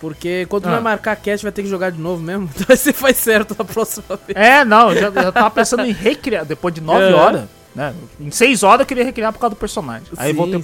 [0.00, 0.72] Porque quando Ah.
[0.72, 2.48] vai marcar cast vai ter que jogar de novo mesmo.
[2.54, 4.36] Então você faz certo na próxima vez.
[4.36, 7.12] é, não, eu já, eu tava pensando em recriar depois de 9 É.
[7.14, 7.44] horas,
[7.74, 7.94] né?
[8.20, 10.06] Em 6 horas eu queria recriar por causa do personagem.
[10.16, 10.62] Aí Sim, voltei o sim.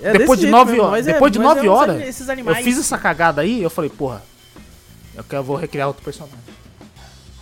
[0.00, 0.16] Personagem.
[0.16, 1.74] É depois de jeito 9 mesmo, horas, mas é- depois de mas 9 é uns
[1.74, 4.22] horas, eu fiz essa cagada aí, eu falei, porra,
[5.14, 6.38] eu quero, eu vou recriar outro personagem.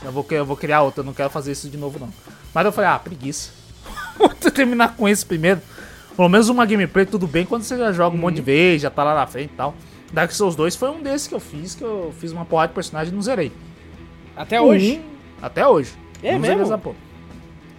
[0.05, 2.09] Eu vou, eu vou criar outro, eu não quero fazer isso de novo não.
[2.55, 3.51] Mas eu falei, ah, preguiça.
[4.17, 5.61] vou terminar com esse primeiro.
[6.17, 8.91] Pelo menos uma gameplay tudo bem quando você já joga um monte de vez, já
[8.91, 9.75] tá lá na frente e tal.
[10.13, 12.75] Dark Souls 2 foi um desses que eu fiz, que eu fiz uma porrada de
[12.75, 13.53] personagem e não zerei.
[14.37, 15.01] Até hoje.
[15.05, 15.93] Um, até hoje.
[16.23, 16.73] É Não zerei mesmo?
[16.73, 16.97] essa porra.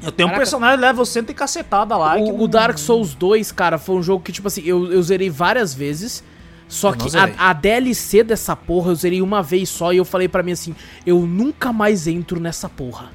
[0.02, 0.38] Eu tenho um Caraca.
[0.38, 2.16] personagem level 100 e cacetada lá.
[2.16, 5.02] O, não- o Dark Souls 2, cara, foi um jogo que, tipo assim, eu, eu
[5.04, 6.24] zerei várias vezes.
[6.68, 10.06] Só Eu que a, a DLC dessa porra eu zerei uma vez só e eu
[10.06, 13.12] falei pra mim assim: eu nunca mais entro nessa porra.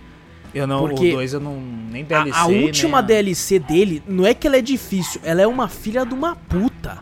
[0.52, 1.60] Eu não, porque o 2 eu não.
[1.60, 2.32] Nem A- DLC.
[2.38, 5.68] a, última nem a- DLC dele, não é que ela é difícil, ela é uma
[5.68, 6.98] filha de uma puta.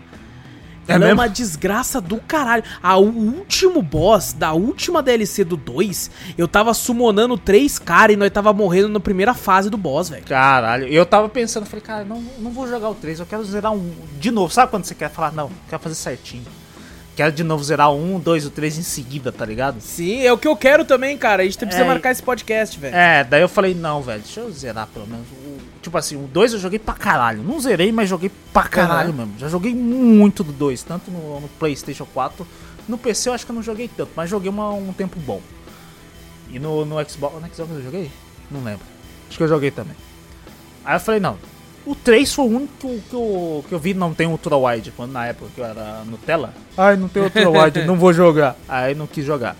[0.88, 2.64] É ela é uma desgraça do caralho.
[2.82, 8.16] A, o último boss da última DLC do 2, eu tava summonando três caras e
[8.16, 10.24] nós tava morrendo na primeira fase do boss, velho.
[10.24, 13.72] Caralho, eu tava pensando, falei, cara, não, não vou jogar o 3, eu quero zerar
[13.72, 14.52] um de novo.
[14.52, 16.44] Sabe quando você quer falar, não, quero fazer certinho.
[17.14, 19.80] Quero de novo zerar o 1, 2 e o 3 em seguida, tá ligado?
[19.82, 21.42] Sim, é o que eu quero também, cara.
[21.42, 22.96] A gente precisa É, marcar esse podcast, velho.
[22.96, 25.26] É, daí eu falei, não, velho, deixa eu zerar pelo menos.
[25.44, 27.42] O- tipo assim, o 2 eu joguei pra caralho.
[27.42, 29.34] Não zerei, mas joguei pra caralho mesmo.
[29.38, 32.46] Já joguei muito do 2, tanto no, no PlayStation 4.
[32.88, 35.40] No PC eu acho que eu não joguei tanto, mas joguei uma- um tempo bom.
[36.50, 37.34] E no, no Xbox.
[37.34, 38.10] No Xbox eu joguei?
[38.50, 38.84] Não lembro.
[39.28, 39.96] Acho que eu joguei também.
[40.84, 41.36] Aí eu falei, não,
[41.84, 45.10] O 3 foi o único que eu, que eu, vi não tem Ultra Wide, quando
[45.12, 46.54] na época que eu era Nutella.
[46.76, 48.54] Ai, não tem Ultra Wide, não vou jogar.
[48.68, 49.56] Aí não quis jogar.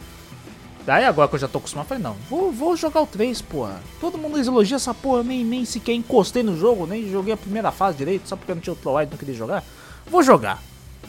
[0.84, 3.40] Daí agora que eu já tô acostumado, eu falei, não, vou, vou jogar o 3,
[3.42, 3.80] porra.
[4.00, 7.70] Todo mundo elogia essa porra, nem, nem sequer encostei no jogo, nem joguei a primeira
[7.70, 9.64] fase direito, só porque eu não tinha Ultra Wide, não queria jogar.
[10.06, 10.60] Vou jogar.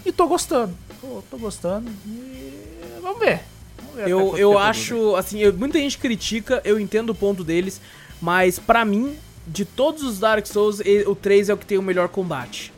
[0.06, 0.76] E tô gostando.
[1.02, 1.90] Tô, tô gostando.
[2.06, 3.42] E vamos ver.
[3.78, 7.82] Vamos ver Eu, eu acho, assim, eu- muita gente critica, eu entendo o ponto deles,
[8.22, 9.16] mas pra mim,
[9.48, 12.72] de todos os Dark Souls, o 3 é o que tem o melhor combate.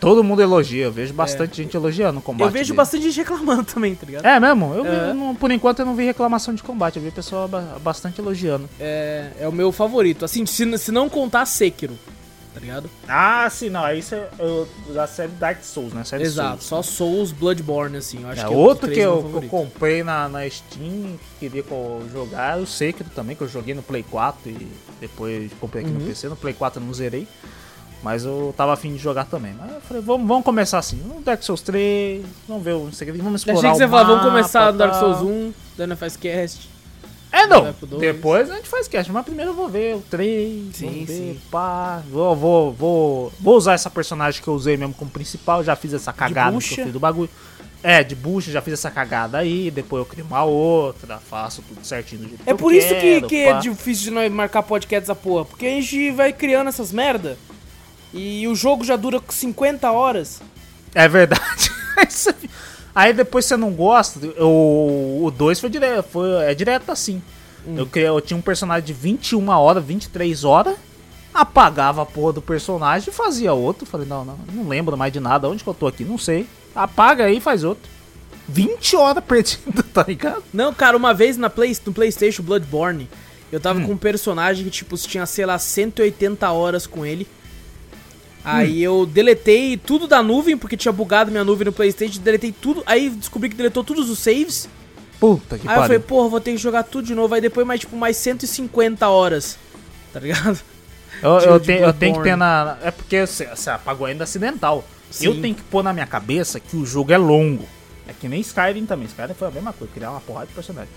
[0.00, 2.46] Todo mundo elogia, eu vejo bastante gente elogiando o combate.
[2.48, 2.76] eu vejo dele.
[2.76, 4.24] bastante gente reclamando também, tá ligado?
[4.26, 4.74] É mesmo?
[4.74, 5.12] Eu vi- É.
[5.12, 8.68] não- por enquanto eu não vi reclamação de combate, eu vi pessoa ba- bastante elogiando.
[8.80, 10.24] É, é o meu favorito.
[10.24, 11.96] Assim, se, se não contar Sekiro,
[12.52, 12.88] tá ligado?
[13.06, 16.02] Ah, sim, não, isso é eu- da série Dark Souls, né?
[16.04, 16.86] Série Exato, Souls.
[16.86, 18.22] só Souls Bloodborne, assim.
[18.22, 20.48] Eu acho É, que é o outro que é eu, que eu comprei na, na
[20.48, 21.64] Steam, queria
[22.12, 24.66] jogar, o Sekiro também, que eu joguei no Play 4 e
[25.00, 25.98] depois comprei aqui Uhum.
[26.00, 26.28] no PC.
[26.28, 27.28] No Play 4 eu não zerei,
[28.04, 29.54] mas eu tava afim de jogar também.
[29.58, 33.16] Mas eu falei, vamos, vamos começar assim, no Dark Souls 3, vamos ver o Sekiro,
[33.22, 34.94] vamos explorar achei que você falar, vamos começar no Dark.
[34.96, 36.68] Souls 1, daí faz cast.
[37.32, 37.74] É, não.
[37.98, 41.14] Depois a gente faz cast, mas primeiro eu vou ver o 3, Sim, vamos ver,
[41.14, 41.40] sim.
[41.50, 42.02] pá.
[42.10, 45.94] Vou, vou, vou, vou usar essa personagem que eu usei mesmo como principal, já fiz
[45.94, 46.80] essa cagada que bucha.
[46.82, 47.30] eu fiz do bagulho.
[47.82, 51.84] É, de bucha, já fiz essa cagada aí, depois eu crio uma outra, faço tudo
[51.84, 54.32] certinho do jeito que É eu por isso que, quero, que é difícil de nós
[54.32, 55.44] marcar podcast essa porra.
[55.44, 57.36] Porque a gente vai criando essas merda.
[58.14, 60.40] E o jogo já dura 50 horas.
[60.94, 61.70] É verdade.
[62.94, 67.20] Aí depois você não gosta, o 2 foi direto, foi, é direto assim.
[67.66, 67.74] Hum.
[67.76, 70.76] Eu, eu tinha um personagem de 21 horas, 23 horas,
[71.32, 73.84] apagava a porra do personagem e fazia outro.
[73.84, 76.04] Falei, não, não, não lembro mais de nada, onde que eu tô aqui?
[76.04, 76.46] Não sei.
[76.72, 77.90] Apaga aí e faz outro.
[78.46, 80.44] 20 horas perdido, tá ligado?
[80.52, 83.08] Não, cara, uma vez na Play, no PlayStation Bloodborne,
[83.50, 83.86] eu tava Hum.
[83.86, 87.26] com um personagem que, tipo, tinha, sei lá, 180 horas com ele.
[88.44, 92.82] Aí eu deletei tudo da nuvem, porque tinha bugado minha nuvem no PlayStation, deletei tudo.
[92.84, 94.68] Aí descobri que deletou todos os saves.
[95.18, 96.08] Puta que aí eu falei, pariu.
[96.08, 97.34] porra, vou ter que jogar tudo de novo.
[97.34, 99.58] Aí depois mais, tipo, mais 150 horas.
[100.12, 100.60] Tá ligado?
[101.22, 102.76] Eu, eu, tenho, eu tenho que ter na.
[102.82, 104.84] É porque você, você apagou ainda acidental.
[105.10, 105.26] Sim.
[105.26, 107.66] Eu tenho que pôr na minha cabeça que o jogo é longo.
[108.06, 109.06] É que nem Skyrim também.
[109.06, 110.90] Skyrim foi a mesma coisa, criar uma porrada de personagem.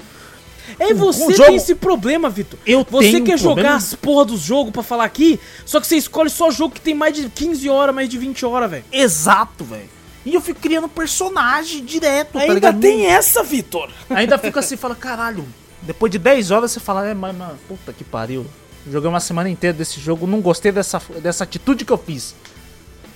[0.79, 2.59] É, você o tem esse problema, Vitor.
[2.65, 5.79] Eu Você tenho quer um jogar problema- as porra dos jogos pra falar aqui, só
[5.79, 8.69] que você escolhe só jogo que tem mais de 15 horas, mais de 20 horas,
[8.69, 8.85] velho.
[8.91, 9.89] Exato, velho.
[10.25, 12.79] E eu fico criando personagem direto, tá Ainda ligado?
[12.81, 13.89] tem essa, Vitor.
[14.09, 15.47] Ainda fica assim, fala, caralho.
[15.81, 18.45] Depois de 10 horas você fala, é, mas, mano, puta que pariu.
[18.91, 22.35] Joguei uma semana inteira desse jogo, não gostei dessa, dessa atitude que eu fiz.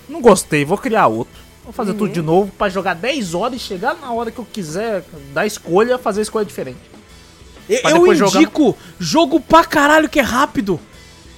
[0.08, 1.40] Não gostei, vou criar outro.
[1.64, 4.44] Vou fazer tudo de novo pra jogar 10 horas e chegar na hora que eu
[4.44, 6.78] quiser dar escolha, fazer escolha diferente.
[7.68, 10.80] Eu, depois jogar- indico jogo pra caralho que é rápido.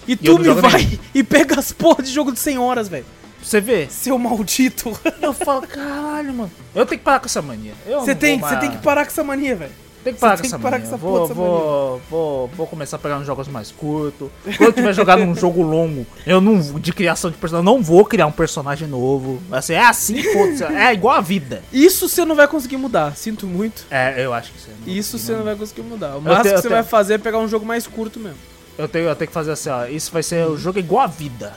[0.07, 3.07] E eu tu me vai e pega as porra de jogo de 100 horas, velho.
[3.43, 3.91] Você ver.
[3.91, 4.99] Seu maldito.
[5.21, 6.51] Eu falo, caralho, mano.
[6.75, 7.73] Eu tenho que parar com essa mania.
[8.01, 9.73] Você tem, mais- tem que parar com essa mania, velho.
[10.05, 12.99] Tem que parar tem que parar com essa vou, porra vou, vou, vou começar a
[12.99, 14.29] pegar uns jogos mais curtos.
[14.45, 17.83] Quando eu tiver jogado um jogo longo, eu não de criação de personagem, eu não
[17.83, 19.41] vou criar um personagem novo.
[19.49, 20.63] Vai ser é assim, foda-se.
[20.65, 21.63] É igual a vida.
[21.73, 23.87] Isso você não vai conseguir mudar, sinto muito.
[23.91, 26.17] É, eu acho que você não- Isso você não vai conseguir mudar.
[26.17, 28.39] O máximo tenho- que você vai fazer é pegar um jogo mais curto mesmo.
[28.77, 29.87] Eu tenho, eu tenho que fazer assim, ó.
[29.87, 31.55] Isso vai ser o jogo é igual a vida.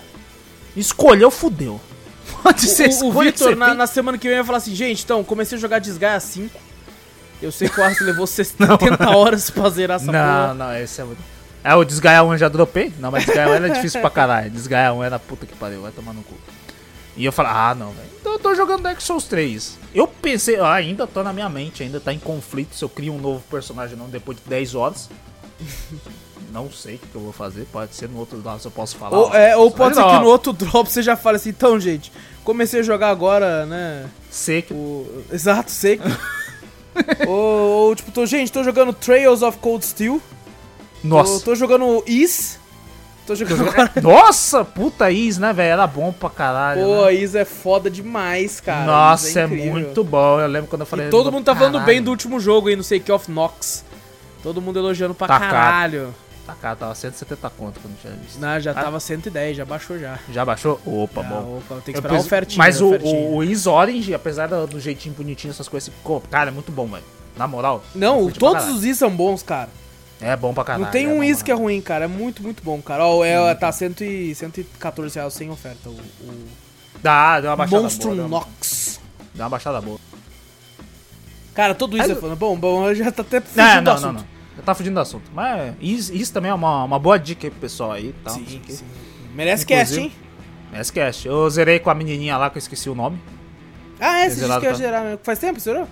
[0.75, 1.81] Escolheu, fudeu.
[2.43, 5.23] Pode ser O, o Vitor, na, na semana que vem, vai falar assim: gente, então,
[5.23, 6.66] comecei a jogar Desgaia 5.
[7.41, 10.53] Eu sei que o Arthur levou 70 horas pra zerar essa Não, porra.
[10.53, 11.21] não, esse é muito.
[11.63, 12.93] É, o Desgaia 1 eu já dropei.
[12.99, 14.49] Não, mas Desgaia 1 era difícil pra caralho.
[14.49, 16.35] Desgaia 1 era puta que pariu, vai tomar no cu.
[17.15, 18.07] E eu falei, ah, não, velho.
[18.21, 19.77] Então eu tô jogando Dark Souls 3.
[19.93, 23.11] Eu pensei, ah, ainda tô na minha mente, ainda tá em conflito se eu crio
[23.13, 25.09] um novo personagem ou não depois de 10 horas.
[26.53, 28.95] não sei o que, eu vou fazer, pode ser no outro lado se eu posso
[28.95, 29.17] falar.
[29.17, 29.33] Ou, ó.
[29.35, 32.11] é, ou pode de ser que no outro drop você já fale assim: então, gente,
[32.43, 34.05] comecei a jogar agora, né?
[34.29, 34.73] Sei que.
[34.73, 35.25] O...
[35.31, 35.99] Exato, sei.
[37.27, 40.21] ou, ou, tipo, tô, gente, tô jogando Trails of Cold Steel.
[41.01, 41.45] Tô, Nossa.
[41.45, 42.59] tô jogando Is.
[43.25, 43.65] Tô jogando.
[44.01, 45.73] Nossa, puta Is, né, velho?
[45.73, 46.81] Era bom pra caralho.
[46.81, 47.13] Pô, né?
[47.13, 48.85] Is é foda demais, cara.
[48.85, 49.73] Nossa, é, incrível.
[49.73, 50.39] muito bom.
[50.39, 51.07] Eu lembro quando eu falei.
[51.07, 53.83] E todo mundo tá falando caralho, bem do último jogo aí, no Sake of Nox.
[54.41, 56.15] Todo mundo elogiando pra Tá caralho.
[56.47, 58.39] Tá cara, tava 170 conto quando eu tinha visto.
[58.39, 58.73] Não, já Ah.
[58.73, 60.17] tava 110, já baixou já.
[60.31, 60.79] Já baixou?
[60.85, 61.57] Opa, Já, bom.
[61.57, 62.57] opa, tem que Eu esperar a penso- ofertinha.
[62.57, 63.13] Mas o, ofertinha.
[63.29, 66.71] o, o Is Orange, apesar do, do jeitinho bonitinho, essas coisas, ficou, cara, é muito
[66.71, 67.03] bom, velho.
[67.35, 67.83] Na moral.
[67.93, 69.69] eu Não, pra todos os Is são bons, cara.
[70.21, 70.85] É bom pra caralho.
[70.85, 72.05] não tem é um bom Is que é ruim, cara.
[72.05, 73.05] É muito, muito bom, cara.
[73.05, 75.89] Ó, é, tá 100 e, 114 reais sem oferta.
[75.89, 76.47] O, o
[77.03, 78.21] Dá, deu uma baixada Monstrum boa.
[78.25, 78.99] Uma, Nox.
[79.35, 79.99] deu uma baixada boa.
[81.53, 82.37] Cara, todo isso Mas- é falando.
[82.37, 84.05] Bom, bom, já tá até fugindo Não, do não, assunto.
[84.13, 84.36] não, não.
[84.57, 85.29] Eu tava fugindo do assunto.
[85.33, 88.13] Mas Is, Is também é uma, uma boa dica aí pro pessoal aí.
[88.27, 88.85] Sei Sim, sim.
[89.35, 90.27] Merece cast, Inclusive- hein?
[90.71, 91.27] Merece cast.
[91.27, 93.19] Eu zerei com a menininha lá, que eu esqueci o nome.
[93.99, 94.77] Ah, é, você disse que ia tá?
[94.77, 95.01] gerar.
[95.01, 95.19] né?
[95.23, 95.87] Faz tempo, zerou?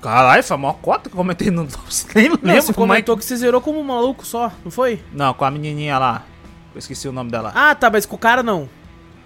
[0.00, 1.62] Caralho, foi a maior cota que eu comentei no...
[2.14, 3.20] Nem lembro Não, você é comentou que...
[3.22, 5.02] que você zerou como um maluco só, não foi?
[5.12, 6.24] Não, com a menininha lá.
[6.74, 7.52] Eu esqueci o nome dela.
[7.54, 8.66] Ah, tá, mas com o cara não.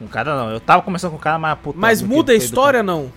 [0.00, 0.50] Com o cara não.
[0.50, 1.78] Eu tava começando com o cara, mas a puta...
[1.78, 3.12] Mas muda a história, não?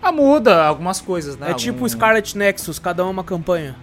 [0.00, 1.50] Ah, muda algumas coisas, né?
[1.50, 3.76] É tipo Algum- Scarlet Nexus, cada um é uma campanha.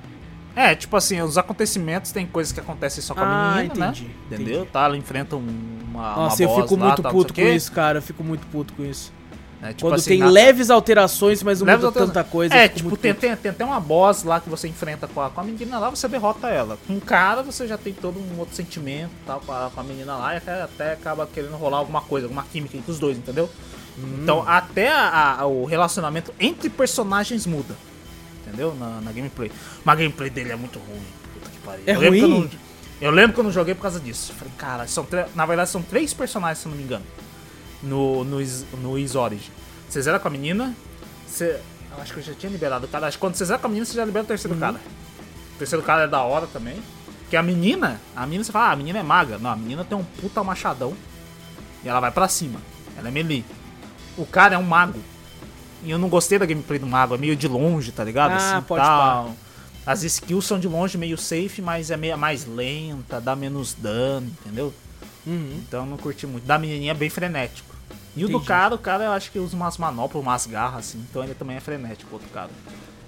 [0.55, 4.03] É, tipo assim, os acontecimentos tem coisas que acontecem só com a Ah, menina, entendi,
[4.03, 4.09] né?
[4.27, 4.53] Entendeu?
[4.57, 4.69] entendi.
[4.71, 7.97] Tá, ela enfrenta um- uma, Nossa, uma eu fico lá, muito puto com isso, cara.
[7.97, 9.11] Eu fico muito puto com isso.
[9.61, 9.69] né?
[9.69, 12.53] Tipo Quando assim, tem leves alterações, mas não leves muda altera- tanta coisa.
[12.53, 15.39] É, tipo, tem, tem, tem até uma boss lá que você enfrenta com a, com
[15.39, 16.77] a menina lá, você derrota ela.
[16.85, 19.83] Com o cara, você já tem todo um outro sentimento tal, com, a, com a
[19.83, 23.17] menina lá, e até, até acaba querendo rolar alguma coisa, alguma química entre os dois,
[23.17, 23.49] entendeu?
[23.97, 24.19] Hum.
[24.21, 27.73] Então, até a- a- o relacionamento entre personagens muda.
[28.53, 28.75] Entendeu?
[28.75, 29.51] Na, na gameplay.
[29.83, 31.01] Mas a gameplay dele é muito ruim.
[31.33, 31.83] Puta que pariu.
[31.87, 32.41] É eu lembro que eu ruim?
[32.53, 32.59] não-
[33.01, 34.31] eu lembro que eu não joguei por causa disso.
[34.33, 35.05] Falei, cara, são
[35.35, 37.03] na verdade são três personagens, se eu não me engano.
[37.81, 38.37] No, no,
[38.81, 39.51] no Is Origin.
[39.89, 40.73] Você zera com a menina.
[41.27, 41.59] Você.
[41.95, 43.07] Eu acho que eu já tinha liberado o cara.
[43.07, 44.79] Acho que quando você zera com a menina, você já libera o terceiro cara.
[45.55, 46.81] O terceiro cara é da hora também.
[47.29, 49.37] Que a menina, a menina você fala, ah, a menina é maga.
[49.39, 50.93] Não, a menina tem um puta machadão.
[51.83, 52.59] E ela vai pra cima.
[52.97, 53.43] Ela é melee.
[54.17, 54.99] O cara é um mago.
[55.83, 58.31] E eu não gostei da gameplay do mago, é meio de longe, tá ligado?
[58.31, 59.35] Ah, assim, pode tal.
[59.85, 64.31] As skills são de longe meio safe, mas é meio mais lenta, dá menos dano,
[64.41, 64.73] entendeu?
[65.25, 65.61] Uhum.
[65.67, 66.45] Então eu não curti muito.
[66.45, 67.73] Da menininha é bem frenético.
[68.15, 68.47] E o do Entendi.
[68.47, 71.03] cara, o cara eu acho que usa umas manoplas, umas garras, assim.
[71.09, 72.49] Então ele também é frenético, o outro cara.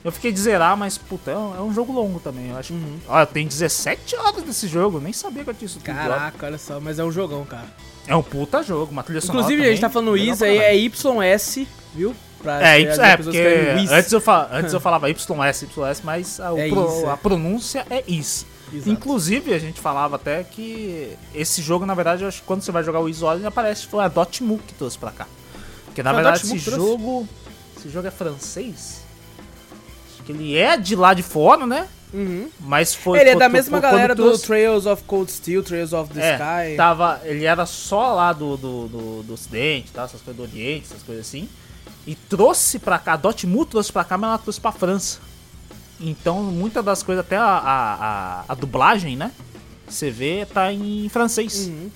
[0.03, 2.49] Eu fiquei de zerar, mas, puta, é um, é um jogo longo também.
[2.49, 2.99] Eu acho Uhum.
[3.07, 4.97] Olha, tem 17 horas desse jogo.
[4.97, 5.85] eu Nem sabia que eu tinha isso tudo.
[5.85, 7.65] Caraca, olha só, mas é um jogão, cara.
[8.07, 9.45] É um puta jogo, uma trilha sonora.
[9.45, 12.15] Inclusive, a gente tá falando legal Is pra aí, é YS, viu?
[12.45, 13.39] Pra É, y, é pessoas porque
[13.91, 15.27] antes eu, antes eu falava YS,
[15.63, 17.09] YS, mas a, É pro- é.
[17.09, 18.45] a pronúncia é IS.
[18.72, 18.89] Exato.
[18.89, 22.72] Inclusive, a gente falava até que esse jogo, na verdade, eu acho que quando você
[22.72, 25.27] vai jogar o Is Origin, aparece foi a Dotemu que trouxe pra cá.
[25.85, 27.27] Porque na Foi verdade esse jogo.
[27.77, 29.01] Esse jogo é francês.
[30.13, 31.88] Acho que ele é de lá de fora, né?
[32.13, 32.49] Uhum.
[32.59, 33.19] Mas foi.
[33.19, 36.34] Ele é da mesma galera do trouxe- Trails of Cold Steel, Trails of the é,
[36.34, 36.77] Sky.
[36.77, 40.03] Tava, ele era só lá do, do, do, do Ocidente, tá?
[40.03, 41.47] essas coisas do Oriente, essas coisas assim.
[42.06, 45.19] E trouxe pra cá, a Dotemu trouxe pra cá, mas ela trouxe pra França.
[45.99, 49.32] Então, muitas das coisas, até a, a, a, a dublagem, né?
[49.88, 51.68] Você vê, tá em francês.
[51.68, 51.90] Uhum.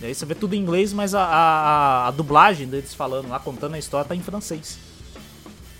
[0.00, 3.38] E aí você vê tudo em inglês, mas a, a, a dublagem deles falando lá,
[3.38, 4.78] contando a história, tá em francês.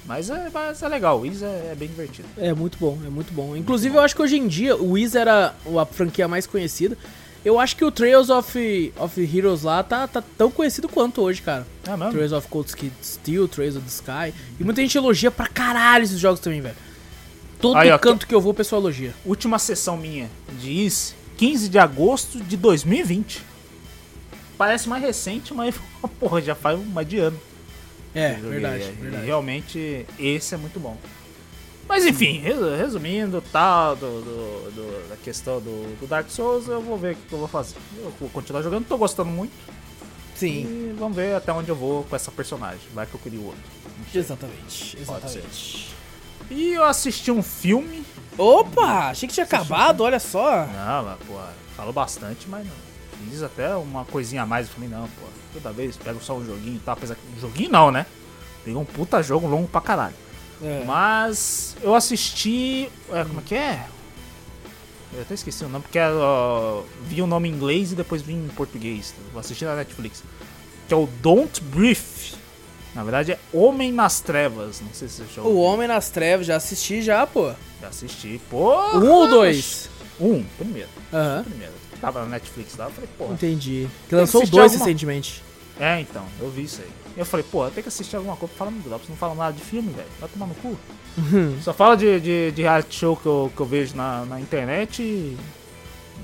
[0.04, 2.28] Mas é, mas é legal, o Is é, é bem divertido.
[2.36, 3.56] É muito bom, é muito bom.
[3.56, 6.96] Inclusive, eu acho que hoje em dia o Wiz era a franquia mais conhecida.
[7.44, 11.42] Eu acho que o Trails of, of Heroes lá tá, tá tão conhecido quanto hoje,
[11.42, 11.66] cara.
[11.86, 12.12] É mesmo?
[12.12, 14.34] Trails of Cold Steel, Trails of the Sky.
[14.60, 16.76] E muita gente elogia pra caralho esses jogos também, velho.
[17.60, 19.14] Todo Aí, ó, canto que eu vou, o pessoal elogia.
[19.24, 23.42] Última sessão minha de Is, 15 de agosto de 2020.
[24.56, 25.74] Parece mais recente, mas
[26.20, 27.40] porra, já faz mais de ano.
[28.14, 29.26] É, verdade, E verdade.
[29.26, 30.96] Realmente, esse é muito bom.
[31.88, 36.80] Mas enfim, resu- resumindo, tal, do, do- do- da questão do, do Dark Souls, eu
[36.80, 37.76] vou ver o que eu vou fazer.
[37.98, 39.52] Eu vou continuar jogando, tô gostando muito.
[40.34, 42.80] Sim, E vamos ver até onde eu vou com essa personagem.
[42.94, 43.60] Vai que eu queria outro.
[44.14, 45.94] exatamente, exatamente.
[46.50, 48.04] E eu assisti um filme.
[48.38, 50.66] Opa, achei que tinha acabado, olha só.
[50.66, 51.34] Não, mas, pô,
[51.76, 52.72] falou bastante, mas não.
[53.30, 54.66] Fiz até uma coisinha a mais.
[54.66, 56.94] Eu falei, não, pô, toda vez pego só um joguinho e tal.
[56.94, 57.20] Apesar que.
[57.36, 58.06] Um joguinho não, né?
[58.64, 60.14] Peguei um puta jogo longo pra caralho.
[60.62, 60.82] É.
[60.86, 62.88] Mas eu assisti.
[63.12, 63.86] É, como é que é?
[65.14, 65.98] Eu até esqueci o nome, porque
[67.06, 69.14] vi o nome em inglês e depois vi em português.
[69.32, 70.22] Eu assisti na Netflix.
[70.88, 72.34] Que é o Don't Breathe.
[72.94, 74.80] Na verdade é Homem nas Trevas.
[74.80, 77.52] Não sei se você já O Homem nas Trevas, já assisti já, pô.
[77.80, 78.40] Já assisti.
[78.50, 78.74] Pô!
[78.98, 79.88] Um ou dois?
[80.20, 80.88] Um, primeiro.
[81.12, 81.72] Aham, Primeiro.
[82.00, 83.34] Tava na Netflix lá, eu falei, porra.
[83.34, 83.88] entendi.
[84.08, 85.42] Que lançou assistir dois alguma- recentemente.
[85.80, 86.90] É, então, eu vi isso aí.
[87.16, 89.08] Eu falei, pô, tenho que assistir alguma coisa pra falar no Drops.
[89.08, 90.08] Não fala nada de filme, velho.
[90.20, 90.76] Vai tomar no cu.
[91.62, 95.02] Só fala de, de, de reality show que eu, que eu vejo na, na internet
[95.02, 95.36] e,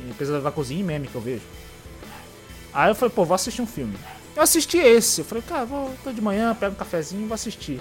[0.01, 1.43] e Pesadelo da Cozinha e meme que eu vejo.
[2.73, 3.95] Aí eu falei, pô, vou assistir um filme.
[4.37, 5.21] Eu assisti esse.
[5.21, 7.81] Eu falei, cara, vou, tô de manhã, pego um cafezinho e vou assistir.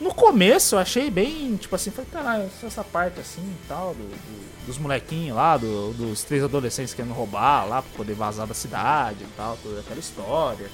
[0.00, 4.02] No começo eu achei bem, tipo assim, falei, caralho, essa parte assim e tal, do,
[4.02, 8.54] do- dos molequinhos lá, do- dos três adolescentes querendo roubar lá pra poder vazar da
[8.54, 10.68] cidade e tal, toda aquela história.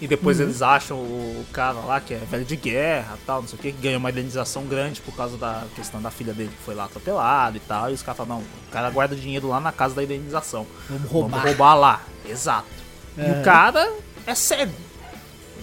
[0.00, 3.58] E depois eles acham o cara lá que é velho de guerra tal, não sei
[3.58, 6.62] o que, que ganhou uma indenização grande por causa da questão da filha dele que
[6.64, 7.90] foi lá atropelada e tal.
[7.90, 10.64] E os caras falam, não, o cara guarda dinheiro lá na casa da indenização.
[10.88, 11.44] Vamos Vamos roubar.
[11.44, 12.02] roubar lá.
[12.24, 12.68] Exato.
[13.16, 13.40] E É.
[13.40, 13.92] o cara
[14.24, 14.72] é cego.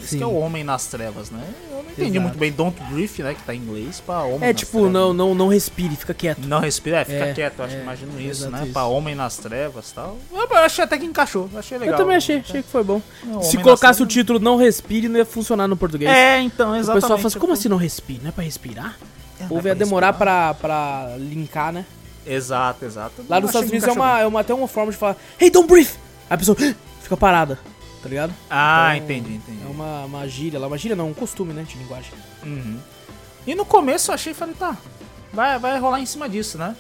[0.06, 1.44] Isso que é o Homem nas Trevas, né?
[1.69, 2.22] Eu não entendi Exato.
[2.22, 3.34] muito bem Don't Breathe, né?
[3.34, 4.91] Que tá em inglês, pra Homem É nas tipo, Trevas.
[4.94, 6.40] não, não, não respire, fica quieto.
[6.48, 8.64] Não respira, é, fica É, quieto, eu acho é, que imagino isso, né?
[8.64, 8.73] isso.
[8.73, 10.18] Pra Homem nas Trevas e tal.
[10.34, 11.94] Eu eu achei até que encaixou, achei legal.
[11.95, 13.02] Eu também achei, achei que foi bom.
[13.23, 16.10] Não, Se colocasse o título Não Respire, não ia funcionar no português.
[16.10, 17.02] É, então, o exatamente.
[17.02, 18.19] pessoal fala assim, como assim não respire?
[18.22, 18.98] Não é pra respirar?
[19.40, 21.86] é, O povo é ia demorar pra, pra linkar, né?
[22.26, 23.23] Exato, exato.
[23.30, 25.68] Lá nos Estados Unidos é uma, é uma, até uma forma de falar, hey, don't
[25.68, 25.91] breathe!
[26.30, 26.57] Aí a pessoa
[27.02, 27.60] fica parada,
[28.06, 28.34] tá ligado?
[28.52, 29.64] Ah, Então, entendi, entendi.
[29.65, 32.11] É uma, uma gíria lá, uma gíria não, um costume, né, de linguagem.
[32.44, 32.77] Uhum.
[33.48, 34.77] E no começo eu achei, falei, tá,
[35.34, 36.76] vai, vai rolar em cima disso, né?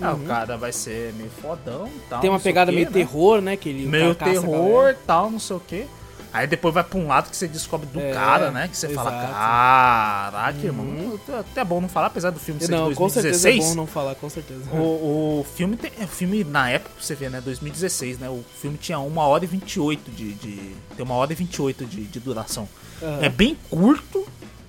[0.00, 0.24] Ah, o Uhum.
[0.26, 2.20] cara vai ser meio fodão e tal.
[2.20, 2.92] Tem uma o pegada quê, meio né?
[2.92, 5.86] terror, né, que ele o Meio terror e tal, não sei o quê.
[6.32, 8.68] Aí depois vai pra um lado que você descobre do É, cara, né?
[8.68, 9.32] Que você fala, exato.
[9.32, 10.84] caraca, irmão.
[10.84, 11.18] Uhum.
[11.40, 13.64] Até é bom não falar, apesar do filme ser Não, de com certeza é 2016.
[13.70, 14.60] bom não falar, com certeza.
[14.72, 15.90] O, o filme tem.
[16.02, 17.40] O filme, na época, você ver, né?
[17.40, 18.28] 2016, né?
[18.28, 20.34] O filme tinha 1 hora e 28 de.
[20.34, 22.68] de tem uma hora e 28 de, de duração.
[23.02, 23.18] Aham.
[23.22, 24.26] É bem curto,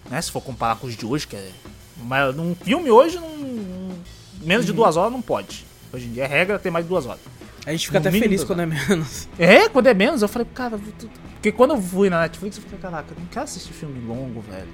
[0.10, 0.22] né?
[0.22, 1.50] Se for comparar com os de hoje, que é.
[2.02, 3.94] Mas num filme hoje, num,
[4.42, 4.72] menos Uhum.
[4.72, 5.66] de duas horas não pode.
[5.92, 7.20] Hoje em dia é regra ter mais de duas horas.
[7.66, 9.28] A gente fica no até feliz quando é menos.
[9.38, 10.80] É, quando é menos, eu falei, cara,
[11.40, 14.42] porque quando eu fui na Netflix, eu falei, caraca, eu não quero assistir filme longo,
[14.42, 14.68] velho.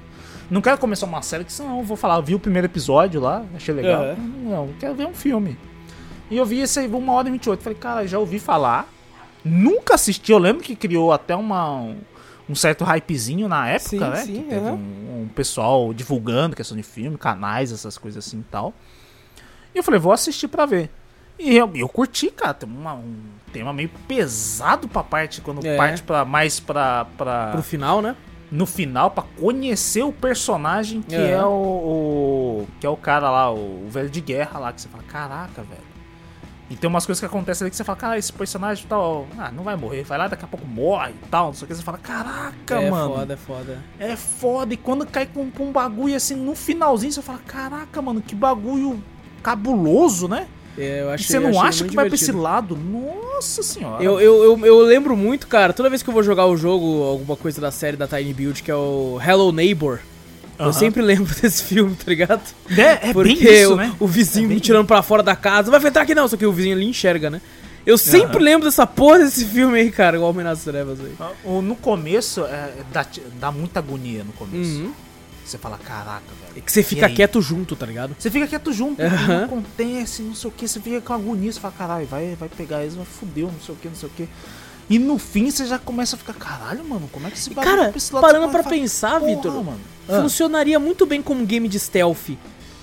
[0.49, 3.21] Não quero começar uma série que senão eu vou falar, eu vi o primeiro episódio
[3.21, 4.15] lá, achei legal.
[4.17, 5.55] Não, eu quero ver um filme.
[6.29, 7.61] E eu vi esse aí, uma hora e 28.
[7.61, 8.89] Falei, cara, já ouvi falar.
[9.43, 11.97] Nunca assisti, eu lembro que criou até uma, um,
[12.49, 14.15] um certo hypezinho na época, Sim, né?
[14.15, 14.73] sim, que teve aham.
[14.73, 18.73] um, um pessoal divulgando questão de filme, canais, essas coisas assim e tal.
[19.73, 20.89] E eu falei, vou assistir pra ver.
[21.37, 22.53] E eu, eu curti, cara.
[22.53, 23.15] Tem uma- um
[23.51, 25.75] tema meio pesado pra parte, quando É.
[25.77, 27.51] parte pra, mais pra, pra.
[27.51, 28.15] Pro final, né?
[28.51, 31.31] No final, pra conhecer o personagem que É.
[31.31, 34.81] é, o, o- Que é o cara lá, o, o velho de guerra lá, que
[34.81, 35.95] você fala, caraca, velho.
[36.69, 39.51] E tem umas coisas que acontecem ali que você fala, cara, esse personagem tal, ah,
[39.51, 41.75] não vai morrer, vai lá, daqui a pouco morre e tal, não sei o que,
[41.75, 43.13] você fala, caraca, é mano.
[43.15, 43.83] foda, é foda.
[43.99, 44.73] É foda.
[44.73, 48.33] E quando cai com, com um bagulho assim no finalzinho, você fala: Caraca, mano, que
[48.33, 49.03] bagulho
[49.43, 50.47] cabuloso, né?
[50.77, 52.75] É, eu E achei, você não acha que vai pra esse lado?
[52.77, 54.03] Nossa senhora.
[54.03, 57.03] Eu, eu, eu, eu lembro muito, cara, toda vez que eu vou jogar o jogo,
[57.03, 59.99] alguma coisa da série da Tiny Build, que é o Hello Neighbor,
[60.57, 62.41] eu sempre lembro desse filme, tá ligado?
[62.69, 63.93] É, é Porque bem isso, o, né?
[63.99, 66.45] o vizinho É me tirando pra fora da casa, vai entrar aqui não, só que
[66.45, 67.41] o vizinho ali enxerga, né?
[67.85, 71.13] Eu sempre lembro dessa porra desse filme aí, cara, igual Homem nas Trevas aí.
[71.43, 73.05] O- No começo, é, dá,
[73.39, 74.79] dá muita agonia no começo.
[74.81, 74.91] Uhum.
[75.45, 76.65] Você fala: Caraca, É velho.
[76.65, 78.15] que você fica quieto junto, tá ligado?
[78.17, 79.37] Você fica quieto junto, Aham.
[79.37, 80.67] não acontece, não sei o que.
[80.67, 83.75] Você fica com agonia, você fala: Caralho, vai, vai pegar eles, vai fudeu, não sei
[83.75, 84.27] o que, não sei o que.
[84.89, 87.77] E no fim você já começa a ficar: Caralho, mano, como é que esse bagulho
[87.77, 89.63] Cara, pra parando pra pensar, "Porra, Vitor,
[90.21, 92.29] funcionaria muito bem como um game de stealth.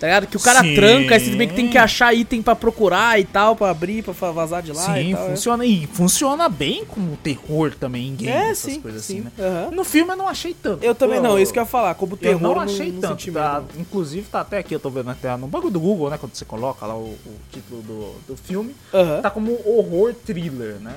[0.03, 0.27] Tá ligado?
[0.27, 0.75] Que o cara Sim.
[0.75, 4.03] tranca, aí você meio que tem que achar item pra procurar e tal, pra abrir,
[4.03, 5.27] pra vazar de lá Sim, e tal.
[5.27, 5.31] é.
[5.31, 5.65] funciona.
[5.65, 9.21] E funciona bem como terror também em game, É, essas sim, coisas sim.
[9.21, 9.71] assim, né?
[9.73, 10.83] No filme eu não achei tanto.
[10.85, 12.91] Eu também Pô, não, isso que eu ia falar, como Eu terror não no- achei
[12.91, 13.11] no tanto.
[13.13, 13.45] sentimento.
[13.45, 16.19] Tá, inclusive tá até aqui, eu tô vendo até no bagulho do Google, né?
[16.19, 18.75] Quando você coloca lá o, o título do, do filme.
[19.23, 20.97] Tá como horror thriller, né?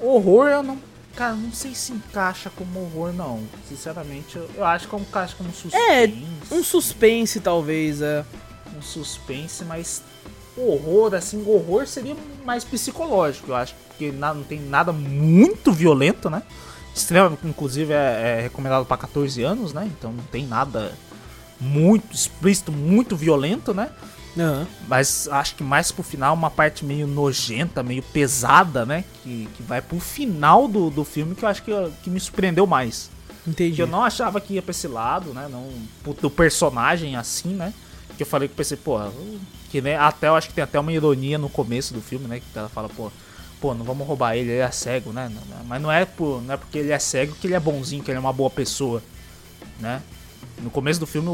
[0.00, 0.76] Horror eu não.
[1.16, 3.42] Cara, não sei se encaixa como horror, não.
[3.68, 5.76] Sinceramente, eu, eu acho que encaixa como suspense.
[5.76, 8.24] É, um suspense talvez, é.
[8.76, 10.02] um suspense, mas
[10.56, 16.42] horror, assim, horror seria mais psicológico, eu acho, porque não tem nada muito violento, né?
[16.94, 19.90] Extrema, inclusive é, é recomendado pra 14 anos, né?
[19.98, 20.92] Então não tem nada
[21.60, 23.90] muito explícito, muito violento, né?
[24.38, 24.66] Aham.
[24.88, 29.04] Mas acho que mais pro final uma parte meio nojenta, meio pesada, né?
[29.22, 31.70] Que, que vai pro final do, do filme que eu acho que,
[32.02, 33.10] que me surpreendeu mais.
[33.46, 33.76] Entendi.
[33.76, 35.48] Que eu não achava que ia pra esse lado, né?
[35.50, 35.68] Não,
[36.14, 37.72] do personagem assim, né?
[38.16, 38.98] Que eu falei que eu pensei, pô,
[39.70, 42.40] que né, até eu acho que tem até uma ironia no começo do filme, né?
[42.40, 43.10] Que ela fala, pô,
[43.60, 45.30] pô, não vamos roubar ele, ele é cego, né?
[45.66, 48.10] Mas não é, por, não é porque ele é cego que ele é bonzinho, que
[48.10, 49.02] ele é uma boa pessoa,
[49.80, 50.00] né?
[50.62, 51.32] No começo do filme o,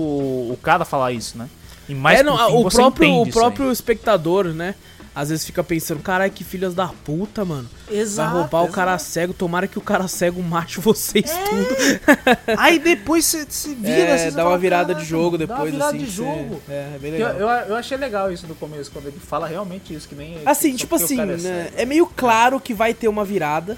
[0.53, 1.49] o cara fala isso, né?
[1.91, 4.75] E mais é, não, fim o próprio, o próprio espectador, né?
[5.13, 7.69] Às vezes fica pensando, caralho, que filhas da puta, mano.
[7.91, 9.11] Exato, Vai roubar o cara exato.
[9.11, 11.77] cego, tomara que o cara cego mate vocês É, tudo.
[12.57, 15.45] Aí depois você se vira, É, assim, dá uma fala, virada de "Caraca, jogo dá
[15.47, 16.05] uma depois, virada assim.
[16.05, 16.63] de jogo.
[16.65, 17.33] você- É, é bem Eu, legal.
[17.41, 20.39] eu, eu achei legal isso no começo, quando ele fala realmente isso, que nem.
[20.47, 23.77] Assim, tipo assim, é né, é meio claro que vai ter uma virada,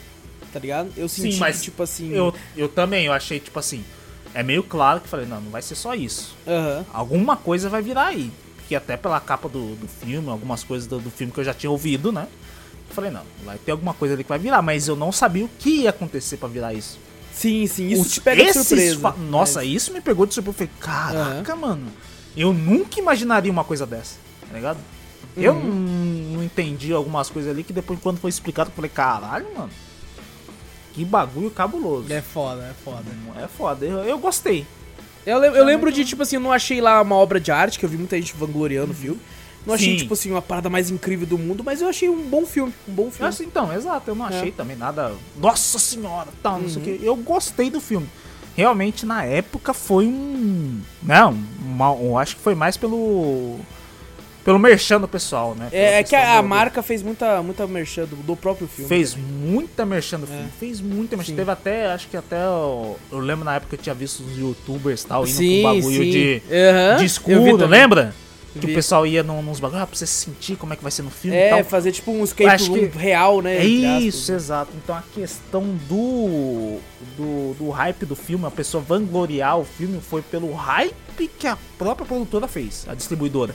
[0.52, 0.90] tá ligado?
[0.98, 2.12] Eu Sim, senti, mas tipo assim...
[2.12, 3.82] Eu, eu também, eu achei, tipo assim,
[4.34, 6.34] é meio claro que falei, não, não vai ser só isso.
[6.46, 6.84] Aham.
[6.92, 8.30] Alguma coisa vai virar aí.
[8.56, 11.52] Porque até pela capa do, do filme, algumas coisas do, do filme que eu já
[11.52, 12.26] tinha ouvido, né?
[12.88, 15.44] Eu falei, não, vai ter alguma coisa ali que vai virar, mas eu não sabia
[15.44, 16.98] o que ia acontecer pra virar isso.
[17.32, 18.98] Sim, sim, isso Os- te pega de surpresa.
[19.00, 20.62] fa- Nossa, mas- isso me pegou de surpresa.
[20.62, 21.86] Eu falei, caraca, mano.
[22.36, 24.16] Eu nunca imaginaria uma coisa dessa,
[24.48, 24.78] tá ligado?
[25.36, 25.62] Eu Uhum.
[25.64, 29.70] não, não entendi algumas coisas ali que depois, quando foi explicado, eu falei, caralho, mano.
[30.92, 32.12] Que bagulho cabuloso.
[32.12, 33.04] É foda, é foda.
[33.42, 34.66] É foda, eu, eu gostei.
[35.24, 37.84] Eu, eu lembro de, tipo assim, eu não achei lá uma obra de arte, que
[37.84, 39.20] eu vi muita gente vangloriando o filme.
[39.64, 39.96] Não achei, Sim.
[39.98, 42.74] tipo assim, uma parada mais incrível do mundo, mas eu achei um bom filme.
[42.88, 43.28] Um bom filme.
[43.28, 44.30] Assim, então, exato, eu não É.
[44.30, 45.12] achei também nada.
[45.38, 47.00] Nossa senhora, tal, não sei o que.
[47.04, 48.08] Eu gostei do filme.
[48.56, 50.80] Realmente, na época, foi um.
[51.02, 53.60] Não, uma, um- acho que foi mais pelo.
[54.44, 55.68] Pelo merchan do pessoal, né?
[55.72, 58.88] É, é que a, do- marca fez muita, muita merchan do, do próprio filme.
[58.88, 59.26] Fez também.
[59.26, 60.28] muita merchan do É.
[60.28, 60.48] filme.
[60.58, 61.30] Fez muita merchan.
[61.32, 61.36] Sim.
[61.36, 62.42] Teve até, acho que até.
[62.42, 65.62] Eu, eu lembro na época que eu tinha visto os youtubers e tal, indo Sim,
[65.62, 66.10] com um bagulho sim.
[66.10, 68.14] de, Aham, de escudo, lembra?
[68.52, 68.72] Que Vi.
[68.72, 71.00] o pessoal ia num- nos bagulhos, ah, pra você sentir como é que vai ser
[71.02, 71.64] no filme e É, tal.
[71.64, 73.56] fazer tipo um acho room que- real, né?
[73.56, 74.70] É isso, exato.
[74.76, 76.78] Então a questão do,
[77.16, 81.56] do do hype do filme, a pessoa vangloriar o filme foi pelo hype que a
[81.78, 83.54] própria produtora fez, a distribuidora.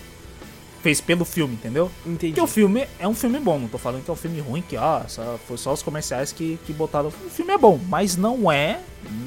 [0.82, 1.90] Fez pelo filme, entendeu?
[2.06, 2.34] Entendi.
[2.34, 4.62] Porque o filme é um filme bom, não tô falando que é um filme ruim,
[4.62, 7.08] que ó, só, foi só os comerciais que, que botaram.
[7.10, 8.80] O filme é bom, mas não é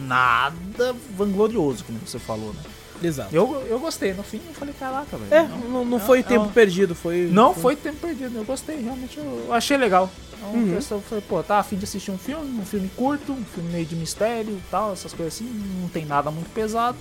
[0.07, 2.61] nada vanglorioso, como você falou, né?
[3.03, 3.35] Exato.
[3.35, 5.33] Eu, eu gostei, no fim eu falei, caraca, velho.
[5.35, 7.29] É, não- não, não é- foi é tempo um- perdido, foi...
[7.33, 10.11] não foi tempo perdido, eu gostei, realmente eu eu achei legal.
[10.43, 10.75] É uma Uhum.
[10.75, 13.87] questão, foi, pô, tá afim de assistir um filme, um filme curto, um filme meio
[13.87, 15.45] de mistério e tal, essas coisas assim,
[15.81, 16.97] não tem nada muito pesado.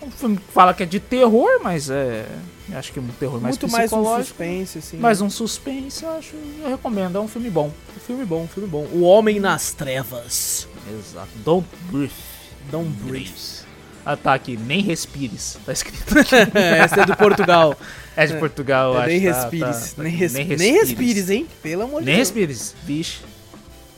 [0.00, 2.26] Um filme que fala que é de terror, mas é.
[2.72, 4.96] Acho que um terror mais Muito mais um suspense, assim.
[4.98, 7.72] Mas um suspense, eu acho, eu recomendo, é um filme bom.
[7.96, 8.86] Um filme bom, um filme bom.
[8.92, 10.68] O Homem nas Trevas.
[10.90, 11.28] Exato.
[11.44, 12.12] Don't breathe.
[12.70, 13.66] Don't breathe.
[14.04, 15.58] Ah, tá aqui, nem respires.
[15.66, 16.14] Tá escrito.
[16.54, 17.76] Essa é do Portugal.
[18.16, 19.08] É de Portugal, eu É, acho.
[19.08, 19.92] nem tá- respires.
[19.94, 21.46] tá- nem, tá- res- nem respires, hein?
[21.62, 22.28] Pelo amor de Nem Deus.
[22.28, 22.74] respires.
[22.84, 23.18] Vixe.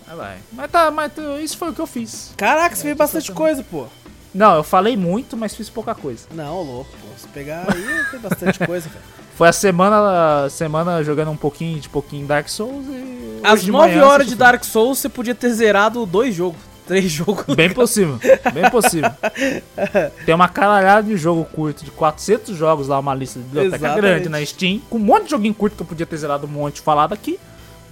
[0.06, 0.39] Vai, vai.
[0.52, 1.12] Mas tá, mas
[1.43, 2.32] isso foi o que eu fiz.
[2.36, 3.86] Caraca, você É, fez bastante coisa, pô.
[4.35, 6.27] Não, eu falei muito, mas fiz pouca coisa.
[6.32, 7.09] Não, louco, pô.
[7.16, 9.05] Se pegar aí, tem bastante coisa, velho.
[9.35, 13.40] Foi a semana, a semana jogando um pouquinho de pouquinho Dark Souls e.
[13.43, 16.61] Às hoje de 9 manhã horas de Dark Souls, você podia ter zerado dois jogos.
[16.86, 17.55] Três jogos.
[17.55, 18.19] Bem possível,
[18.52, 19.11] bem possível.
[20.27, 24.02] Tem uma caralhada de jogo curto, de 400 jogos lá, uma lista de biblioteca Exatamente.
[24.02, 26.51] grande na Steam, com um monte de joguinho curto que eu podia ter zerado um
[26.51, 27.39] monte falado aqui.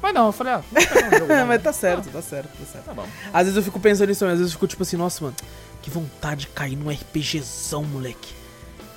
[0.03, 1.33] Mas não, eu falei, ah, vou pegar um jogo.
[1.33, 1.47] É, não.
[1.47, 2.85] mas tá certo, tá certo, tá certo.
[2.85, 3.07] Tá bom.
[3.33, 5.37] Às vezes eu fico pensando nisso, às vezes eu fico tipo assim, nossa, mano,
[5.89, 8.35] que vontade de cair num RPGzão, moleque.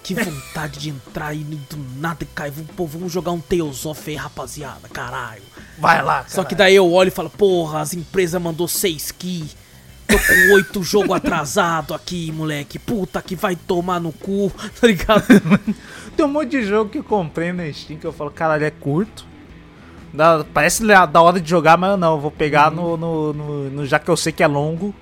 [0.03, 2.51] Que vontade de entrar aí do nada e cair.
[2.51, 5.41] Vamos- Pô, vamos jogar um Tales of aí, rapaziada, caralho.
[5.79, 9.45] Vai lá, Só que daí eu olho e falo, porra, as empresas mandou 6 key.
[10.07, 12.77] Tô com oito jogo atrasado aqui, moleque.
[12.77, 15.23] Puta que vai tomar no cu, tá ligado?
[16.17, 18.71] Tem um monte de jogo que eu comprei na Steam que eu falo, caralho, é
[18.71, 19.25] curto.
[20.13, 23.85] Dá- parece da hora de jogar, mas eu não, vou pegar no, no, no- no-
[23.85, 24.93] Já que eu sei que é longo.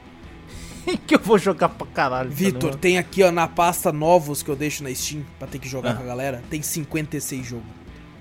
[1.06, 2.30] que eu vou jogar pra caralho.
[2.30, 5.60] tá Vitor, tem aqui, ó, na pasta novos que eu deixo na Steam pra ter
[5.60, 5.96] que jogar Ah.
[5.96, 7.66] com a galera, tem 56 jogos.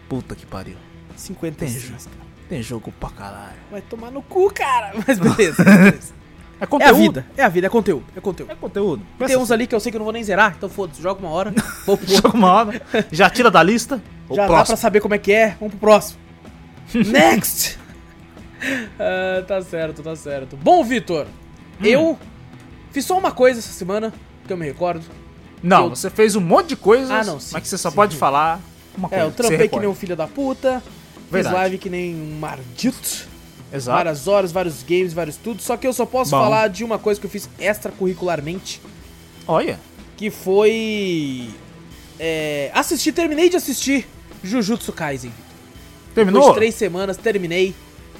[0.08, 0.76] Puta que pariu.
[1.16, 2.28] 56, Tem cara.
[2.48, 3.56] Tem jogo pra caralho.
[3.70, 4.92] Vai tomar no cu, cara.
[5.06, 5.62] Mas beleza.
[5.64, 6.12] beleza.
[6.60, 6.90] É é conteúdo.
[6.90, 8.50] a vida, é a vida, é conteúdo, é conteúdo.
[8.50, 9.02] É conteúdo.
[9.26, 11.20] Tem uns ali que eu sei que eu não vou nem zerar, então foda-se, joga
[11.20, 11.54] uma hora.
[12.04, 12.82] Joga uma hora.
[13.12, 14.02] Já tira da lista.
[14.30, 16.18] Já dá pra saber como é que é, vamos pro próximo.
[16.94, 17.78] Next!
[18.98, 20.56] Ah, tá certo, tá certo.
[20.56, 21.26] Bom, Vitor,
[21.80, 21.84] Hum.
[21.84, 22.18] eu
[22.92, 24.12] fiz só uma coisa essa semana,
[24.46, 25.04] que eu me recordo.
[25.62, 27.90] Não, eu- você fez um monte de coisas, Ah, não, sim, mas que você só
[27.90, 27.96] sim.
[27.96, 28.60] pode falar
[28.96, 29.24] uma coisa.
[29.24, 29.86] É, eu que trampei que recorda.
[29.86, 30.82] nem um filho da puta,
[31.30, 31.44] Verdade.
[31.48, 33.26] fiz live que nem um mardito.
[33.72, 33.96] Exato.
[33.98, 35.60] Várias horas, vários games, vários tudo.
[35.60, 36.40] Só que eu só posso Bom.
[36.40, 38.80] falar de uma coisa que eu fiz extracurricularmente,
[39.46, 39.78] Olha.
[40.16, 41.50] que foi.
[42.18, 44.06] É, assistir, terminei de assistir
[44.42, 45.32] Jujutsu Kaisen.
[46.14, 46.40] Terminou?
[46.40, 47.74] Depois de três semanas, terminei.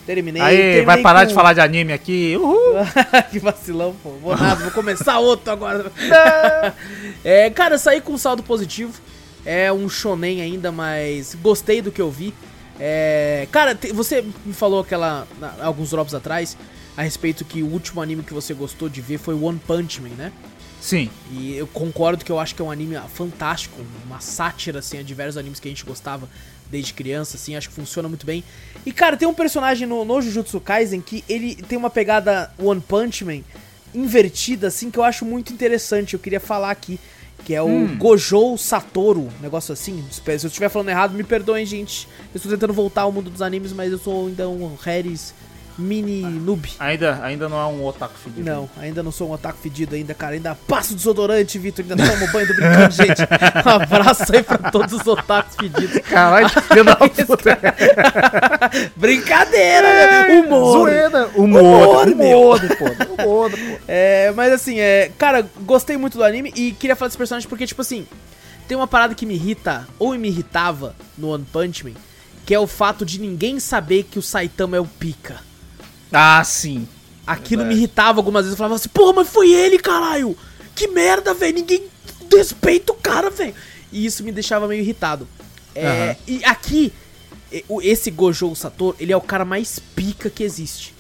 [0.08, 0.40] Terminei.
[0.40, 2.34] Aí, terminei vai parar com- de falar de anime aqui.
[2.38, 2.56] Uhul.
[3.30, 4.12] que vacilão, pô.
[4.22, 5.92] Vou nada, vou começar outro agora.
[7.22, 8.98] é, cara, saí com um saldo positivo.
[9.44, 12.32] É um shonen ainda, mas gostei do que eu vi.
[12.80, 15.26] É, cara, te- você me falou aquela
[15.60, 16.56] alguns drops atrás
[16.96, 20.10] a respeito que o último anime que você gostou de ver foi One Punch Man,
[20.16, 20.32] né?
[20.80, 21.10] Sim.
[21.32, 23.76] E eu concordo que eu acho que é um anime fantástico,
[24.06, 26.28] uma sátira assim a diversos animes que a gente gostava
[26.70, 28.44] desde criança, assim, acho que funciona muito bem.
[28.84, 32.80] E cara, tem um personagem no, no Jujutsu Kaisen que ele tem uma pegada One
[32.80, 33.40] Punch Man
[33.94, 36.14] invertida assim que eu acho muito interessante.
[36.14, 36.98] Eu queria falar aqui
[37.44, 37.96] que é o Hum.
[37.96, 40.04] Gojo Satoru, um negócio assim.
[40.10, 42.08] Se eu estiver falando errado, me perdoem, gente.
[42.34, 45.32] Eu estou tentando voltar ao mundo dos animes, mas eu sou ainda um Harris
[45.78, 46.68] mini noob.
[46.78, 48.44] Ainda, ainda não é um otaku fedido.
[48.50, 50.34] Não, ainda não sou um otaku fedido ainda, cara.
[50.34, 51.84] Ainda passo desodorante, Vitor.
[51.88, 53.22] Ainda tomo banho, tô brincando, gente.
[53.64, 55.98] Um abraço aí pra todos os otakus fedidos.
[56.00, 57.58] Caralho, filho da puta.
[58.96, 60.40] Brincadeira, né?
[60.40, 60.72] Humor.
[60.72, 61.30] Zoeira.
[61.34, 63.22] Humor, Humor, humor, pô.
[63.22, 63.56] Humor, pô.
[63.86, 67.66] É, mas assim, é, cara, gostei muito do anime e queria falar desse personagem porque,
[67.66, 68.06] tipo assim,
[68.66, 71.92] tem uma parada que me irrita, ou me irritava no One Punch Man,
[72.44, 75.47] que é o fato de ninguém saber que o Saitama é o pica.
[76.12, 76.86] Ah, sim.
[77.26, 77.78] Aquilo me Verdade.
[77.80, 78.54] irritava algumas vezes.
[78.54, 80.36] Eu falava assim, porra, mas foi ele, caralho!
[80.74, 81.54] Que merda, velho!
[81.54, 81.82] Ninguém
[82.34, 83.54] respeita o cara, velho!
[83.92, 85.26] E isso me deixava meio irritado.
[85.74, 86.16] É, Aham.
[86.26, 86.92] E aqui,
[87.82, 90.94] esse Gojo Satoru, ele é o cara mais pica que existe.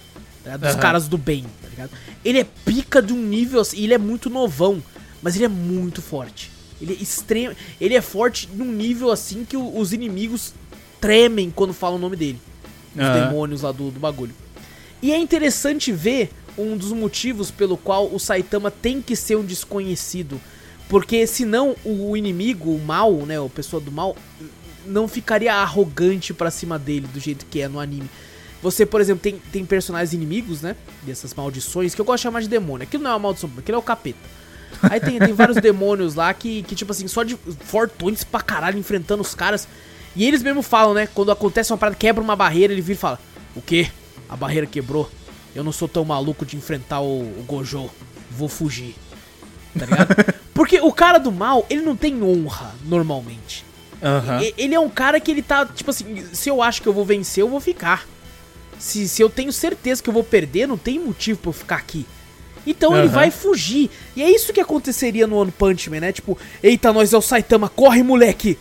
[0.44, 0.56] tá?
[0.56, 0.78] Dos Aham.
[0.80, 1.90] caras do bem, tá ligado?
[2.24, 4.82] Ele é pica de um nível assim, ele é muito novão,
[5.22, 6.50] mas ele é muito forte.
[6.80, 10.52] Ele é extremo, ele é forte num nível assim que os inimigos
[11.00, 12.40] tremem quando falam o nome dele.
[12.94, 13.12] Os Aham.
[13.12, 14.34] demônios lá do, do bagulho.
[15.00, 19.44] E é interessante ver um dos motivos pelo qual o Saitama tem que ser um
[19.44, 20.40] desconhecido.
[20.88, 24.16] Porque senão o inimigo, o mal, né, a pessoa do mal,
[24.86, 28.10] não ficaria arrogante pra cima dele do jeito que é no anime.
[28.62, 30.74] Você, por exemplo, tem, tem personagens inimigos, né?
[31.02, 32.82] Dessas maldições, que eu gosto de chamar de demônio.
[32.82, 34.18] Aquilo não é uma maldição, aquilo é o capeta.
[34.82, 38.78] Aí tem, tem vários demônios lá que, que, tipo assim, só de fortões pra caralho
[38.78, 39.68] enfrentando os caras.
[40.16, 41.06] E eles mesmo falam, né?
[41.14, 43.20] Quando acontece uma parada, quebra uma barreira, ele vira e fala:
[43.54, 43.88] O quê?
[44.28, 45.10] A barreira quebrou?
[45.54, 47.90] Eu não sou tão maluco de enfrentar o, o Gojo.
[48.30, 48.94] Vou fugir.
[49.78, 50.34] Tá ligado?
[50.54, 53.64] Porque o cara do mal, ele não tem honra normalmente.
[54.42, 56.92] E- Ele é um cara que ele tá, tipo assim, se eu acho que eu
[56.92, 58.06] vou vencer, eu vou ficar.
[58.78, 61.76] Se, se eu tenho certeza que eu vou perder, não tem motivo pra eu ficar
[61.76, 62.06] aqui.
[62.66, 63.14] Então ele Aham.
[63.14, 63.90] vai fugir.
[64.14, 66.12] E é isso que aconteceria no One Punch Man, né?
[66.12, 68.58] Tipo, eita, nós é o Saitama, corre, moleque!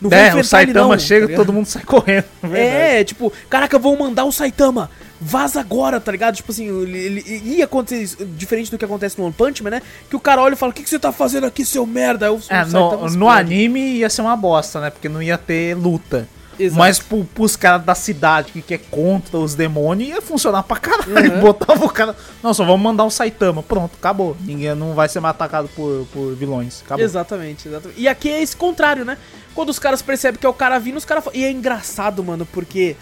[0.00, 2.24] Não vou É, o Saitama não, chega tá e todo mundo sai correndo.
[2.42, 2.60] verdade.
[2.60, 4.90] É, tipo, caraca, vão mandar o Saitama.
[5.20, 6.36] Vaza agora, tá ligado?
[6.36, 9.70] Tipo assim, ele, ele- ia acontecer isso, diferente do que acontece no One Punch Man,
[9.70, 9.82] né?
[10.08, 12.32] Que o cara olha e fala: O que, que você tá fazendo aqui, seu merda?
[12.32, 14.88] O É, no, no anime ia ser uma bosta, né?
[14.88, 16.26] Porque não ia ter luta.
[16.60, 16.78] Exato.
[16.78, 20.76] Mas pro, pros caras da cidade que, que é contra os demônios ia funcionar pra
[20.76, 21.34] caralho.
[21.34, 21.40] Uhum.
[21.40, 22.14] Botava o cara.
[22.42, 23.62] Não, só vamos mandar o Saitama.
[23.62, 24.36] Pronto, acabou.
[24.40, 26.82] Ninguém não vai ser mais atacado por, por vilões.
[26.84, 27.04] Acabou.
[27.04, 27.98] Exatamente, exatamente.
[27.98, 29.16] E aqui é esse contrário, né?
[29.54, 31.24] Quando os caras percebem que é o cara vindo, os caras.
[31.32, 32.94] E é engraçado, mano, porque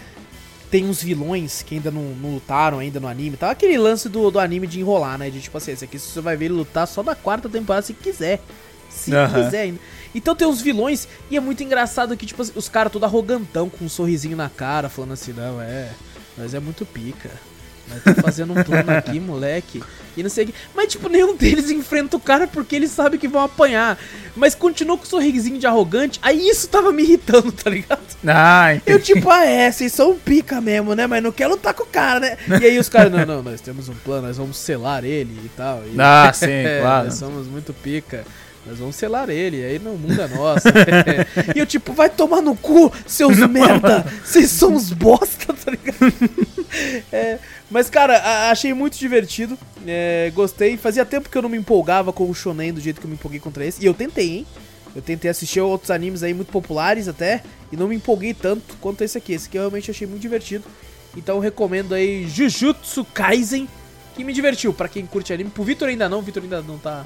[0.71, 3.35] tem uns vilões que ainda não, não lutaram ainda no anime.
[3.35, 3.51] Tá?
[3.51, 5.29] Aquele lance do, do anime de enrolar, né?
[5.29, 7.93] De tipo assim, esse aqui você vai ver ele lutar só na quarta temporada se
[7.93, 8.39] quiser.
[8.89, 9.43] Se Aham.
[9.43, 9.79] quiser ainda.
[10.13, 13.85] Então tem uns vilões, e é muito engraçado que, tipo, os caras todo arrogantão, com
[13.85, 15.89] um sorrisinho na cara, falando assim, não, é.
[16.37, 17.29] Nós é muito pica.
[17.89, 19.83] Nós tá fazendo um plano aqui, moleque.
[20.15, 20.53] E não sei o que.
[20.75, 23.97] Mas, tipo, nenhum deles enfrenta o cara porque eles sabem que vão apanhar.
[24.35, 26.19] Mas continua com o sorrisinho de arrogante.
[26.21, 27.99] Aí isso tava me irritando, tá ligado?
[28.25, 28.91] Ah, entendi.
[28.91, 31.07] Eu, tipo, ah, é, vocês são pica mesmo, né?
[31.07, 32.37] Mas não quer lutar com o cara, né?
[32.61, 35.49] E aí os caras, não, não, nós temos um plano, nós vamos selar ele e
[35.49, 35.83] tal.
[35.85, 37.05] E, Ah, sim, é, claro.
[37.05, 38.23] Nós somos muito pica.
[38.69, 40.67] Nós vamos selar ele, aí no mundo é nosso.
[41.55, 44.05] e eu, tipo, vai tomar no cu, seus merda!
[44.23, 46.13] Vocês são uns bosta, tá ligado?
[47.11, 47.39] É,
[47.71, 49.57] mas, cara, a- achei muito divertido.
[49.87, 50.77] é, gostei.
[50.77, 53.15] Fazia tempo que eu não me empolgava com o Shonen do jeito que eu me
[53.15, 53.81] empolguei contra esse.
[53.81, 54.47] E eu tentei, hein?
[54.95, 57.41] Eu tentei assistir outros animes aí muito populares até.
[57.71, 59.33] E não me empolguei tanto quanto esse aqui.
[59.33, 60.63] Esse aqui eu realmente achei muito divertido.
[61.17, 63.67] Então eu recomendo aí Jujutsu Kaisen.
[64.15, 65.49] Que me divertiu, pra quem curte anime.
[65.49, 67.03] Pro Vitor ainda não, o Vitor ainda não tá.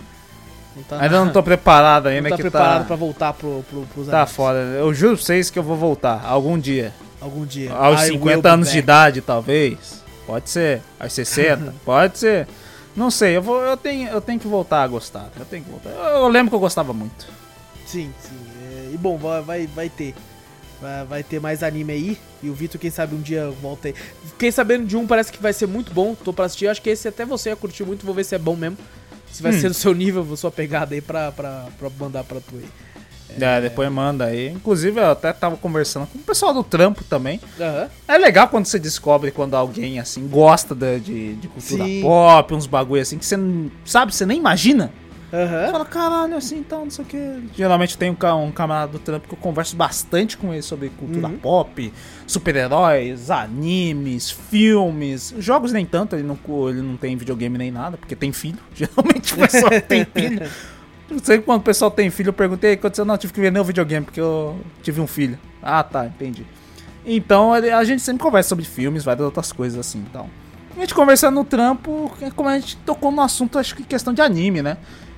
[0.75, 3.63] Não tá, Ainda não tô preparado ainda não tá que preparado tá, pra voltar pro,
[3.69, 4.35] pro, pros tá animes.
[4.35, 4.57] foda.
[4.57, 6.93] Eu juro pra vocês que eu vou voltar algum dia.
[7.21, 7.71] Algum dia.
[7.71, 10.03] Aos I will 50 be anos de idade, talvez.
[10.25, 10.81] Pode ser.
[10.99, 12.47] Aos 60, pode ser.
[12.95, 15.29] Não sei, eu, vou, eu, tenho, eu tenho que voltar a gostar.
[15.37, 15.89] Eu tenho que voltar.
[15.89, 17.27] Eu, eu lembro que eu gostava muito.
[17.85, 18.37] Sim, sim.
[18.61, 20.13] É, e bom, vai, vai, ter.
[20.79, 22.17] Vai, vai ter mais anime aí.
[22.41, 23.95] E o Vitor, quem sabe, um dia volta aí.
[24.25, 26.13] Fiquei sabendo de um, parece que vai ser muito bom.
[26.13, 26.67] Tô pra assistir.
[26.67, 28.05] Acho que esse até você ia curtir muito.
[28.05, 28.77] Vou ver se é bom mesmo.
[29.33, 29.59] Se vai Hum.
[29.59, 32.65] ser do seu nível, sua pegada aí pra, pra, pra mandar pra tu aí.
[33.41, 34.49] É, depois manda aí.
[34.49, 37.41] Inclusive, eu até tava conversando com o pessoal do trampo também.
[37.59, 37.89] Aham.
[38.07, 42.01] É legal quando você descobre quando alguém, assim, gosta de, de, de cultura Sim.
[42.03, 44.93] pop, uns bagulho assim, que você, não- sabe, você nem imagina.
[45.33, 45.71] Você Aham.
[45.71, 47.43] fala, caralho, assim, então, não sei o que.
[47.55, 51.27] Geralmente tem um, um camarada do trampo que eu converso bastante com ele sobre cultura
[51.27, 51.39] Uhum.
[51.39, 51.91] pop,
[52.27, 55.33] super-heróis, animes, filmes.
[55.39, 56.37] Jogos nem tanto, ele não,
[56.69, 58.59] ele não tem videogame nem nada, porque tem filho.
[58.75, 60.39] Geralmente o pessoal tem filho.
[61.09, 63.03] Não sei quando o pessoal tem filho, eu perguntei, "E aconteceu?
[63.03, 65.39] Não, tive que vender o videogame, porque eu tive um filho.
[65.63, 66.45] Ah, tá, entendi.
[67.03, 70.29] Então, a gente sempre conversa sobre filmes, várias outras coisas assim, então.
[70.77, 74.13] A gente conversando no trampo, é como a gente tocou no assunto, acho que questão
[74.13, 74.77] de anime, né?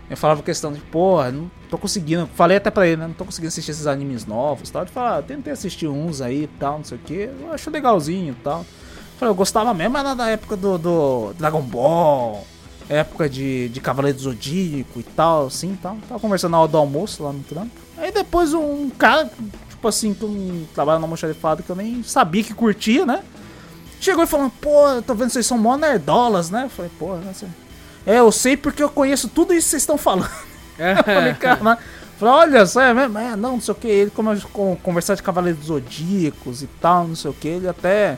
[0.10, 2.27] Eu falava questão de, porra, não tô conseguindo.
[2.36, 3.07] Falei até pra ele, né?
[3.07, 4.84] Não tô conseguindo assistir esses animes novos tal.
[4.84, 7.30] Ele falou, ah, tentei assistir uns aí e tal, não sei o que.
[7.41, 8.65] Eu acho legalzinho e tal.
[9.18, 12.45] Falei, eu gostava mesmo, era da época do, do Dragon Ball,
[12.88, 15.98] época de, de Cavaleiro do Zodíaco e tal, assim tal.
[16.07, 17.72] Tava conversando na hora do almoço lá no trampo.
[17.98, 19.30] Aí depois um cara,
[19.69, 23.23] tipo assim, que um, trabalha na almoxarifado que eu nem sabia que curtia, né?
[23.99, 26.65] Chegou e falou, pô, eu tô vendo vocês são mó nerdolas, né?
[26.65, 27.34] Eu falei, pô, né?
[28.06, 30.30] É, eu sei porque eu conheço tudo isso que vocês estão falando.
[30.77, 31.80] Eu falei, cara,
[32.19, 33.18] falei, olha só, é mesmo?
[33.18, 33.88] É, não, não sei o que.
[33.88, 37.48] Ele começou a conversar de Cavaleiros Zodíacos e tal, não sei o que.
[37.48, 38.18] Ele até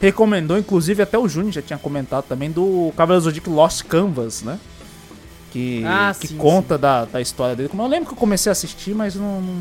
[0.00, 4.58] recomendou, inclusive até o Júnior já tinha comentado também, do Cavaleiro Zodíaco Lost Canvas, né?
[5.52, 7.68] Que, Ah, que sim, conta Da, da história dele.
[7.68, 9.54] Como eu lembro que eu comecei a assistir, mas não, não,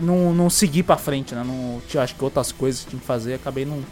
[0.00, 1.44] não, não segui pra frente, né?
[1.46, 3.84] Não, tinha, acho que outras coisas que tinha que fazer, acabei não,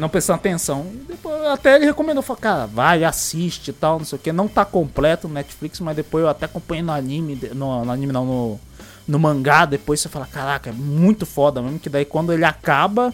[0.00, 0.86] não prestando atenção.
[1.06, 4.32] Depois, até ele recomendou, falou, cara, vai, assiste e tal, não sei o que.
[4.32, 8.12] Não tá completo no Netflix, mas depois eu até acompanhei no anime, no, no anime
[8.12, 8.60] não, no,
[9.06, 13.12] no mangá, depois você fala, caraca, é muito foda mesmo, que daí quando ele acaba,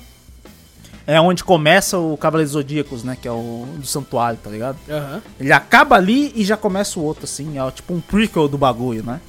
[1.06, 4.76] é onde começa o Cavaleiros Zodíacos, né, que é o do santuário, tá ligado?
[4.88, 5.22] Aham.
[5.38, 9.02] Ele acaba ali e já começa o outro, assim, é tipo um prequel do bagulho,
[9.02, 9.20] né?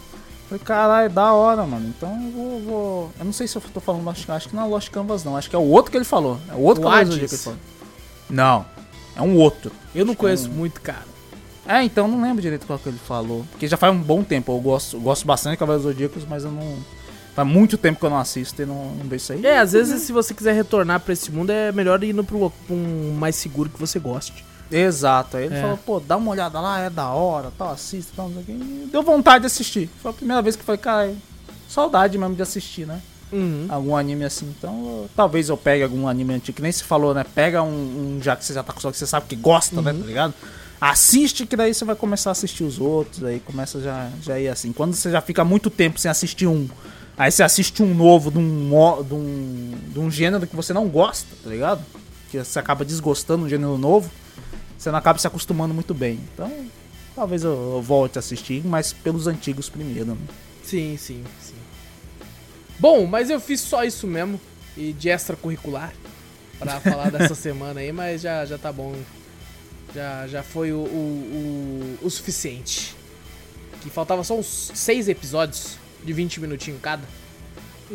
[0.49, 1.87] Falei, caralho, é da hora, mano.
[1.89, 4.55] Então eu vou, vou- Eu não sei se eu tô falando Lost Canvas, acho que
[4.55, 5.35] não é Lost Canvas, não.
[5.35, 6.39] Acho que é o outro que ele falou.
[6.49, 7.11] É o outro O Cavaleiro.
[7.11, 7.59] Zodíaco que ele falou.
[8.29, 8.65] Não,
[9.15, 9.71] é um outro.
[9.93, 10.53] Eu não conheço Hum.
[10.53, 11.05] muito, cara.
[11.67, 13.45] É, então eu não lembro direito qual que ele falou.
[13.51, 14.53] Porque já faz um bom tempo.
[14.53, 16.77] Eu gosto, eu gosto bastante de Cavaleiros Zodíacos, mas eu não.
[17.35, 19.45] Faz muito tempo que eu não assisto e não, não vejo isso aí.
[19.45, 22.73] É, às vezes se você quiser retornar pra esse mundo, é melhor ir pro, pra
[22.75, 24.43] um mais seguro que você goste.
[24.71, 25.37] Exato.
[25.37, 25.61] Aí ele É.
[25.61, 28.59] falou, pô, dá uma olhada lá, é da hora, tal, assista, tal, não sei o
[28.59, 28.63] quê.
[28.63, 29.89] E Deu vontade de assistir.
[30.01, 31.13] Foi a primeira vez que eu falei, cara,
[31.67, 33.01] saudade mesmo de assistir, né?
[33.31, 33.65] Uhum.
[33.69, 34.53] Algum anime assim.
[34.57, 37.25] Então, eu- talvez eu pegue algum anime antigo, que nem se falou, né?
[37.35, 39.91] Pega um, um já que você já tá com que você sabe que gosta, né?
[39.93, 40.33] Tá ligado?
[40.79, 44.47] Assiste, que daí você vai começar a assistir os outros, aí começa já, já ir
[44.47, 44.71] assim.
[44.71, 46.69] Quando você já fica muito tempo sem assistir um,
[47.17, 48.69] aí você assiste um novo de um,
[49.03, 51.81] de um, de um gênero que você não gosta, tá ligado?
[52.29, 54.09] Que você acaba desgostando um gênero novo,
[54.77, 56.19] você não acaba se acostumando muito bem.
[56.33, 56.51] Então,
[57.15, 60.17] talvez eu, volte a assistir, mas pelos antigos primeiro, né?
[60.63, 61.55] Sim, sim, sim.
[62.79, 64.39] Bom, mas eu fiz só isso mesmo.
[64.75, 65.93] E de extracurricular.
[66.59, 68.95] Pra falar dessa semana aí, mas já, já tá bom.
[69.95, 72.95] Já, já foi o, o, o, o suficiente.
[73.81, 77.03] Que faltava só uns seis episódios de 20 minutinhos cada.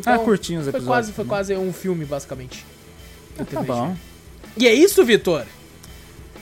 [0.05, 0.87] Ah, curtinho os foi episódios.
[0.87, 2.65] quase, foi quase um filme, basicamente.
[3.37, 3.95] Ah, tá bom.
[4.57, 5.45] E é isso, Vitor?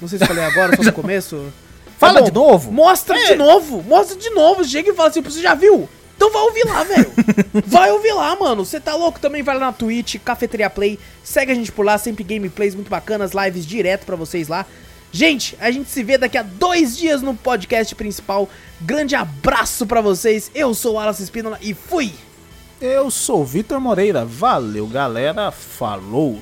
[0.00, 1.52] Não sei se falei agora, só no começo.
[1.98, 2.72] Fala de novo.
[2.72, 3.26] Mostra É.
[3.32, 4.64] de novo, mostra de novo.
[4.64, 5.86] Chega e fala assim, você já viu?
[6.18, 7.12] Então vai ouvir lá, velho.
[7.64, 8.64] vai ouvir lá, mano.
[8.64, 9.20] Você tá louco?
[9.20, 10.98] Também vai lá na Twitch, Cafeteria Play.
[11.22, 14.66] Segue a gente por lá, sempre gameplays muito bacanas, lives direto pra vocês lá.
[15.12, 18.48] Gente, a gente se vê daqui a dois dias no podcast principal.
[18.80, 20.50] Grande abraço pra vocês.
[20.56, 22.12] Eu sou o Alas Espínola e fui!
[22.80, 24.24] Eu sou o Vitor Moreira.
[24.24, 25.52] Valeu, galera.
[25.52, 26.40] Falou.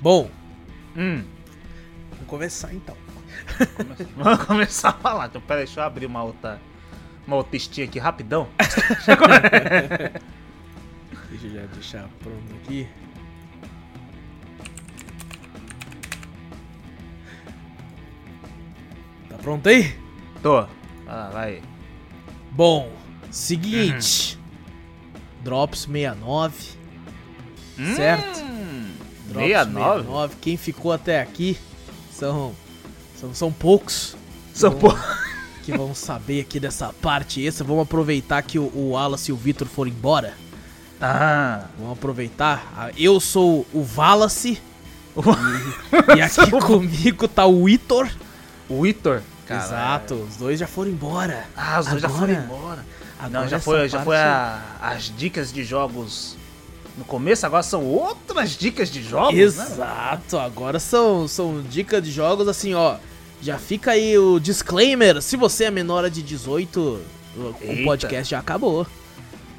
[0.00, 0.30] Bom,
[0.96, 1.24] Hum.
[2.10, 2.96] vamos começar então.
[4.16, 5.26] Vamos começar a falar.
[5.26, 6.60] Então, pera aí, deixa eu abrir uma outra.
[7.26, 8.48] Uma outra listinha aqui rapidão.
[11.28, 12.88] Deixa eu já deixar pronto aqui.
[19.28, 19.94] Tá pronto aí?
[20.42, 20.66] Tô.
[21.06, 21.62] Ah, vai.
[22.52, 22.90] Bom,
[23.30, 24.38] seguinte.
[25.42, 26.76] Drops 69.
[27.94, 28.40] Certo.
[28.40, 28.55] Hum, Drops
[29.40, 30.34] 69?
[30.40, 31.56] Quem ficou até aqui
[32.12, 32.54] são,
[33.20, 34.16] são, são poucos
[34.54, 34.94] São pô.
[35.64, 37.64] que vão saber aqui dessa parte extra.
[37.64, 40.34] Vamos aproveitar que o, o Wallace e o Victor foram embora.
[41.00, 41.64] Ah.
[41.78, 42.72] Vamos aproveitar.
[42.76, 44.60] Ah, Eu sou o Wallace.
[46.16, 48.08] E aqui comigo tá o Vitor.
[48.68, 49.22] O Vitor.
[49.48, 51.44] Exato, os dois já foram embora.
[51.56, 52.84] Ah, os dois já Agora- foram embora.
[53.18, 56.36] Agora Não, já foi, já parte- foi a- as dicas de jogos
[56.96, 59.42] no começo, agora são outras dicas de jogos, né?
[59.42, 62.96] Exato, agora são, são dicas de jogos assim, ó.
[63.42, 66.80] Já fica aí o disclaimer: se você é menor de 18,
[67.36, 68.86] o, o podcast já acabou.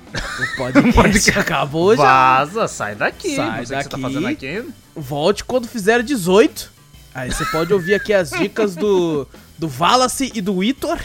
[0.07, 2.03] O podcast, podcast- acabou já.
[2.03, 3.35] Vaza, sai daqui.
[3.35, 4.01] Sai o tá daqui.
[4.01, 4.64] fazendo aqui.
[4.95, 6.72] Volte quando fizer 18.
[7.14, 9.27] Aí você pode ouvir aqui as dicas do,
[9.57, 10.99] do Wallace e do Vitor.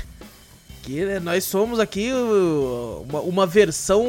[0.82, 2.10] Que né, nós somos aqui
[3.06, 4.06] uma, uma versão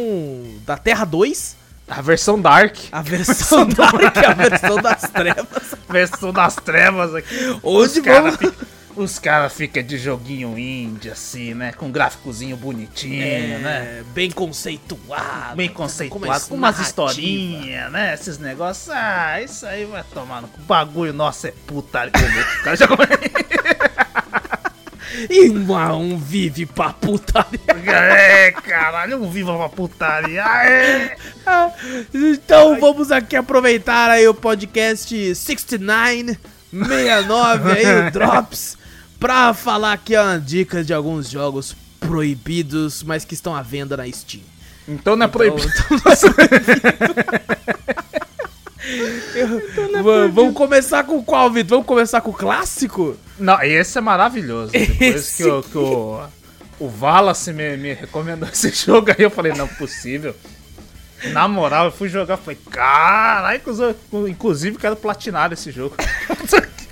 [0.66, 1.63] da Terra 2.
[1.88, 2.76] A versão Dark.
[2.92, 5.76] A versão Dark, a versão das trevas.
[5.90, 7.36] versão das trevas aqui.
[7.62, 11.72] Hoje os caras vamos- fica, os cara ficam de joguinho indie, assim, né?
[11.74, 14.00] Com gráficozinho bonitinho, né?
[14.00, 15.56] É, bem conceituado.
[15.56, 18.14] Bem conceituado, com umas historinhas, né?
[18.14, 18.90] Esses negócios.
[18.90, 20.62] Ah, isso aí vai tomar no cu.
[20.62, 21.12] bagulho.
[21.12, 22.12] Nossa, é putaria.
[22.12, 23.04] O cara já come-
[25.30, 27.60] E um vive pra putaria.
[27.86, 30.44] É, caralho, um viva pra putaria.
[30.44, 31.16] É.
[32.14, 36.38] Então vamos aqui aproveitar aí o podcast 69,
[36.72, 38.78] 69 aí, o Drops,
[39.20, 44.10] pra falar aqui ó, dicas de alguns jogos proibidos, mas que estão à venda na
[44.12, 44.44] Steam.
[44.88, 45.72] Então não é proibido.
[45.92, 46.00] Então,
[49.36, 51.70] Eu- Va- Vamos começar com qual, Vitor?
[51.78, 53.16] Vamos começar com o clássico?
[53.40, 54.72] Não, esse é maravilhoso.
[54.72, 56.22] Depois Esse que, o, que o,
[56.80, 60.36] o Wallace me, me recomendou esse jogo aí, eu falei, não é possível.
[61.32, 63.96] Na moral, eu fui jogar, falei, caralho, inclusive-
[64.30, 65.96] inclusive quero platinar esse jogo.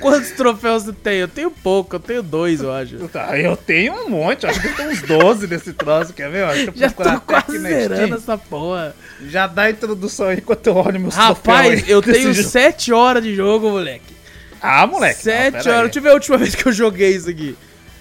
[0.00, 1.18] Quantos troféus você tem?
[1.18, 2.96] Eu tenho pouco, eu tenho dois, eu acho.
[3.08, 6.46] Tá, eu tenho um monte, acho que tem uns 12 desse troço, quer ver?
[6.48, 8.94] Deixa eu Já procurar tô quase zerando essa porra.
[9.26, 12.48] Já dá a introdução aí enquanto eu olho meus Rapaz, troféus aí eu tenho jogo.
[12.48, 14.12] 7 horas de jogo, moleque.
[14.60, 15.16] Ah, moleque.
[15.16, 15.66] não, 7 pera horas.
[15.68, 15.82] aí.
[15.84, 17.56] Deixa eu ver a última vez que eu joguei isso aqui.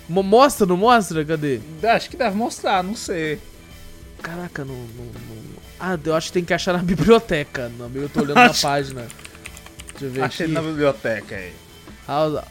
[0.08, 1.24] Mo- Mostra, não mostra?
[1.24, 1.60] Cadê?
[1.84, 3.40] Acho que deve mostrar, não sei.
[4.22, 7.72] Caraca, não, não, não- Ah, eu acho que tem que achar na biblioteca.
[7.80, 9.08] Não, eu tô olhando na Acho- página.
[9.92, 10.54] Deixa eu ver Achei aqui.
[10.54, 11.52] na biblioteca aí.
[12.12, 12.44] Ah,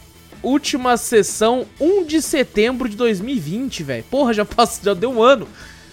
[0.43, 4.05] Última sessão, 1 de setembro de 2020, velho.
[4.11, 5.47] Porra, já passou, já deu um ano.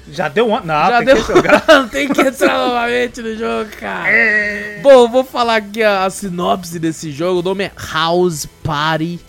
[0.09, 0.65] Já deu um ano.
[0.67, 1.61] Não, já tem deu que jogar.
[1.91, 4.07] tem que entrar novamente no jogo, cara.
[4.09, 4.79] É.
[4.81, 7.41] Bom, vou falar aqui a, a sinopse desse jogo.
[7.41, 9.19] O nome é House Party.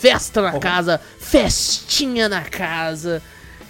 [0.00, 0.60] Festa na Oh.
[0.60, 3.20] casa, festinha na casa.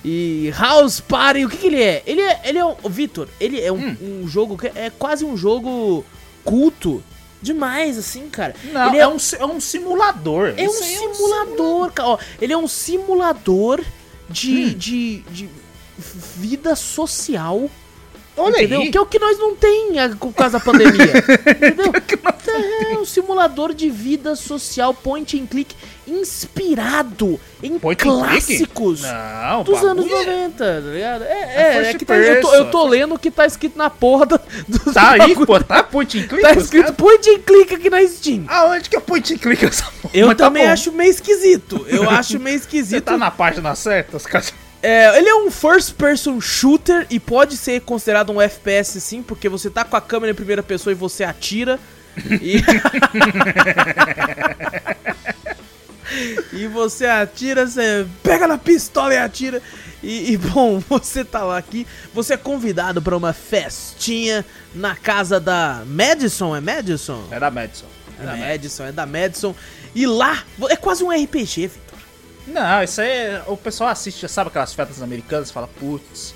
[0.05, 2.03] E House Party, o que, que ele é?
[2.07, 2.77] Ele é, ele é um.
[2.89, 3.97] Vitor, ele é um, Hum.
[4.23, 6.05] um jogo que é quase um jogo
[6.45, 7.03] culto.
[7.41, 8.55] Demais, assim, cara.
[8.73, 10.55] Não, ele é, um, si- é um simulador.
[10.57, 12.09] é um Isso aí simulador, cara.
[12.11, 13.81] Ó, ele é um simulador
[14.29, 14.75] de, Hum.
[14.77, 15.49] de, de
[16.37, 17.71] vida social.
[18.37, 18.81] Olha entendeu?
[18.83, 18.91] aí.
[18.91, 19.91] Que é o que nós não tem
[20.21, 21.13] por causa da pandemia.
[21.51, 21.93] entendeu?
[22.93, 25.75] É um simulador de vida social point and click
[26.09, 31.25] inspirado em Point clássicos Não, dos anos é- 90, tá ligado?
[31.25, 33.77] É, É é, é que tá- eu, tô, eu tô lendo o que tá escrito
[33.77, 35.47] na porra do, do Tá aí, bagulho.
[35.47, 36.43] pô, tá point and click?
[36.43, 38.45] Tá escrito caras- point and click aqui na Steam.
[38.49, 40.11] Aonde que é point and click essa porra?
[40.15, 40.73] Eu Mas tá também bom.
[40.73, 41.85] acho meio esquisito.
[41.89, 43.05] Eu acho meio Você esquisito.
[43.05, 44.17] tá na página certa?
[44.17, 44.53] Os caras...
[44.81, 49.49] É, ele é um first person shooter e pode ser considerado um FPS sim, porque
[49.49, 51.81] você tá com a câmera em primeira pessoa e você atira.
[52.41, 52.63] E,
[56.53, 59.63] e você atira, você pega na pistola e atira.
[60.03, 64.45] E, e, bom, você tá lá aqui, você é convidado pra uma festinha
[64.75, 67.27] na casa da Madison, é Madison?
[67.31, 67.87] É da Madison.
[68.21, 69.55] É da Madison, é da Madison.
[69.95, 71.99] E lá, é quase um RPG, Vitor.
[72.47, 76.35] Não, isso aí é- o pessoal assiste, já sabe aquelas festas americanas fala, putz,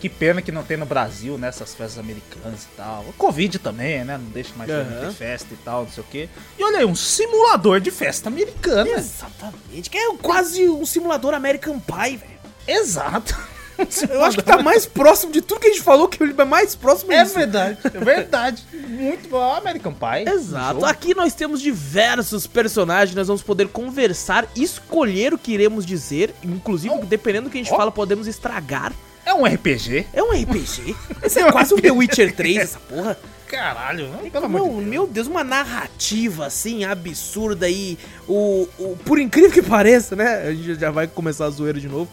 [0.00, 3.04] que pena que não tem no Brasil, né, essas festas americanas e tal.
[3.08, 5.06] O Covid também, né, não deixa mais Aham.
[5.08, 6.28] ter festa e tal, não sei o quê.
[6.58, 8.88] E olha aí, um simulador de festa americana.
[8.90, 12.40] Exatamente, que é quase um simulador American Pie, velho.
[12.66, 13.36] Exato.
[14.10, 16.44] Eu acho que tá mais próximo de tudo que a gente falou, que ele é
[16.44, 17.34] mais próximo É disso.
[17.34, 18.62] verdade, é verdade.
[18.74, 19.54] Muito bom.
[19.54, 20.30] American Pie.
[20.30, 20.84] Exato.
[20.84, 26.94] Aqui nós temos diversos personagens, nós vamos poder conversar, escolher o que iremos dizer, inclusive,
[26.94, 27.04] Oh.
[27.06, 27.76] dependendo do que a gente Oh.
[27.76, 28.92] fala, podemos estragar.
[29.30, 30.06] É um RPG.
[30.12, 30.96] É um RPG.
[31.22, 33.16] Esse é quase um The Witcher 3, essa porra.
[33.46, 34.86] Caralho, não, pelo Meu, amor de Deus.
[34.88, 37.96] meu Deus, uma narrativa assim absurda aí.
[38.28, 40.42] O, o, por incrível que pareça, né?
[40.48, 42.08] A gente já vai começar a zoeira de novo.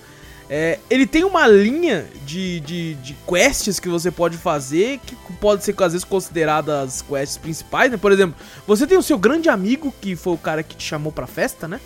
[0.49, 5.63] É, ele tem uma linha de, de, de quests que você pode fazer, que pode
[5.63, 7.97] ser às vezes consideradas quests principais, né?
[7.97, 8.35] Por exemplo,
[8.65, 11.67] você tem o seu grande amigo, que foi o cara que te chamou pra festa,
[11.67, 11.79] né?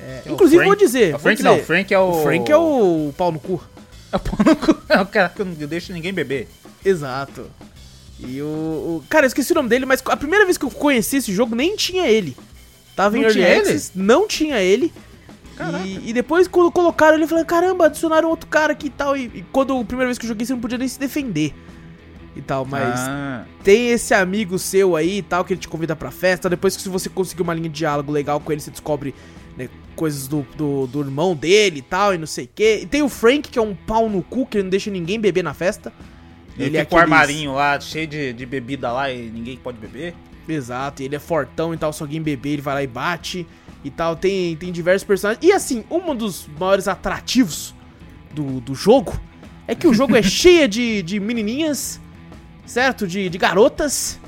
[0.00, 0.68] É, É inclusive, Frank.
[0.68, 1.08] vou dizer.
[1.08, 2.10] O vou Frank dizer, não, o Frank é o.
[2.10, 3.62] o Frank é o pau no cu.
[4.14, 4.74] É o pau no cu.
[4.88, 6.48] É o cara que eu não deixo ninguém beber.
[6.84, 7.50] Exato.
[8.20, 10.70] E o, o- Cara, eu esqueci o nome dele, mas a primeira vez que eu
[10.70, 12.36] conheci esse jogo nem tinha ele.
[12.94, 14.92] Tava em Não Early tinha Access, não tinha ele.
[15.84, 19.16] E, e depois, quando colocaram ele, eu falei: caramba, adicionaram outro cara aqui e tal.
[19.16, 21.52] E, e quando a primeira vez que eu joguei, você não podia nem se defender.
[22.36, 25.94] E tal, mas Ah, tem esse amigo seu aí e tal, que ele te convida
[25.94, 26.48] pra festa.
[26.50, 29.14] Depois que se você conseguir uma linha de diálogo legal com ele, você descobre
[29.94, 32.80] coisas do, do, do irmão dele e tal, e não sei o quê.
[32.82, 35.18] E tem o Frank, que é um pau no cu, que ele não deixa ninguém
[35.18, 35.92] beber na festa.
[36.58, 39.78] ele é com o aqueles- armarinho lá, cheio de, de bebida lá e ninguém pode
[39.78, 40.14] beber.
[40.48, 43.46] Exato, e ele é fortão e tal, se alguém beber, ele vai lá e bate
[43.82, 44.14] e tal.
[44.14, 45.42] Tem, tem diversos personagens.
[45.42, 47.74] E assim, um dos maiores atrativos
[48.32, 49.18] do, do jogo
[49.66, 51.98] é que o jogo é cheio de, de menininhas,
[52.66, 53.06] certo?
[53.06, 54.20] De, de garotas.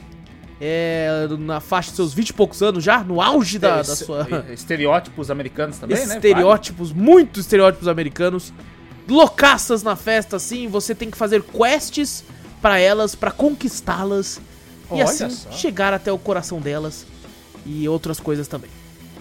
[0.60, 4.04] É, na faixa de seus 20 e poucos anos já, no auge da, da Esse-
[4.06, 4.26] sua.
[4.52, 6.02] Estereótipos americanos também, né?
[6.14, 8.52] estereótipos, muitos estereótipos americanos.
[9.08, 12.24] Loucaças na festa, assim, você tem que fazer quests
[12.62, 14.40] pra elas, pra conquistá-las.
[14.92, 15.50] E assim, só.
[15.52, 17.04] chegar até o coração delas.
[17.66, 18.70] E outras coisas também.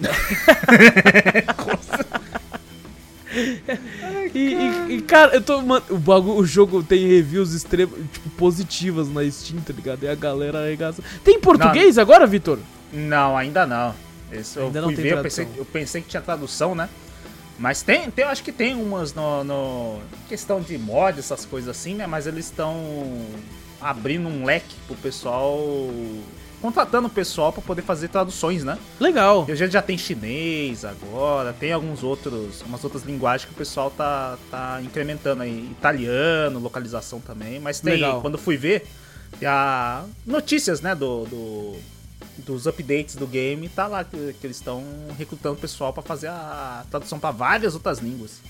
[4.34, 5.60] e, e- e, cara, eu tô.
[5.62, 10.02] Mano, o, bagulho, o jogo tem reviews extremo, tipo, positivas na Steam, tá ligado?
[10.04, 11.02] E a galera arregaça.
[11.24, 12.58] Tem em português agora, Vitor?
[12.92, 13.94] Não, ainda não.
[14.32, 16.88] Esse eu Ainda não fui tem ver, eu pensei, eu pensei que tinha tradução, né?
[17.58, 19.98] Mas tem, tem, eu acho que tem umas no, no-
[20.28, 22.06] questão de mod, essas coisas assim, né?
[22.06, 22.76] Mas eles estão
[23.80, 25.58] abrindo um leque pro pessoal,
[26.66, 28.76] contratando o pessoal pra poder fazer traduções, né?
[28.98, 29.44] Legal.
[29.48, 33.56] E a gente já tem chinês agora, tem alguns outros, umas outras linguagens que o
[33.56, 38.20] pessoal tá, tá incrementando aí, italiano, localização também, mas tem, Legal.
[38.20, 38.84] quando fui ver,
[39.44, 41.76] a notícias, né, do, do-
[42.38, 44.82] dos updates do game, tá lá que, que eles estão
[45.16, 48.40] recrutando o pessoal pra fazer a tradução pra várias outras línguas.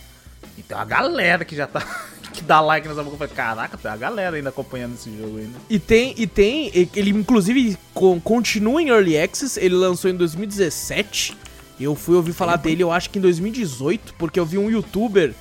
[0.59, 1.81] E tem uma galera que já tá,
[2.32, 5.59] que dá like nessa boca, caraca, tem uma galera ainda acompanhando esse jogo ainda.
[5.70, 11.36] E tem, e tem, ele inclusive con- continua em Early Access, ele lançou em 2017.
[11.78, 15.35] Eu fui ouvir falar dele, eu acho que em 2018, porque eu vi um youtuber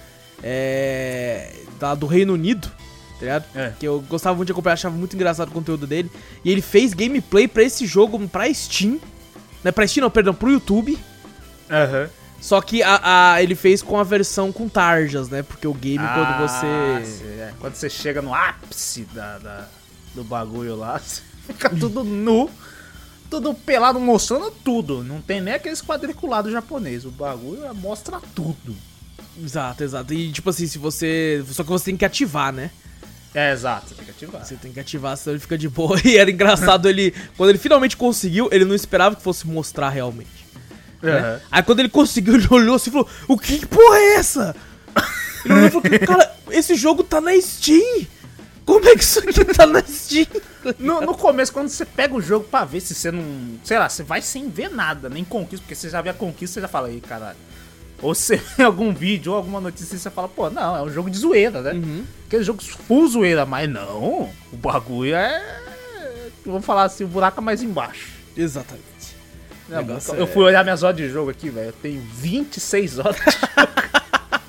[0.43, 1.49] é,
[1.79, 3.45] da- do Reino Unido, tá ligado?
[3.55, 3.71] É.
[3.79, 6.11] Que eu gostava muito de acompanhar, achava muito engraçado o conteúdo dele.
[6.43, 8.99] E ele fez gameplay pra esse jogo pra Steam.
[9.63, 10.97] Né, pra Steam não, perdão, pro YouTube.
[11.69, 12.09] Aham.
[12.45, 15.41] Só que a, a- ele fez com a versão com tarjas, né?
[15.41, 17.05] Porque o game, quando Ah, você.
[17.11, 17.51] sim, é.
[17.59, 19.67] Quando você chega no ápice da, da-
[20.13, 22.47] do bagulho lá, você fica tudo nu,
[23.31, 25.03] tudo pelado, mostrando tudo.
[25.03, 27.03] Não tem nem aqueles quadriculados japonês.
[27.03, 28.75] O bagulho mostra tudo.
[29.43, 30.13] Exato, exato.
[30.13, 31.43] E tipo assim, se você.
[31.49, 32.69] Só que você tem que ativar, né?
[33.33, 34.45] É, exato, você tem que ativar.
[34.45, 35.99] Você tem que ativar, senão ele fica de boa.
[36.05, 37.11] E era engraçado ele.
[37.35, 40.44] Quando ele finalmente conseguiu, ele não esperava que fosse mostrar realmente.
[41.05, 41.41] Né?
[41.51, 44.55] Aí quando ele conseguiu, ele olhou assim e falou: O que, que porra é essa?
[45.43, 48.07] Ele olhou e falou: Cara, esse jogo tá na Steam!
[48.65, 50.25] Como é que isso aqui tá na Steam?
[50.79, 53.23] No, no começo, quando você pega o jogo pra ver se você não.
[53.63, 56.55] Sei lá, você vai sem ver nada, nem conquista, porque você já vê a conquista,
[56.55, 57.37] você já fala, aí, caralho.
[58.01, 60.89] Ou você vê algum vídeo ou alguma notícia e você fala, pô, não, é um
[60.89, 61.73] jogo de zoeira, né?
[61.73, 62.03] Uhum.
[62.25, 65.61] Aquele jogo full zoeira, mas não, o bagulho é.
[66.43, 68.13] Vamos falar assim, o buraco é mais embaixo.
[68.35, 68.83] Exatamente.
[69.67, 69.79] Não,
[70.15, 71.67] eu é- fui olhar minhas horas de jogo aqui, velho.
[71.67, 73.17] Eu tenho 26 horas.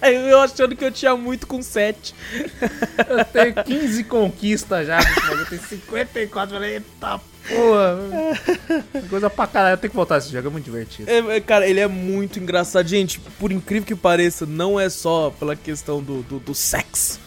[0.03, 2.15] Eu achando que eu tinha muito com 7.
[3.09, 6.55] eu tenho 15 conquistas já, mas eu tenho 54.
[6.55, 7.99] Falei, eita porra.
[9.09, 9.75] Coisa pra caralho.
[9.75, 11.11] Eu tenho que voltar esse jogo, é muito divertido.
[11.11, 12.87] É, é, cara, ele é muito engraçado.
[12.87, 17.19] Gente, por incrível que pareça, não é só pela questão do, do, do sexo.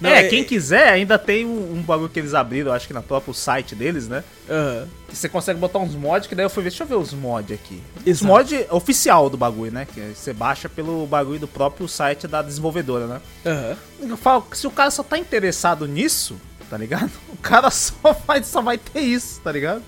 [0.00, 3.02] Não, é, quem quiser, ainda tem um, um bagulho que eles abriram, acho que na
[3.02, 4.22] próprio site deles, né?
[4.48, 4.86] Aham.
[5.08, 7.12] Que você consegue botar uns mods, que daí eu fui ver, deixa eu ver os
[7.12, 7.82] mods aqui.
[8.06, 9.86] Os mods oficial do bagulho, né?
[9.92, 13.20] Que você baixa pelo bagulho do próprio site da desenvolvedora, né?
[13.44, 13.76] Aham.
[14.00, 16.36] Eu falo que se o cara só tá interessado nisso,
[16.70, 17.10] tá ligado?
[17.38, 19.82] O cara só vai, só vai ter isso, tá ligado?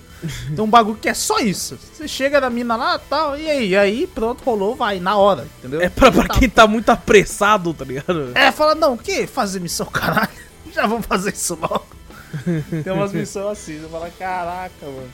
[0.55, 1.77] Tem um bagulho que é só isso.
[1.93, 3.69] Você chega na mina lá tal, e aí?
[3.69, 5.81] E aí, pronto, rolou, vai, na hora, entendeu?
[5.81, 8.31] É pra, pra quem tá muito apressado, tá ligado?
[8.35, 9.25] É, fala, não, o que?
[9.25, 10.29] Fazer missão, caralho.
[10.73, 11.85] Já vamos fazer isso logo.
[12.83, 15.09] Tem umas missões assim, você fala, caraca, mano.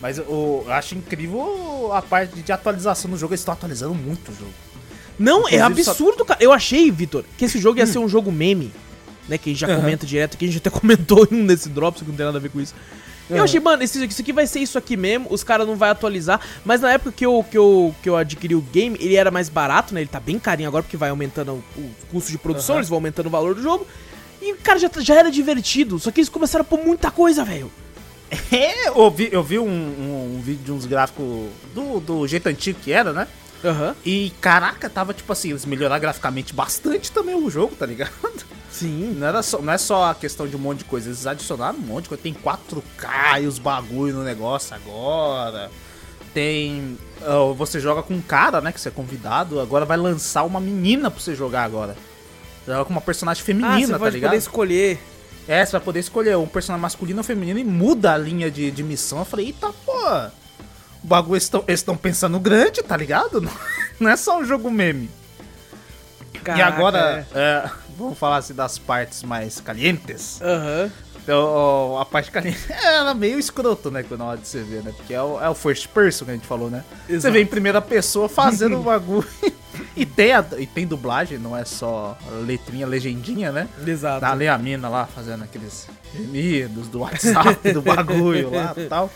[0.00, 3.32] Mas eu, eu acho incrível a parte de atualização do jogo.
[3.32, 4.52] Eles estão atualizando muito o jogo.
[5.18, 6.38] Não, é Inclusive, só- absurdo, cara.
[6.42, 8.72] Eu achei, Vitor, que esse jogo ia ser um jogo meme.
[9.28, 9.80] Né, que a gente já Aham.
[9.80, 12.38] comenta direto aqui, a gente até comentou em um desse Drops, que não tem nada
[12.38, 12.74] a ver com isso.
[13.28, 13.44] Eu Aham.
[13.44, 16.40] achei, mano, esse- isso aqui vai ser isso aqui mesmo, os caras não vai atualizar.
[16.64, 19.48] Mas na época que eu, que, eu, que eu adquiri o game, ele era mais
[19.48, 20.00] barato, né?
[20.00, 22.80] Ele tá bem carinho agora, porque vai aumentando o, custo de produção, Aham.
[22.80, 23.86] eles vão aumentando o valor do jogo.
[24.40, 25.98] E, cara, já, já era divertido.
[25.98, 27.70] Só que eles começaram a pôr muita coisa, velho.
[28.52, 32.46] É, eu vi, eu vi um, um- um vídeo de uns gráficos do, do jeito
[32.48, 33.26] antigo que era, né?
[33.64, 33.94] Aham.
[34.04, 38.12] E caraca, tava tipo assim, eles melhoraram graficamente bastante também o jogo, tá ligado?
[38.70, 39.16] Sim.
[39.18, 41.78] Não, era só, não é só a questão de um monte de coisa, eles adicionaram
[41.78, 42.22] um monte de coisa.
[42.22, 45.70] Tem 4K e os bagulho no negócio agora.
[46.32, 46.96] Tem.
[47.22, 48.70] ah, você joga com um cara, né?
[48.70, 49.58] Que você é convidado.
[49.60, 51.96] Agora vai lançar uma menina pra você jogar agora.
[52.66, 54.30] Joga com uma personagem Ah, feminina, você tá ligado?
[54.30, 55.00] poder escolher.
[55.48, 58.70] É, você vai poder escolher um personagem masculino ou feminino e muda a linha de,
[58.70, 59.20] de missão.
[59.20, 59.92] Eu falei, eita, pô.
[61.08, 63.40] O bagulho eles estão pensando grande, tá ligado?
[63.98, 65.08] Não, é só um jogo meme.
[66.34, 70.38] e Caraca, agora, é, vamos falar assim das partes mais calientes.
[70.42, 70.44] é.
[70.44, 70.92] Aham.
[71.22, 74.04] Então, a parte caliente ela é meio escroto, né?
[74.18, 74.92] Na hora de você ver, né?
[74.96, 76.84] Porque é o, é o first person que a gente falou, né?
[77.06, 77.32] Você Exato.
[77.32, 79.26] vê em primeira pessoa fazendo o bagulho.
[79.96, 82.16] e, tem a- e tem dublagem, não é só
[82.46, 83.66] letrinha, legendinha, né?
[83.86, 84.20] Exato.
[84.20, 89.10] Tá ali a mina lá fazendo aqueles gemidos do WhatsApp, do bagulho lá e tal.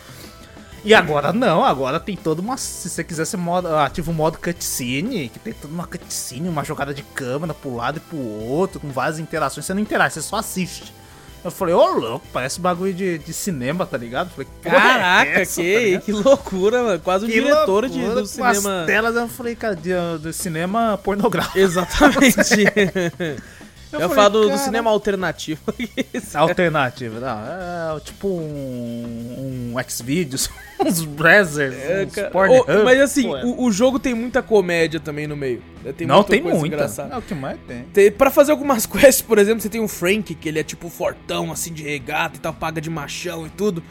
[0.85, 2.57] E agora não, agora tem toda uma.
[2.57, 6.65] Se você quiser, você modo, ativa o modo cutscene, que tem toda uma cutscene, uma
[6.65, 9.65] jogada de câmera pro lado e pro outro, com várias interações.
[9.65, 10.93] Você não interage, você só assiste.
[11.45, 14.29] Eu falei, ô louco, parece bagulho de, de cinema, tá ligado?
[14.29, 16.03] Eu falei, é Caraca, essa, tá que, ligado?
[16.03, 17.01] que loucura, mano.
[17.01, 18.85] Quase um Que diretor de, do com as cinema.
[18.87, 19.91] telas, eu falei, cara, de,
[20.21, 21.59] do cinema pornográfico.
[21.59, 22.37] Exatamente.
[23.93, 25.60] Eu, falei, falo do, do cara, cinema alternativo.
[26.35, 30.48] Alternativa, não, é tipo um, um Xvideos,
[30.85, 33.44] uns Brazzers, É, uns Pornhub, ô, mas assim, é.
[33.44, 35.62] o, o jogo tem muita comédia também no meio.
[35.85, 35.93] né?
[35.93, 36.66] Tem não tem muita.
[36.66, 37.14] engraçada.
[37.14, 37.82] É o que mais tem.
[37.93, 40.89] Tem, pra fazer algumas quests, por exemplo, você tem o Frank, que ele é tipo
[40.89, 43.82] fortão, assim, de regata e tal, paga de machão e tudo.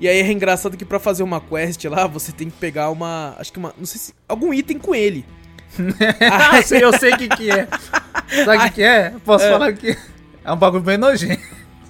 [0.00, 3.34] E aí é engraçado que pra fazer uma quest lá, você tem que pegar uma.
[3.38, 3.74] Acho que uma.
[3.76, 4.14] Não sei se.
[4.26, 5.26] Algum item com ele.
[6.30, 7.68] Ah, eu sei- o que que é.
[8.44, 9.12] Sabe o que que é?
[9.24, 9.50] Posso É.
[9.52, 9.96] falar que
[10.44, 11.40] é um bagulho bem nojento.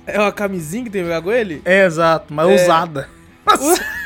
[0.07, 1.63] É uma camisinha que tem com ele?
[1.65, 2.65] É, exato, mas É.
[2.65, 3.09] usada.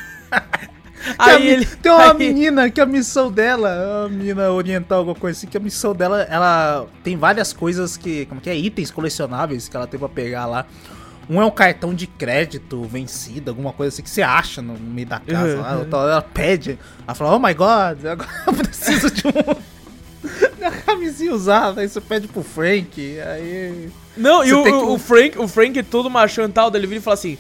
[1.18, 1.66] Aí Tem a mi- ele.
[1.66, 5.56] Tem uma aí- menina que a missão dela, uma menina oriental, alguma coisa assim, que
[5.56, 9.86] a missão dela, ela tem várias coisas que, como que é, itens colecionáveis que ela
[9.86, 10.64] tem pra pegar lá.
[11.28, 15.06] Um é um cartão de crédito vencido, alguma coisa assim que você acha no meio
[15.06, 15.72] da casa lá.
[15.72, 15.78] Uhum.
[15.80, 19.30] Outra hora Ela pede, ela fala, oh my god, agora eu preciso de um...
[20.60, 23.90] uma camisinha usada, aí você pede pro Frank, aí...
[24.16, 26.98] Não, e o, que- o Frank, o Frank é todo machão e tal, ele vira
[27.00, 27.36] e fala assim.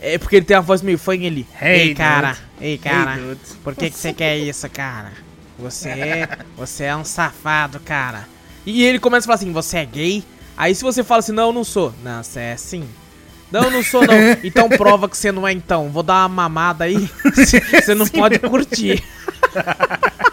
[0.00, 1.46] É porque ele tem a voz meio fã ele.
[1.60, 2.40] Hey, Ei, cara, dude.
[2.60, 5.12] ei, cara, Hey, por que que você quer isso, cara?
[5.58, 8.28] Você, você é um safado, cara.
[8.66, 10.24] E ele começa a falar assim: Você é gay?
[10.56, 11.94] Aí se você fala assim, não, eu não sou.
[12.02, 12.86] Não, você é sim.
[13.50, 14.14] Não, não sou, não.
[14.42, 15.88] Então prova que você não é, então.
[15.90, 17.08] Vou dar uma mamada aí.
[17.34, 19.02] Você não pode curtir.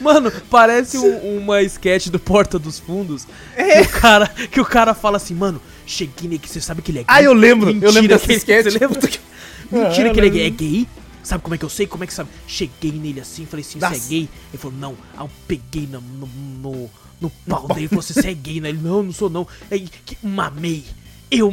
[0.00, 3.26] Mano, parece um- uma sketch do Porta dos Fundos.
[3.56, 3.82] É.
[3.82, 6.90] Que, o cara, que o cara fala assim, mano, cheguei nele que você sabe que
[6.90, 7.06] ele é gay.
[7.08, 8.64] Ah, eu lembro, eu lembro dessa sketch.
[8.72, 9.00] Você lembra?
[9.70, 10.46] Mentira Ah, que ele é gay.
[10.46, 10.88] É gay?
[11.22, 11.86] Sabe como é que eu sei?
[11.86, 12.28] Como é que sabe?
[12.46, 14.28] Cheguei nele assim, falei assim, você é gay?
[14.52, 14.94] Ele falou, não.
[15.16, 16.28] Aí eu peguei no, no,
[16.62, 16.90] no,
[17.20, 18.68] no pau dele e falou, você é gay, né?
[18.68, 19.46] Ele, não, não sou não.
[19.70, 20.84] Aí, que, mamei.
[21.30, 21.52] Eu.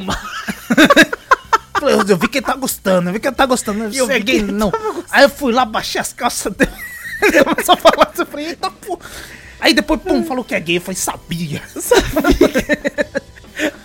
[1.82, 3.84] Eu, vi que ele tá gostando, eu vi que ele tá gostando.
[3.84, 4.72] Eu Eu ele não.
[5.12, 6.72] Aí eu fui lá, baixei as calças dele.
[7.22, 9.00] Ele começou a falar eu falei, eita pô.
[9.60, 10.78] Aí depois, pum, falou que é gay.
[10.78, 11.62] Eu falei, sabia.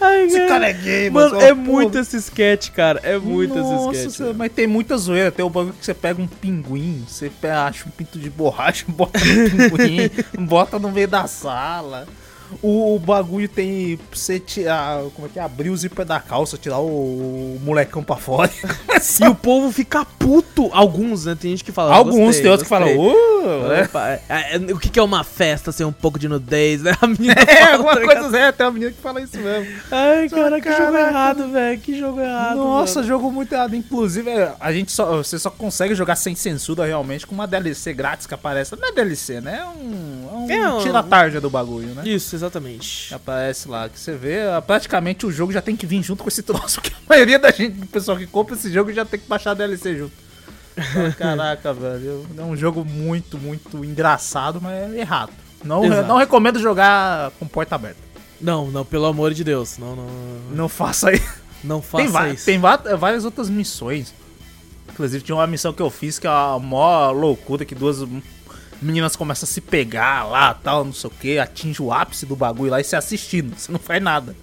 [0.01, 1.99] Ai, Esse cara é gay, Mano, mas, é ó, muito pô.
[1.99, 3.01] esse sketch, cara.
[3.03, 4.17] É muito Nossa, esse sketch.
[4.17, 5.31] senhora, mas tem muita zoeira.
[5.31, 9.19] Tem o bagulho que você pega um pinguim, você acha um pinto de borracha, bota
[9.19, 10.11] no pinguim,
[10.47, 12.09] bota no meio da sala.
[12.63, 15.03] O, o bagulho tem pra você tirar.
[15.15, 15.43] Como é que é?
[15.43, 18.51] Abrir o zíper da calça, tirar o, o molecão pra fora.
[19.21, 20.69] E o povo fica puto.
[20.73, 21.37] Alguns, né?
[21.41, 21.95] Tem gente que fala.
[21.95, 23.83] Alguns, "Gostei, tem outros que falam, gostei." uh, né?
[23.85, 26.97] Opa, é, é, o que, que é uma festa sem um pouco de nudez, né?
[27.01, 28.21] A menina É, fala, alguma tá ligado?
[28.23, 29.73] coisa é, tem uma menina que fala isso mesmo.
[29.93, 31.81] Ai, cara, que jogo errado, velho.
[31.81, 32.57] Que jogo errado.
[32.57, 33.07] Nossa, mano.
[33.07, 33.77] jogo muito errado.
[33.77, 37.93] Inclusive, é, a gente só, você só consegue jogar sem censura realmente com uma DLC
[37.95, 38.75] grátis que aparece.
[38.75, 39.61] Não é DLC, né?
[39.63, 42.03] É um, é um, É um- tira-tarja do bagulho, né?
[42.05, 43.13] Isso, exatamente.
[43.15, 46.29] Aparece lá, que você vê, ah, praticamente o jogo já tem que vir junto com
[46.29, 49.21] esse troço, porque a maioria da gente, do pessoal que compra esse jogo já tem
[49.21, 50.13] que baixar a DLC junto.
[51.19, 55.33] Caraca, velho, é um jogo muito, muito engraçado, mas é errado.
[55.65, 56.07] Não, Exato.
[56.09, 57.99] não recomendo jogar com porta aberta.
[58.41, 59.77] Não, não, pelo amor de Deus.
[59.79, 60.07] Não, não,
[60.53, 61.29] Não faça isso.
[61.65, 62.45] não faça Tem, isso.
[62.45, 64.15] tem várias outras missões.
[64.89, 67.99] Inclusive, tinha uma missão que eu fiz que é a maior loucura que duas
[68.81, 72.37] meninas começam a se pegar lá, tal, não sei o que, atinge o ápice do
[72.37, 74.35] bagulho lá e se assistindo, você não faz nada.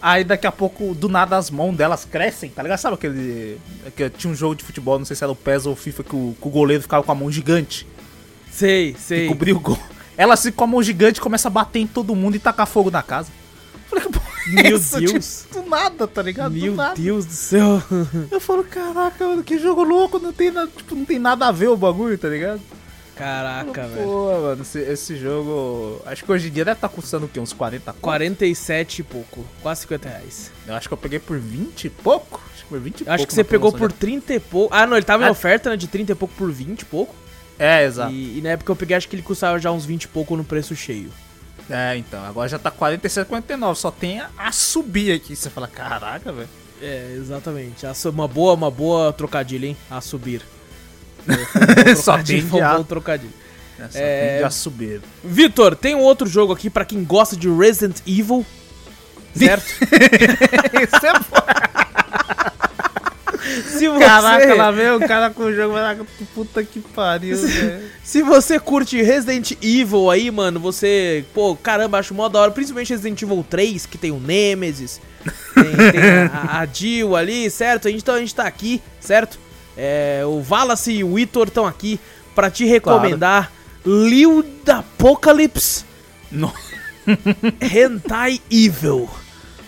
[0.00, 2.78] Aí daqui a pouco, do nada, as mãos delas crescem, tá ligado?
[2.78, 3.58] Sabe aquele.
[3.96, 6.04] Que tinha um jogo de futebol, não sei se era o PES ou o FIFA,
[6.04, 7.86] que o, que o goleiro ficava com a mão gigante
[8.52, 9.28] Sei, e sei.
[9.28, 9.78] cobriu o gol.
[10.16, 12.90] Ela se com a mão gigante começa a bater em todo mundo e tacar fogo
[12.90, 13.30] na casa.
[13.88, 15.00] Falei, que porra é Meu essa?
[15.00, 15.46] Deus.
[15.48, 16.52] Tipo, do nada, tá ligado?
[16.52, 16.94] do Meu nada.
[16.94, 17.82] Deus do céu.
[18.30, 21.50] Eu falo, caraca, mano, que jogo louco, não tem, nada, tipo, não tem nada a
[21.50, 22.60] ver o bagulho, tá ligado?
[23.16, 24.04] Caraca, velho.
[24.06, 26.00] Pô, mano, esse, esse jogo.
[26.04, 27.38] Acho que hoje em dia deve estar custando o quê?
[27.38, 28.00] Uns 40 conto?
[28.02, 29.44] 47 e pouco.
[29.62, 30.50] Quase 50 reais.
[30.66, 32.40] Eu acho que eu peguei por 20 e pouco.
[32.52, 34.74] Acho que por 20 e Eu acho pouco que você pegou por 30 e pouco.
[34.74, 35.30] Ah, não, ele tava em Ah.
[35.30, 35.76] oferta, né?
[35.76, 37.14] De 30 e pouco por 20 e pouco.
[37.58, 37.64] já.
[37.66, 38.12] É, exato.
[38.12, 40.36] E, e na época eu peguei, acho que ele custava já uns 20 e pouco
[40.36, 41.10] no preço cheio.
[41.70, 42.22] É, então.
[42.24, 43.78] Agora já tá 47, 49.
[43.78, 45.34] Só tem a, a subir aqui.
[45.36, 46.48] Você fala, caraca, velho.
[46.82, 47.86] É, exatamente.
[48.12, 49.76] Uma boa, uma boa trocadilha, hein?
[49.90, 50.42] A subir.
[51.96, 53.32] Só tem um a, bom trocadilho.
[53.78, 54.28] é, só É.
[54.30, 55.00] tem de a subir.
[55.22, 58.44] Vitor, tem um outro jogo aqui pra quem gosta de Resident Evil.
[59.36, 59.64] Certo?
[60.82, 61.12] Isso é.
[63.68, 65.74] Se você, Caraca, lá vem o cara com o jogo.
[65.74, 67.82] caraca, Puta que pariu, velho.
[68.02, 72.88] se você curte Resident Evil aí, mano, você, pô, caramba, acho mó da hora, principalmente
[72.90, 75.00] Resident Evil 3, que tem o Nemesis,
[75.54, 76.02] tem, tem
[76.32, 77.88] a, a Jill ali, certo?
[77.88, 79.38] Então a gente tá aqui, certo?
[79.76, 81.98] É, o Wallace e o Vitor estão aqui
[82.34, 83.50] pra te recomendar
[83.84, 85.84] Liu da Apocalypse
[86.30, 86.52] No-
[87.60, 89.08] Hentai Evil.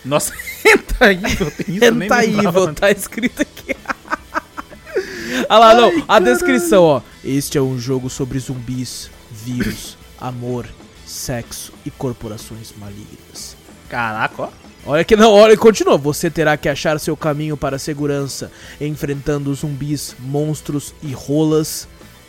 [0.05, 0.33] Nossa,
[0.65, 1.85] Hentai Evil, tem isso?
[1.85, 3.77] Hentai Evil, tá escrito aqui.
[5.49, 7.01] Olha lá, não, a descrição, ó.
[7.25, 10.67] Este é um jogo sobre zumbis, vírus, amor,
[11.05, 13.57] sexo e corporações malignas.
[13.89, 14.49] Caraca, ó.
[14.87, 15.99] Olha que não, olha, continua.
[15.99, 21.89] Você terá que achar seu caminho para a segurança, enfrentando zumbis, monstros e rolas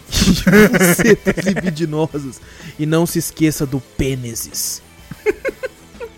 [1.06, 2.42] e libidinosas.
[2.80, 4.82] E não se esqueça do pênesis.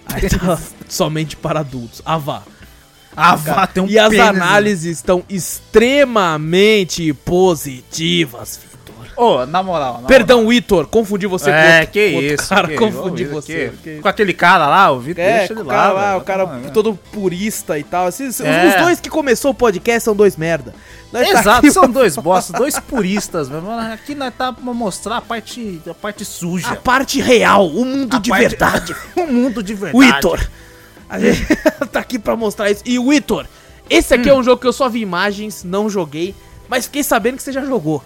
[0.06, 0.58] Aí tá,
[0.88, 2.02] somente para adultos.
[2.06, 2.44] Ah, vá.
[3.16, 8.69] Ah, vá, tem um e as pênis, análises estão extremamente positivas, Vitor.
[9.22, 10.00] Ô, na moral.
[10.02, 12.50] na Perdão, Vitor, confundi você com É, outro, que com outro isso.
[12.50, 13.74] cara, que confundi isso, você.
[13.84, 16.18] que- que- Com aquele cara lá, o Vitor, É, deixa com ele o cara lá,
[16.18, 18.08] o cara Tá todo purista e tal.
[18.08, 18.68] Esses- É.
[18.70, 20.74] Os dois que começou o podcast são dois merda.
[21.12, 23.50] Nós tá Exato, aqui são pra- dois bosta, dois puristas.
[23.92, 26.70] Aqui nós tá pra mostrar a parte, a parte suja.
[26.70, 28.96] A parte real, o mundo A de parte- verdade.
[29.18, 30.14] o mundo de verdade.
[30.14, 30.50] Vitor,
[31.10, 31.46] a gente
[31.92, 32.84] tá aqui pra mostrar isso.
[32.86, 33.46] E Vitor,
[33.90, 34.38] esse aqui é Hum.
[34.38, 36.34] um jogo que eu só vi imagens, não joguei,
[36.70, 38.02] mas fiquei sabendo que você já jogou.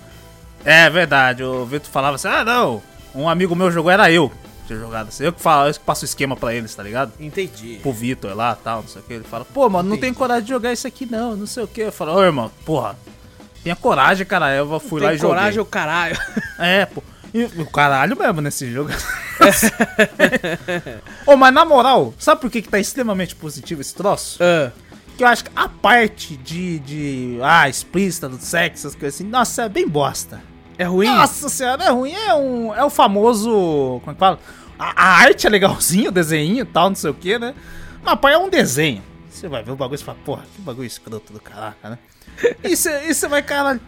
[0.66, 2.82] É verdade, o Vitor falava assim: ah, não,
[3.14, 4.30] um amigo meu jogou, era eu.
[4.30, 5.24] que Tinha jogado assim.
[5.26, 7.12] Eu que falo, eu que passo o esquema pra eles, tá ligado?
[7.20, 7.80] Entendi.
[7.82, 9.14] Pro Vitor lá tal, não sei o que.
[9.14, 11.68] Ele fala, pô, mano, não tem coragem de jogar isso aqui não, não sei o
[11.68, 11.82] que.
[11.82, 12.96] Eu falo, ô irmão, porra,
[13.64, 14.54] tenha coragem, cara.
[14.56, 15.36] Eu fui lá Tem e joguei.
[15.36, 16.18] coragem, o caralho.
[16.60, 17.04] É, pô.
[17.34, 18.92] E o caralho mesmo nesse jogo.
[21.26, 24.38] Ô, mas na moral, sabe por que, que tá extremamente positivo esse troço?
[24.42, 24.72] Ah,
[25.18, 29.28] Que eu acho que a parte de, de ah, explícita do sexo, essas coisas assim,
[29.30, 30.40] nossa, é bem bosta.
[30.78, 31.08] É ruim?
[31.08, 32.14] Nossa senhora, é ruim.
[32.14, 34.00] É, um, é o famoso.
[34.02, 34.40] Como é que fala?
[34.78, 37.54] A, a arte é legalzinho, o desenho e tal, não sei o que, né?
[38.04, 39.02] Mas, pai, é um desenho.
[39.30, 41.98] Você vai ver o bagulho e fala, porra, que bagulho escroto do caraca, né?
[42.64, 43.80] E você vai, caralho.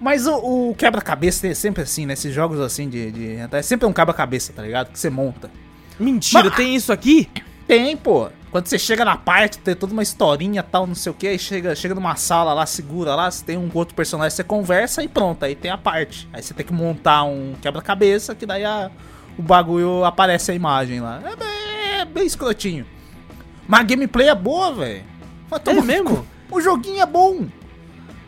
[0.00, 2.14] Mas o, o quebra-cabeça é sempre assim, né?
[2.14, 3.12] Esses jogos assim de.
[3.12, 4.90] de é sempre um quebra-cabeça, tá ligado?
[4.90, 5.48] Que você monta.
[5.98, 7.28] Mentira, Mas- tem isso aqui?
[7.72, 8.28] Tem, pô.
[8.50, 11.38] Quando você chega na parte, tem toda uma historinha tal, não sei o que, aí
[11.38, 15.08] chega, chega numa sala lá, segura lá, você tem um outro personagem, você conversa e
[15.08, 16.28] pronto, aí tem a parte.
[16.34, 18.90] Aí você tem que montar um quebra-cabeça, que daí a,
[19.38, 21.22] o bagulho aparece a imagem lá.
[21.24, 22.84] É bem, é bem escrotinho.
[23.66, 25.04] Mas a gameplay é boa, velho.
[25.64, 26.26] É mesmo?
[26.50, 27.46] O joguinho é bom.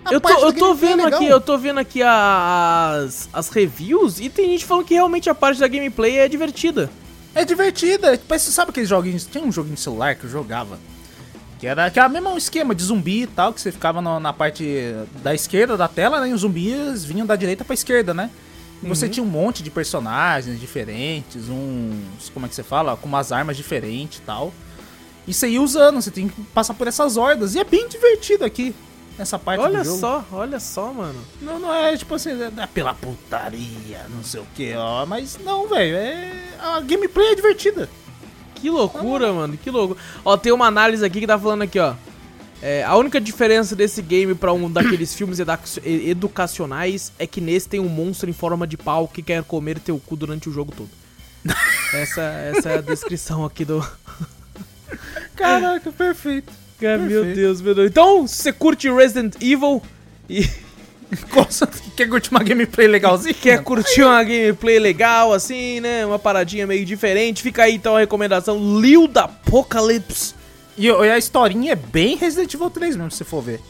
[0.06, 1.20] A Eu tô, eu tô é vendo legal.
[1.20, 5.34] aqui, eu tô vendo aqui as, as reviews e tem gente falando que realmente a
[5.34, 6.90] parte da gameplay é divertida.
[7.34, 8.18] É divertida.
[8.28, 9.26] Parece, sabe aqueles joguinhos?
[9.26, 10.78] Tinha um joguinho de celular que eu jogava.
[11.58, 14.20] Que era, que era mesmo um esquema de zumbi e tal, que você ficava na,
[14.20, 14.92] na parte
[15.22, 16.28] da esquerda da tela, né?
[16.28, 18.30] E os zumbis vinham da direita pra esquerda, né?
[18.82, 22.28] E você tinha um monte de personagens diferentes, uns.
[22.34, 22.96] Como é que você fala?
[22.96, 24.52] Com umas armas diferentes e tal.
[25.26, 27.54] E você ia usando, você tem que passar por essas hordas.
[27.54, 28.74] E é bem divertido aqui,
[29.18, 29.98] nessa parte Olha do jogo.
[29.98, 31.20] só, olha só, mano.
[31.40, 35.04] Não, não é tipo assim, é pela putaria, não sei o que, ó.
[35.06, 36.32] Mas não, velho, é.
[36.60, 37.88] A gameplay é divertida.
[38.56, 40.00] Que loucura, mano, que loucura.
[40.24, 41.94] Ó, tem uma análise aqui que tá falando aqui, ó.
[42.62, 45.52] É, a única diferença desse game pra um daqueles filmes edu-
[45.84, 49.98] educacionais é que nesse tem um monstro em forma de pau que quer comer teu
[49.98, 50.88] cu durante o jogo todo.
[51.92, 53.86] Essa, essa é a descrição aqui do.
[55.36, 56.52] Caraca, perfeito.
[56.80, 57.36] Cara, meu Perfeito.
[57.36, 57.90] Deus, meu Deus.
[57.90, 59.80] Então, se você curte Resident Evil
[60.28, 60.48] e
[61.96, 63.34] quer curtir uma gameplay legalzinha?
[63.34, 66.04] quer curtir uma gameplay legal, assim, né?
[66.04, 70.34] Uma paradinha meio diferente, fica aí então a recomendação Lil da Apocalypse.
[70.76, 73.60] E, e a historinha é bem Resident Evil 3 mesmo, se você for ver.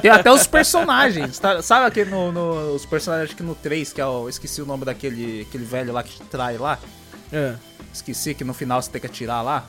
[0.00, 1.40] Tem até os personagens.
[1.40, 1.60] tá?
[1.60, 4.28] Sabe aquele no, no- os personagens que no 3, que é o.
[4.28, 6.78] Esqueci o nome daquele aquele velho lá que te trai lá.
[7.32, 7.54] É.
[7.92, 9.66] Esqueci que no final você tem que atirar lá.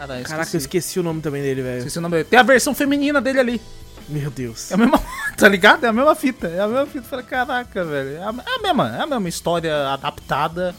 [0.00, 1.78] Caralho, Caraca, eu esqueci o nome também dele, velho.
[1.78, 2.24] Esqueci o nome dele.
[2.24, 3.60] Tem a versão feminina dele ali.
[4.08, 4.70] Meu Deus.
[4.70, 5.00] É a mesma.
[5.36, 5.84] Tá ligado?
[5.84, 6.48] É a mesma fita.
[6.48, 7.02] É a mesma fita.
[7.04, 8.16] Falei, caraca, velho.
[8.16, 8.96] É a, é a mesma.
[8.96, 10.74] É a mesma história adaptada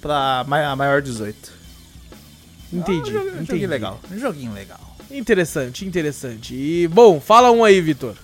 [0.00, 1.52] pra maior 18.
[2.72, 3.46] Entendi, É um um entendi.
[3.46, 4.00] joguinho legal.
[4.10, 4.96] Um joguinho legal.
[5.10, 6.54] Interessante, interessante.
[6.54, 8.14] E, bom, fala um aí, Vitor.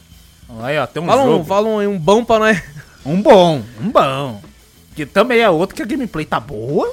[0.61, 1.45] Aí, ó, tem um Fala um, jogo.
[1.45, 2.63] fala um, aí, um bom pra nós.
[3.05, 4.43] Um bom, um bom.
[4.97, 6.93] Que também é outro que a gameplay tá boa.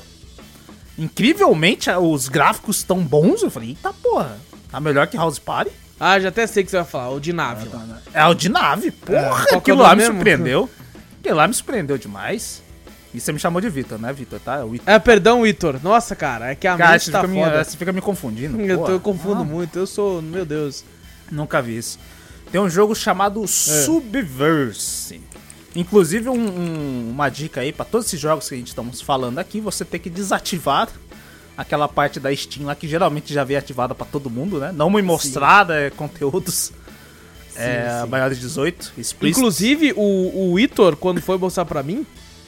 [0.97, 3.43] Incrivelmente, os gráficos tão bons.
[3.43, 4.37] Eu falei, eita porra.
[4.71, 5.71] Tá melhor que House Party.
[5.99, 8.01] Ah, já até sei o que você vai falar, o de nave lá.
[8.13, 9.29] É o de nave, porra.
[9.29, 10.13] qual que é aquilo lá me mesmo?
[10.15, 10.69] surpreendeu.
[11.19, 12.61] Aquilo lá me surpreendeu demais.
[13.13, 14.39] E você me chamou de Vitor, né, Vitor?
[14.39, 14.63] Tá?
[14.63, 14.87] O Vitor.
[14.93, 15.79] É, perdão, Vitor.
[15.81, 17.63] Nossa, cara, é que a Cara, mente tá fica me, foda.
[17.63, 18.59] você fica me confundindo.
[18.61, 20.83] Eu, tô, eu confundo Ah, muito, eu sou, meu Deus.
[21.31, 21.97] Nunca vi isso.
[22.51, 23.47] Tem um jogo chamado É.
[23.47, 25.21] Subverse.
[25.77, 29.37] Inclusive, um- um- uma dica aí pra todos esses jogos que a gente estamos falando
[29.39, 30.89] aqui, você tem que desativar
[31.55, 34.71] aquela parte da Steam lá que geralmente já vem ativada pra todo mundo, né?
[34.73, 36.71] Não me mostrada, é conteúdos
[37.55, 38.09] é, sim.
[38.09, 39.37] maiores de 18, explícitos.
[39.39, 42.05] Inclusive, o, o Vitor, quando foi mostrar pra mim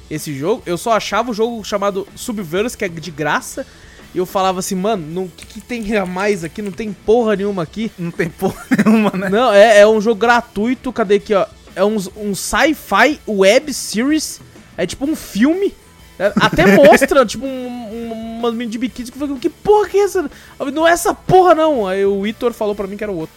[0.09, 3.65] esse jogo, eu só achava o jogo chamado Subverse, que é de graça.
[4.13, 6.63] E eu falava assim, mano, o que, que tem a mais aqui?
[6.63, 7.91] Não tem porra nenhuma aqui.
[7.97, 9.29] Não tem porra nenhuma, né?
[9.29, 11.45] Não, é, é um jogo gratuito, cadê aqui, ó?
[11.75, 14.39] É um, um sci-fi web series.
[14.77, 15.73] É tipo um filme.
[16.17, 19.87] É, até mostra, tipo, um, um, umas meninas de biquíni que eu falei, que porra
[19.87, 20.29] que é essa?
[20.73, 21.87] Não é essa porra, não.
[21.87, 23.35] Aí o Vitor falou pra mim que era o outro.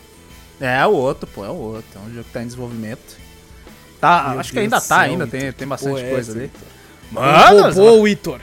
[0.60, 1.90] É o outro, pô, é o outro.
[1.96, 3.16] É um jogo que tá em desenvolvimento.
[4.00, 6.00] Tá, Meu acho que Deus ainda do tá, céu, ainda Vitor, tem, que tem bastante
[6.00, 6.50] é coisa essa, ali.
[7.12, 8.40] Um robô, Vitor.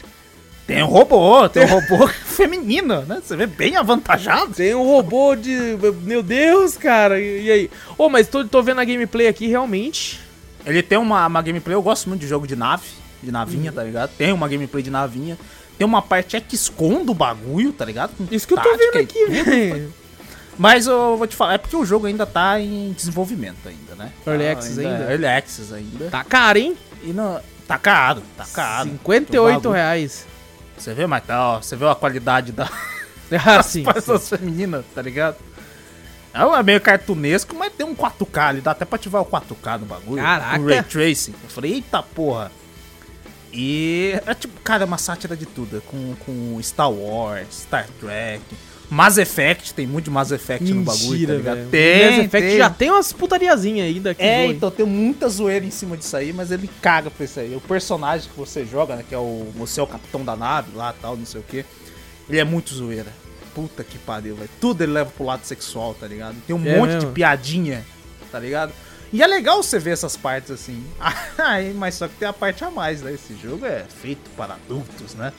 [0.70, 3.20] Tem um robô, tem um robô feminino, né?
[3.26, 4.54] Você vê bem avantajado.
[4.54, 5.76] Tem um robô de.
[6.04, 7.20] Meu Deus, cara.
[7.20, 7.72] E, aí?
[7.98, 10.20] Ô, mas tô, tô vendo a gameplay aqui, realmente.
[10.64, 12.88] Ele tem uma, uma gameplay, eu gosto muito de jogo de nave,
[13.24, 14.12] de navinha, tá ligado?
[14.16, 15.40] Tem uma gameplay de navinha.
[15.76, 18.12] Tem uma parte que esconde o bagulho, tá ligado?
[18.16, 19.91] Com Isso que eu tô vendo aqui, velho.
[20.56, 24.12] Mas eu vou te falar, é porque o jogo ainda tá em desenvolvimento ainda, né?
[24.28, 25.12] Early Tá access ainda?
[25.12, 26.06] Early access ainda.
[26.12, 26.78] Tá caro, hein?
[27.02, 28.90] E não, tá caro, tá caro.
[28.90, 30.28] 58 O bagulho- reais.
[30.80, 32.65] Você vê, mas ó, você vê a qualidade da,
[33.45, 33.84] Ah, das sim.
[33.84, 35.38] pessoas femininas, tá ligado?
[36.34, 39.85] É meio cartunesco, mas tem um 4K ali, dá até pra ativar o 4K no
[39.85, 40.22] bagulho.
[40.22, 40.57] Caraca.
[40.60, 41.34] Com Ray Tracing.
[41.43, 42.51] Eu falei, eita porra.
[43.51, 45.77] E é tipo, cara, é uma sátira de tudo.
[45.77, 48.43] é Com, com Star Wars, Star Trek,
[48.90, 51.56] Mass Effect, tem muito Mass Effect no bagulho, tá Mentira, ligado?
[51.57, 51.70] velho.
[51.70, 52.57] Tem, Mass Effect tem.
[52.57, 54.52] já tem umas putariazinhas ainda que É, zoam.
[54.52, 57.56] então tem muita zoeira em cima disso aí, mas ele caga pra isso aí.
[57.56, 59.52] O personagem que você joga, né, que é o...
[59.57, 61.64] Você é o capitão da nave lá, tal, não sei o que.
[62.28, 63.14] Ele é muito zoeira.
[63.53, 64.49] Puta que pariu, velho.
[64.60, 66.36] Tudo ele leva pro lado sexual, tá ligado?
[66.48, 67.10] Tem um É monte mesmo?
[67.10, 67.86] de piadinha,
[68.32, 68.72] tá ligado?
[69.11, 70.84] E é legal você ver essas partes assim.
[71.38, 73.11] Aí, mas só que tem a parte a mais, né?
[73.14, 75.34] Esse jogo é feito para adultos, né?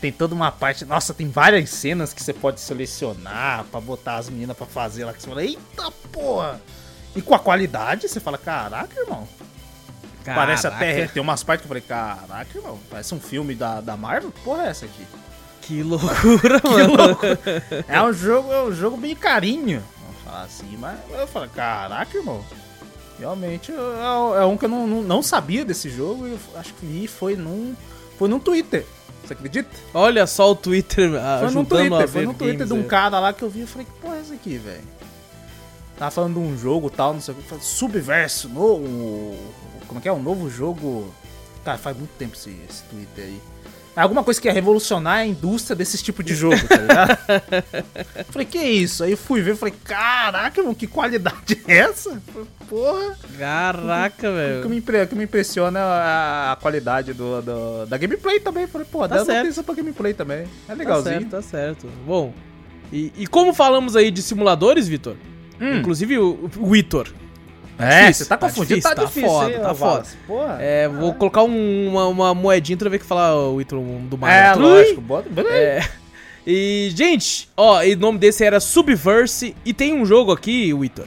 [0.00, 0.84] Tem toda uma parte.
[0.84, 5.12] Nossa, tem várias cenas que você pode selecionar pra botar as meninas pra fazer lá.
[5.12, 6.60] Que você fala, eita porra!
[7.16, 9.26] E com a qualidade, você fala, caraca, irmão.
[10.24, 10.94] Parece até.
[10.94, 12.78] Caraca, Tem umas partes que eu falei, caraca, irmão.
[12.90, 14.30] Parece um filme da, da Marvel.
[14.30, 15.06] Que porra é essa aqui?
[15.62, 17.18] Que loucura, mano.
[17.88, 19.82] É um jogo, é um jogo bem carinho.
[20.00, 22.44] Vamos falar assim, mas eu falo, caraca, irmão.
[23.18, 26.72] Realmente é, é um que eu não, não, não sabia desse jogo e eu acho
[26.74, 27.74] que vi foi num.
[28.16, 28.86] Foi num Twitter.
[29.28, 29.68] Você acredita?
[29.92, 33.20] Olha só o Twitter ah, Foi no Twitter, foi no Twitter games, de um cara
[33.20, 34.82] lá que eu vi e falei, que porra é essa aqui, velho?
[35.98, 37.42] Tava falando de um jogo tal, não sei o que.
[37.42, 39.36] falei, Subverso, no,
[39.86, 40.12] como é que é?
[40.12, 41.12] Um novo jogo.
[41.62, 43.40] Cara, faz muito tempo esse, esse Twitter aí.
[44.02, 47.18] Alguma coisa que ia revolucionar a indústria desse tipo de jogo, tá ligado?
[48.30, 49.02] falei, que isso?
[49.04, 52.20] Aí fui ver, falei, caraca, irmão, que qualidade é essa?
[52.32, 53.16] Falei, Porra.
[53.38, 54.68] Caraca, O que velho.
[54.70, 58.66] me, impre- o que me impressiona é a, a qualidade do, do- da gameplay também.
[58.66, 59.38] Falei, pô, Tá dá certo.
[59.46, 60.40] atenção pra gameplay também.
[60.40, 61.14] É Tá legalzinho.
[61.20, 61.86] certo, tá certo.
[62.06, 62.32] Bom,
[62.92, 65.16] e, e como falamos aí de simuladores, Vitor?
[65.60, 65.78] Hum.
[65.78, 67.08] Inclusive o, o Vitor.
[67.78, 69.28] É, difícil, você tá tá confundido, tá, difícil, tá difícil.
[69.28, 70.06] foda, hein, tá foda.
[70.26, 70.58] Porra.
[70.60, 74.18] É, vou colocar um- uma, uma moedinha toda vez que falar o um do É,
[74.48, 74.62] Mario.
[74.62, 75.00] lógico.
[75.00, 75.28] Bota...
[75.50, 75.88] É,
[76.46, 79.54] E, gente, ó, e o nome desse era Subverse.
[79.64, 81.06] E tem um jogo aqui, Vitor,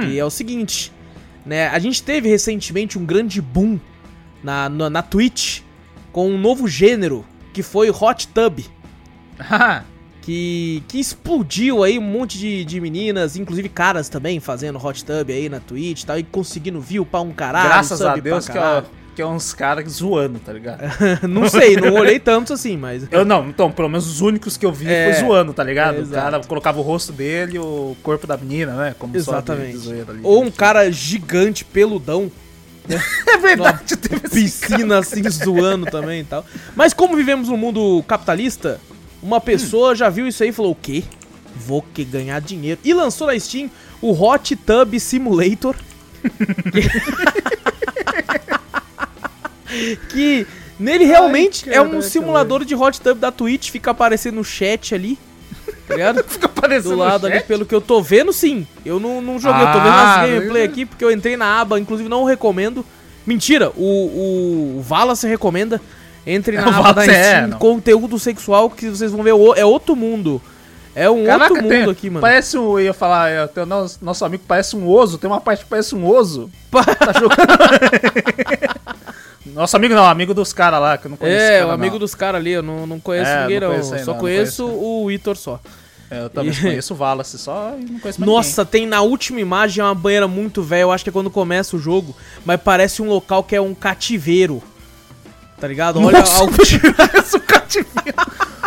[0.00, 0.90] que é o seguinte,
[1.44, 1.68] né?
[1.68, 3.78] A gente teve recentemente um grande boom
[4.42, 5.60] na, na, na Twitch
[6.10, 8.60] com um novo gênero, que foi Hot Tub.
[10.22, 15.30] que, que explodiu aí um monte de, de meninas, inclusive caras também, fazendo hot tub
[15.30, 17.68] aí na Twitch e tal, e conseguindo view pra um caralho.
[17.68, 18.84] Graças a Deus que é,
[19.16, 20.80] que é uns caras zoando, tá ligado?
[21.28, 23.06] não sei, não olhei tanto assim, mas.
[23.10, 25.98] Eu não, então, pelo menos os únicos que eu vi É, foi zoando, tá ligado?
[25.98, 28.94] é, o cara colocava o rosto dele e o corpo da menina, né?
[28.96, 29.76] Como Exatamente.
[29.76, 30.20] zoeira ali.
[30.22, 32.30] Ou um cara gigante, peludão,
[33.26, 36.44] É verdade, teve piscina assim, zoando também e tal.
[36.74, 38.80] Mas como vivemos num mundo capitalista,
[39.22, 41.04] uma pessoa já viu isso aí e falou: o quê?
[41.54, 42.80] Vou que ganhar dinheiro.
[42.82, 43.70] E lançou na Steam
[44.00, 45.76] o Hot Tub Simulator.
[50.10, 50.46] que
[50.78, 55.18] nele realmente é um simulador de hot tub da Twitch, fica aparecendo no chat ali.
[55.86, 56.24] Tá ligado?
[56.28, 58.66] Fica aparecendo Do lado ali, pelo que eu tô vendo, sim.
[58.84, 61.60] Eu não, não joguei, eu tô vendo Ah, as gameplay aqui porque eu entrei na
[61.60, 62.84] aba, inclusive não recomendo.
[63.26, 65.80] Mentira, o, o Wallace recomenda.
[66.26, 67.58] Entre na aba da Steam, não.
[67.58, 70.40] conteúdo sexual que vocês vão ver, é outro mundo.
[70.94, 72.20] É um Caraca, outro tem- mundo aqui, mano.
[72.20, 72.78] Parece um.
[72.78, 75.70] Eu ia falar, tem o nosso, nosso amigo parece um oso, tem uma parte que
[75.70, 76.50] parece um oso.
[76.70, 77.48] Tá jogando.
[79.54, 81.40] nosso amigo não, amigo dos caras lá, que eu não conheço.
[81.42, 81.98] É, cara, o amigo não.
[82.00, 84.64] dos caras ali, eu não, não conheço É, ninguém não conheço aí, só não, conheço
[84.64, 84.84] conheço.
[84.84, 85.60] o Vitor só.
[86.10, 89.00] É, eu também E- conheço o Wallace só e não conheço mais Nossa, tem na
[89.00, 92.60] última imagem uma banheira muito velha, eu acho que é quando começa o jogo, mas
[92.60, 94.62] parece um local que é um cativeiro.
[95.62, 96.00] Tá ligado?
[96.00, 96.44] Olha Nossa,
[96.96, 98.16] parece um cativeiro.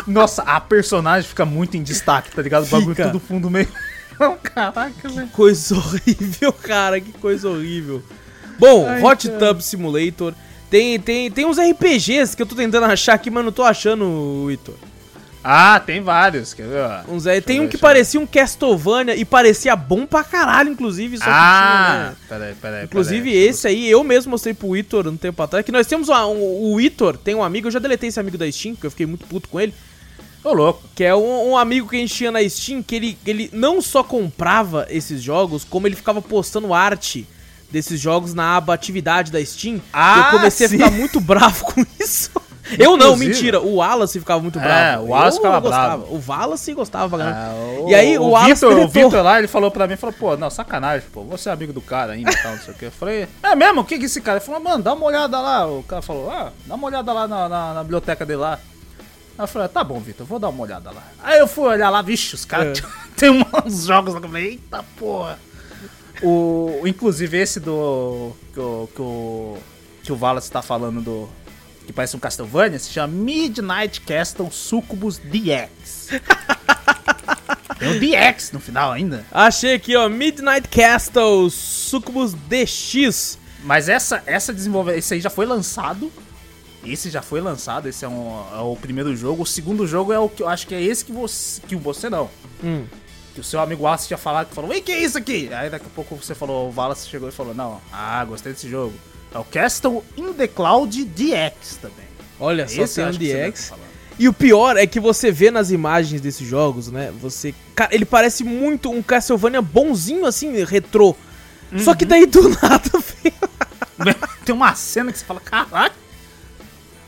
[0.07, 2.63] Nossa, a personagem fica muito em destaque, tá ligado?
[2.63, 3.07] O bagulho Fica.
[3.09, 3.67] tudo fundo meio.
[4.41, 5.27] Caraca, velho.
[5.27, 8.01] coisa horrível, cara, que coisa horrível.
[8.57, 9.39] Bom, Ai, Hot cara.
[9.39, 10.34] Tub Simulator.
[10.69, 14.45] Tem, tem, tem uns RPGs que eu tô tentando achar aqui, mas não tô achando,
[14.47, 14.76] Vitor.
[15.47, 17.03] Ah, tem vários, quer ver?
[17.07, 21.17] Uns, tem um que parecia um Castlevania e parecia bom pra caralho, inclusive.
[21.19, 22.15] Só que tinha, Ah, né?
[22.27, 22.84] peraí, peraí.
[22.85, 23.45] Inclusive, peraí.
[23.47, 25.63] esse aí eu mesmo mostrei pro Vitor um tempo atrás.
[25.63, 28.39] Que nós temos uma- um, o Vitor, tem um amigo, eu já deletei esse amigo
[28.39, 29.72] da Steam, porque eu fiquei muito puto com ele.
[30.43, 30.81] Ô, louco.
[30.95, 33.84] Que é um, um amigo que a gente tinha na Steam, que ele, ele não
[33.84, 37.27] só comprava esses jogos, como ele ficava postando arte
[37.72, 39.80] desses jogos na aba atividade da Steam.
[39.93, 40.76] Ah, eu comecei sim.
[40.76, 42.31] a ficar muito bravo com isso.
[42.79, 43.27] Eu não, Inclusive.
[43.31, 43.61] mentira.
[43.61, 45.03] O Wallace ficava muito É, bravo.
[45.03, 45.97] o Wallace eu ficava gostava.
[45.97, 46.15] bravo.
[46.15, 47.39] O Wallace gostava pra caramba.
[47.39, 48.87] Ah, E aí, o Wallace Vitor, o.
[48.87, 51.81] Vitor lá, ele falou pra mim, falou, pô, não, sacanagem, pô, você é amigo do
[51.81, 52.85] cara ainda e tal, não sei o que.
[52.85, 53.81] Eu falei, é mesmo?
[53.81, 54.37] O que que esse cara?
[54.39, 55.67] Ele falou, mano, dá uma olhada lá.
[55.67, 58.59] O cara falou, ah, dá uma olhada lá na, na- na biblioteca dele lá.
[59.37, 61.03] Aí eu falei, tá bom, Vitor, vou dar uma olhada lá.
[61.23, 62.83] Aí eu fui olhar lá, vixe, os caras É.
[63.15, 63.29] tem
[63.65, 65.37] uns jogos lá que eu falei, eita porra.
[66.23, 68.31] O, inclusive esse do.
[68.53, 69.57] que o, que o,
[70.03, 71.29] que o Wallace tá falando do.
[71.86, 76.10] Que parece um Castlevania, se chama Midnight Castle Succubus DX.
[77.78, 79.26] Tem o DX no final ainda.
[79.32, 80.07] Achei aqui, ó.
[80.10, 83.38] Midnight Castle Succubus DX.
[83.64, 84.98] Mas essa, essa desenvolvedora.
[84.98, 86.12] Esse aí já foi lançado.
[86.84, 87.88] Esse já foi lançado.
[87.90, 89.44] Esse é, um- é o primeiro jogo.
[89.44, 91.62] O segundo jogo é o que eu acho que é esse que você.
[91.68, 92.30] Que você não.
[92.64, 92.86] Hum.
[93.34, 95.53] Que o seu amigo Wallace tinha falado que falou, ei, que é isso aqui?
[95.53, 98.70] Aí daqui a pouco você falou, o Wallace chegou e falou, não, ah, gostei desse
[98.70, 98.94] jogo.
[99.36, 102.06] É o Castle in the Cloud DX também.
[102.40, 103.12] Olha só, Esse tem um
[103.49, 103.74] DX.
[104.18, 107.12] E o pior é que você vê nas imagens desses jogos, né?
[107.22, 107.53] Você.
[107.76, 111.14] Cara, ele parece muito um Castlevania bonzinho, assim, retrô.
[111.80, 111.98] Só Uhum.
[111.98, 112.90] que daí do nada.
[114.45, 115.95] Tem uma cena que você fala, caraca,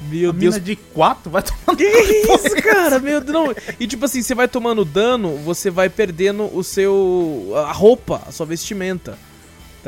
[0.01, 0.55] Meu a Deus.
[0.55, 1.77] mina de 4 vai tomando...
[1.77, 2.99] Que isso, cara?
[2.99, 3.33] Meu Deus.
[3.33, 3.55] Não.
[3.79, 7.53] E tipo assim, você vai tomando dano, você vai perdendo o seu.
[7.55, 9.17] a roupa, a sua vestimenta.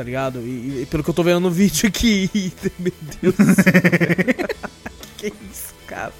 [0.00, 0.38] Tá ligado?
[0.40, 2.54] E, e pelo que eu tô vendo no vídeo aqui.
[2.80, 3.34] Meu Deus.
[5.18, 6.10] que isso, cara?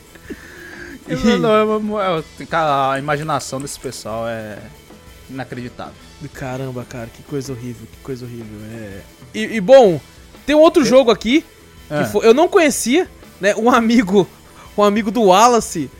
[1.08, 4.58] Não, não, é- é- cara, a imaginação desse pessoal é
[5.30, 5.94] inacreditável.
[6.34, 8.58] Caramba, cara, que coisa horrível, que coisa horrível.
[8.70, 9.00] É...
[9.32, 9.98] E, e, bom,
[10.44, 11.40] tem um outro jogo aqui
[11.88, 12.04] que Ah.
[12.04, 13.08] foi- eu não conhecia,
[13.40, 13.54] né?
[13.56, 14.28] Um amigo,
[14.76, 15.90] um amigo do Wallace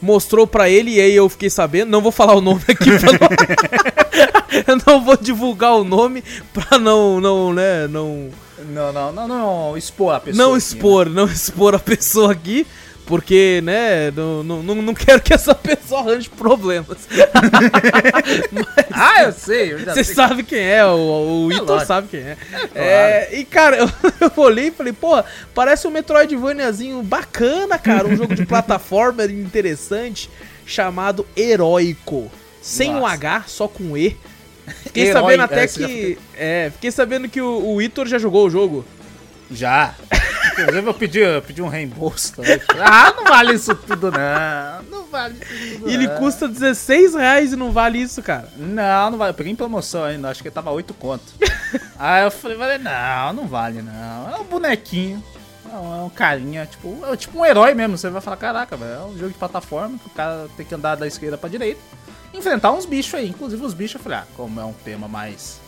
[0.00, 1.90] mostrou pra ele e aí eu fiquei sabendo.
[1.90, 3.28] Não vou falar o nome aqui pra não...
[4.66, 6.22] eu não vou divulgar o nome
[6.52, 7.86] pra não, não, né?
[7.88, 8.28] Não,
[8.70, 10.36] Não, não, não, não, expor a pessoa.
[10.46, 10.58] não aqui, né?
[10.58, 12.66] expor, não expor a pessoa aqui.
[13.08, 16.98] Porque, né, não, não, não quero que essa pessoa arranje problemas.
[19.00, 22.36] Ah, eu sei, Você sabe quem é, o, o É Ito sabe quem é.
[22.74, 23.86] É, e cara, eu,
[24.20, 25.22] eu olhei e falei, pô,
[25.54, 28.08] parece um Metroidvaniazinho bacana, cara.
[28.08, 30.28] Um jogo de plataforma interessante
[30.66, 32.30] chamado Heróico.
[32.60, 33.14] Sem um Nossa.
[33.14, 34.16] H, só com E.
[34.82, 36.18] Fiquei Herói, sabendo até é, que.
[36.36, 38.84] É, fiquei sabendo que o, o Itor já jogou o jogo.
[39.50, 39.94] Já.
[40.52, 42.60] Inclusive eu pedi, eu pedi um reembolso também.
[42.80, 44.82] Ah, não vale isso tudo não.
[44.90, 46.16] Não vale isso tudo, E ele não.
[46.16, 48.48] custa 16 reais e não vale isso, cara.
[48.56, 49.30] Não, não vale.
[49.30, 51.24] Eu peguei em promoção ainda, acho que tava 8 conto.
[51.98, 54.30] Aí eu falei, falei, não, não vale não.
[54.34, 55.22] É um bonequinho.
[55.70, 57.98] É um, é um carinha, tipo, é tipo um herói mesmo.
[57.98, 60.74] Você vai falar, caraca, velho, é um jogo de plataforma que o cara tem que
[60.74, 61.80] andar da esquerda pra direita.
[62.32, 63.28] Enfrentar uns bichos aí.
[63.28, 65.60] Inclusive os bichos, eu falei, ah, como é um tema mais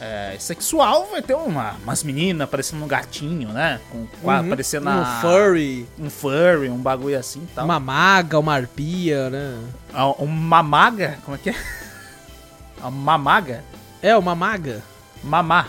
[0.00, 3.80] é, sexual, vai ter uma, umas meninas parecendo um gatinho, né?
[3.90, 4.48] Com, com Uhum.
[4.48, 7.64] parecendo Um a- furry, um furry, um bagulho assim e tal.
[7.64, 9.58] uma maga, uma arpia, né?
[9.92, 11.18] Ah, Uma maga?
[11.24, 11.54] Como é que é?
[12.82, 13.64] Uma maga?
[14.00, 14.80] É, uma maga.
[15.24, 15.66] Mamá.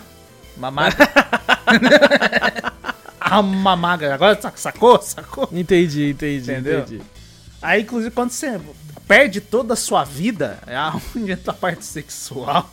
[0.56, 0.96] Mamaga.
[3.20, 4.14] a mamaga.
[4.14, 5.02] Agora sac- sacou?
[5.02, 5.50] Sacou?
[5.52, 6.80] Entendi, entendi, Entendeu?
[6.82, 7.02] entendi.
[7.62, 8.60] Aí, inclusive, quando você
[9.08, 10.76] perde toda a sua vida, é
[11.18, 12.70] onde entra a parte sexual.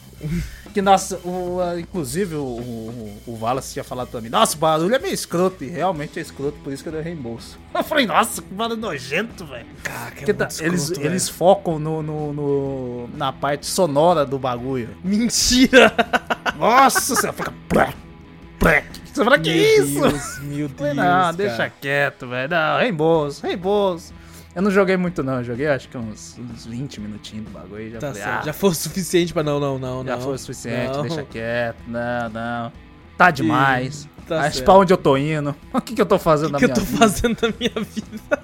[0.76, 4.94] Que, nossa, o, inclusive o, o, o Wallace tinha falado pra mim, nossa, o barulho
[4.94, 7.58] é meio escroto, e realmente é escroto, por isso que eu dei reembolso.
[7.74, 9.64] Eu falei, nossa, que barulho nojento, velho.
[9.82, 14.90] Caraca, Porque tá- eles, eles focam no, no, no- na parte sonora do bagulho.
[15.02, 15.90] Mentira!
[16.58, 17.54] Nossa, você fica.
[18.60, 20.00] Você fala, que Meu isso?
[20.00, 21.32] Deus, meu falei, Deus, não, cara.
[21.32, 22.50] deixa quieto, velho.
[22.50, 24.12] Não, reembolso, reembolso.
[24.56, 25.34] Eu não joguei muito, não.
[25.34, 27.88] Eu joguei acho que uns, uns 20 minutinhos do bagulho.
[27.88, 30.16] e Já Tá falei, certo, ah, já foi o suficiente pra não, não, não, já
[30.16, 30.22] não.
[30.22, 31.02] foi o suficiente, Não.
[31.02, 31.76] deixa quieto.
[31.86, 32.72] Não, não.
[33.18, 34.08] Tá demais.
[34.26, 34.64] Tá acho certo.
[34.64, 35.54] pra onde eu tô indo.
[35.74, 36.98] O que, que eu tô fazendo O na que eu minha tô vida?
[36.98, 38.42] fazendo na minha vida?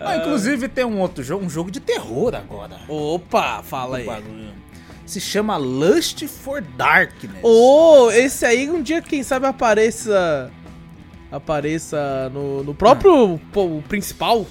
[0.00, 2.78] Ah, inclusive tem um outro jogo, um jogo de terror agora.
[2.88, 4.04] Opa, fala aí.
[4.04, 4.52] O bagulho.
[5.04, 7.36] Se chama Lust for Darkness.
[7.42, 10.50] Ô, esse aí um dia, quem sabe, apareça.
[11.30, 14.46] Apareça no, no próprio pô, o principal.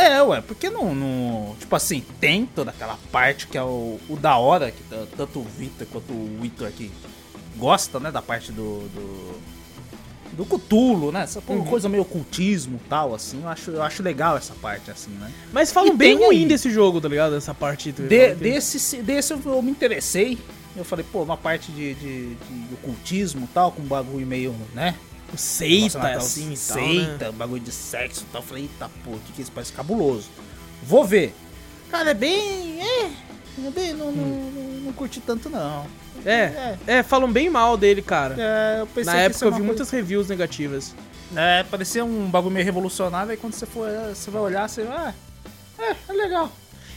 [0.00, 1.56] É, ué, porque não, não.
[1.58, 4.82] Tipo assim, tem toda aquela parte que é o, o da hora, que
[5.16, 6.90] tanto o Vitor quanto o Vitor aqui
[7.56, 8.10] gosta, né?
[8.12, 8.88] Da parte do.
[8.94, 9.58] do.
[10.34, 11.22] Do Cthulhu, né?
[11.22, 11.64] Essa Uhum.
[11.64, 13.40] coisa meio ocultismo e tal, assim.
[13.42, 15.32] Eu acho, eu acho legal essa parte, assim, né?
[15.52, 16.46] Mas falam E bem ruim aí.
[16.46, 17.32] desse jogo, tá ligado?
[17.32, 17.90] Dessa parte.
[17.90, 20.38] De- que- desse, desse eu, me interessei.
[20.76, 24.54] Eu falei, pô, uma parte de, de, de ocultismo e tal, com um bagulho meio,
[24.74, 24.94] né?
[25.36, 27.32] Seita, ao assim tal, Seita, né?
[27.32, 28.42] bagulho de sexo e tal.
[28.42, 29.52] Falei, eita, pô, o que que é isso?
[29.52, 30.28] Parece cabuloso.
[30.82, 31.34] Vou ver.
[31.90, 32.80] Cara, é bem.
[32.80, 33.04] É.
[33.66, 35.86] é bem, não, não, não, não curti tanto, não.
[36.24, 38.34] É, é, falam bem mal dele, cara.
[38.38, 40.94] É, eu pensei Na que época é eu vi coisa- muitas reviews negativas.
[41.36, 43.30] É, parecia um bagulho meio revolucionário.
[43.30, 44.96] Aí quando você for, você vai olhar, você vai.
[45.78, 46.50] Ah, é, é legal.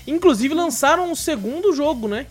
[0.07, 2.25] Inclusive lançaram um segundo jogo, né?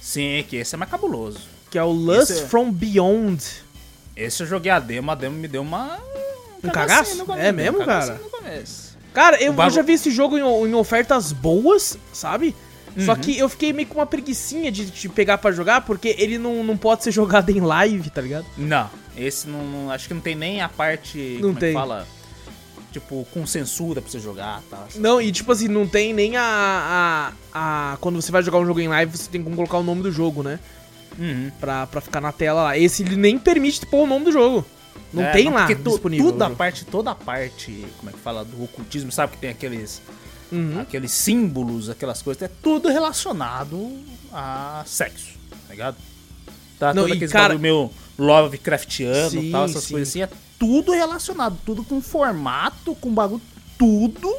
[0.00, 1.40] Sim, que esse é mais cabuloso.
[1.70, 3.44] Que é o Lust é- from Beyond.
[4.16, 5.98] Esse eu joguei a demo, a demo me deu uma.
[6.62, 7.40] Um cagacinho cagaço?
[7.46, 8.20] É mesmo, um cara?
[9.12, 12.54] Cara, eu, O bagu- eu já vi esse jogo em, em ofertas boas, sabe?
[12.98, 13.18] Só Uhum.
[13.18, 16.62] que eu fiquei meio com uma preguicinha de, de pegar pra jogar, porque ele não,
[16.62, 18.44] não pode ser jogado em live, tá ligado?
[18.56, 21.38] Não, esse não, não- Acho que não tem nem a parte.
[21.40, 21.68] Não é tem.
[21.72, 22.06] que fala?
[22.92, 24.88] Tipo, com censura pra você jogar e tal.
[24.96, 28.66] Não, e tipo assim, não tem nem a, a, a- Quando você vai jogar um
[28.66, 30.58] jogo em live, você tem como colocar o nome do jogo, né?
[31.18, 31.50] Uhum.
[31.60, 32.78] Pra, pra ficar na tela lá.
[32.78, 34.64] Esse ele nem permite pôr o nome do jogo.
[35.12, 36.32] Não É, tem lá porque tu- disponível.
[36.32, 36.56] Toda a jogo.
[36.58, 40.00] parte, toda a parte, como é que fala, do ocultismo, sabe que tem aqueles,
[40.50, 40.80] Uhum.
[40.80, 43.92] aqueles símbolos, aquelas coisas, é tudo relacionado
[44.32, 45.96] a sexo, tá ligado?
[46.78, 49.90] Tá Não, todo aquele cara- meio Lovecraftiano Sim, e tal, essas sim.
[49.92, 50.28] coisas assim, é
[50.58, 53.42] tudo relacionado, tudo com formato, com bagulho,
[53.78, 54.34] tudo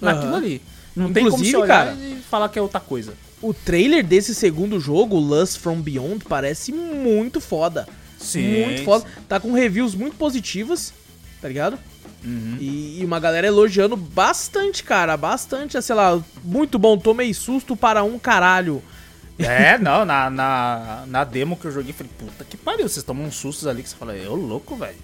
[0.00, 0.36] naquilo Aham.
[0.36, 0.62] ali.
[0.94, 3.14] Não tem como Inclusive, você olhar cara, e falar que é outra coisa.
[3.42, 7.88] O trailer desse segundo jogo, Lust from Beyond, parece muito foda.
[8.18, 9.06] Sim, muito foda.
[9.26, 10.92] Tá com reviews muito positivas,
[11.40, 11.78] tá ligado?
[12.22, 12.58] Uhum.
[12.60, 15.16] E, e uma galera elogiando bastante, cara.
[15.16, 16.98] Bastante, sei lá, muito bom.
[16.98, 18.82] Tomei susto para um caralho.
[19.38, 23.26] É, não, na, na, na demo que eu joguei, falei, puta que pariu, vocês tomam
[23.26, 24.98] uns sustos ali que você fala, eu louco, velho.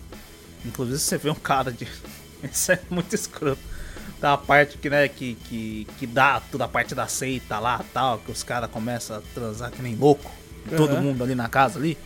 [0.64, 1.88] Inclusive você vê um cara de.
[2.52, 3.75] Isso é muito escroto.
[4.20, 7.84] Tá a parte que, né, que, que, que dá toda a parte da seita lá
[7.92, 10.30] tal, que os caras começam a transar que nem louco.
[10.70, 11.98] e Todo mundo ali na casa ali.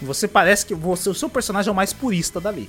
[0.00, 2.68] Você parece que você, o seu personagem é o mais purista dali.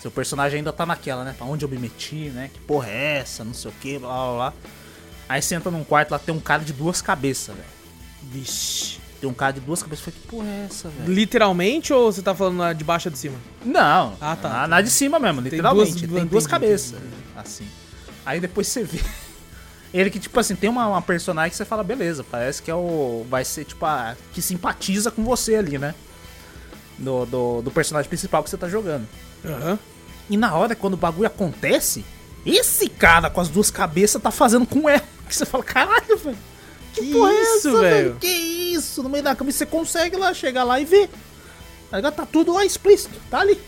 [0.00, 1.34] Seu personagem ainda tá naquela, né?
[1.36, 2.50] Pra onde eu me meti, né?
[2.52, 3.42] Que porra é essa?
[3.42, 4.52] Não sei o que, blá blá blá.
[5.28, 7.68] Aí você entra num quarto lá, tem um cara de duas cabeças, velho.
[8.30, 8.98] Vixe.
[9.20, 10.06] Tem um cara de duas cabeças.
[10.06, 11.12] Eu falei, que porra é essa, velho?
[11.12, 13.36] Literalmente ou você tá falando na de baixo ou de cima?
[13.64, 14.48] Não, Ah, tá.
[14.48, 15.90] na, na de cima mesmo, Tem literalmente.
[15.90, 16.98] duas- Tem duas- duas, entendi, cabeças,
[17.36, 17.68] assim.
[18.24, 19.00] Aí depois você vê.
[19.94, 22.74] Ele que, tipo assim, tem uma, uma personagem que você fala, beleza, parece que é
[22.74, 23.24] o.
[23.30, 24.16] Vai ser, tipo, a.
[24.32, 25.94] que simpatiza com você ali, né?
[26.98, 29.06] Do, do, do personagem principal que você tá jogando.
[29.44, 29.78] Aham.
[30.28, 32.04] E na hora, quando o bagulho acontece,
[32.44, 35.02] esse cara com as duas cabeças tá fazendo com ela.
[35.28, 36.38] Que você fala, caralho, velho.
[36.92, 38.16] Que, Que porra é isso, essa, velho?
[38.20, 39.02] Que isso?
[39.02, 41.10] No meio da cama você consegue lá chegar lá e ver.
[41.90, 42.10] Tá?
[42.10, 43.60] Tá tudo lá explícito, tá ali.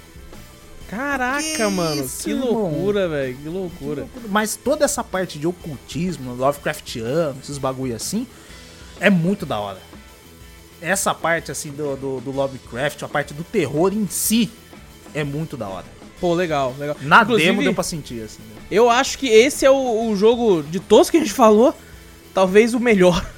[0.88, 4.06] Caraca, Que mano, isso, que loucura, velho, que loucura.
[4.28, 8.26] Mas toda essa parte de ocultismo, Lovecraftiano, esses bagulho assim,
[8.98, 9.78] é muito da hora.
[10.80, 14.50] Essa parte assim do, do, do Lovecraft, a parte do terror em si,
[15.12, 15.84] é muito da hora.
[16.20, 16.96] Pô, legal, legal.
[17.02, 18.42] Na Inclusive, demo deu pra sentir, assim.
[18.42, 18.62] né?
[18.70, 21.74] Eu acho que esse é o, o jogo de todos que a gente falou,
[22.34, 23.24] talvez o melhor.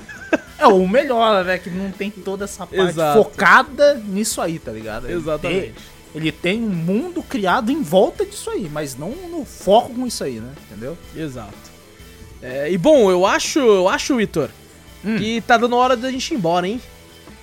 [0.61, 1.57] É o melhor, né?
[1.57, 3.25] Que não tem toda essa parte Exato.
[3.25, 5.07] focada nisso aí, tá ligado?
[5.07, 5.75] Ele Exatamente.
[6.15, 10.25] Ele tem um mundo criado em volta disso aí, mas não no foco com isso
[10.25, 10.53] aí, né?
[10.71, 10.97] Entendeu?
[11.15, 11.55] Exato.
[12.43, 14.49] É, e bom, eu acho, eu acho, Vitor,
[15.05, 15.17] Hum.
[15.17, 16.81] que tá dando hora da gente ir embora, hein?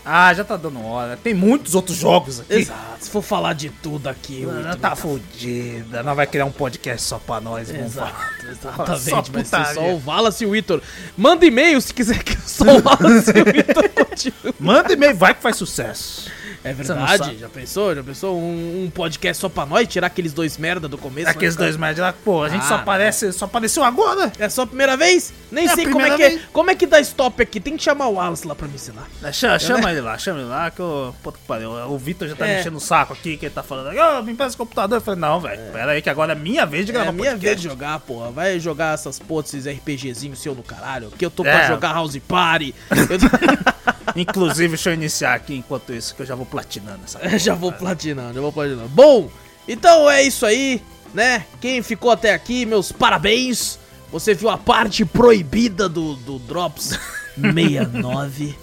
[0.09, 1.17] Ah, já tá dando hora.
[1.21, 2.53] Tem muitos outros jogos aqui.
[2.53, 3.03] Exato.
[3.03, 6.01] Se for falar de tudo aqui, Mano, Vitor, tá fodida.
[6.01, 8.15] Não vai criar um podcast só pra nós, Exato,
[8.49, 9.49] exatamente.
[9.49, 10.81] Só só o Wallace e o Vitor.
[11.17, 14.55] Manda e-mail se quiser que só o Wallace e o Vitor continue.
[14.57, 16.31] Manda e-mail, vai que faz sucesso.
[16.63, 17.95] É verdade, já pensou?
[17.95, 21.29] Já pensou um, um podcast só pra nós, tirar aqueles dois merda do começo?
[21.29, 22.81] Aqueles né, dois médios lá, pô, a gente Ah, só não.
[22.81, 24.31] aparece, só apareceu agora.
[24.37, 25.33] É só a primeira vez?
[25.51, 26.41] Nem É sei como é, que é, vez.
[26.51, 27.59] como é que dá stop aqui.
[27.59, 29.07] Tem que chamar o Wallace lá pra me ensinar.
[29.31, 31.13] Chama, chama ele lá, chama ele lá, que o.
[31.23, 31.71] Puta que pariu.
[31.71, 32.55] O Vitor já tá É.
[32.55, 34.97] me enchendo o saco aqui, que ele tá falando, ô, me empresta o computador.
[34.97, 37.13] Eu falei, não, velho, pera aí, que agora é minha vez de É gravar a
[37.13, 37.45] minha podcast.
[37.45, 38.31] vez de jogar, porra.
[38.31, 41.11] Vai jogar essas porra, esses RPGzinhos seu no caralho.
[41.17, 41.51] Que eu tô É.
[41.51, 42.73] pra jogar House Party.
[44.15, 47.37] Eu Inclusive, deixa eu iniciar aqui enquanto isso, que eu já vou platinando essa É,
[47.37, 48.89] já vou platinando, já vou platinando.
[48.89, 49.29] Bom,
[49.67, 50.81] então é isso aí,
[51.13, 51.45] né?
[51.61, 53.77] Quem ficou até aqui, meus parabéns.
[54.11, 56.97] Você viu a parte proibida do, do Drops
[57.35, 58.55] 69.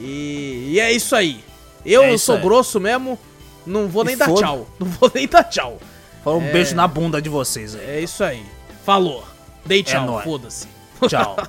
[0.00, 1.44] E, e é isso aí.
[1.86, 2.42] Eu É isso sou aí.
[2.42, 3.18] grosso mesmo,
[3.64, 4.68] não vou E nem dar foda- tchau.
[4.80, 5.78] Não vou nem dar tchau.
[6.24, 7.84] Fala um beijo na bunda de vocês aí.
[7.86, 8.44] É isso aí.
[8.84, 9.24] Falou.
[9.64, 10.24] Dei tchau, nóis.
[10.24, 10.66] foda-se.
[11.08, 11.36] Tchau.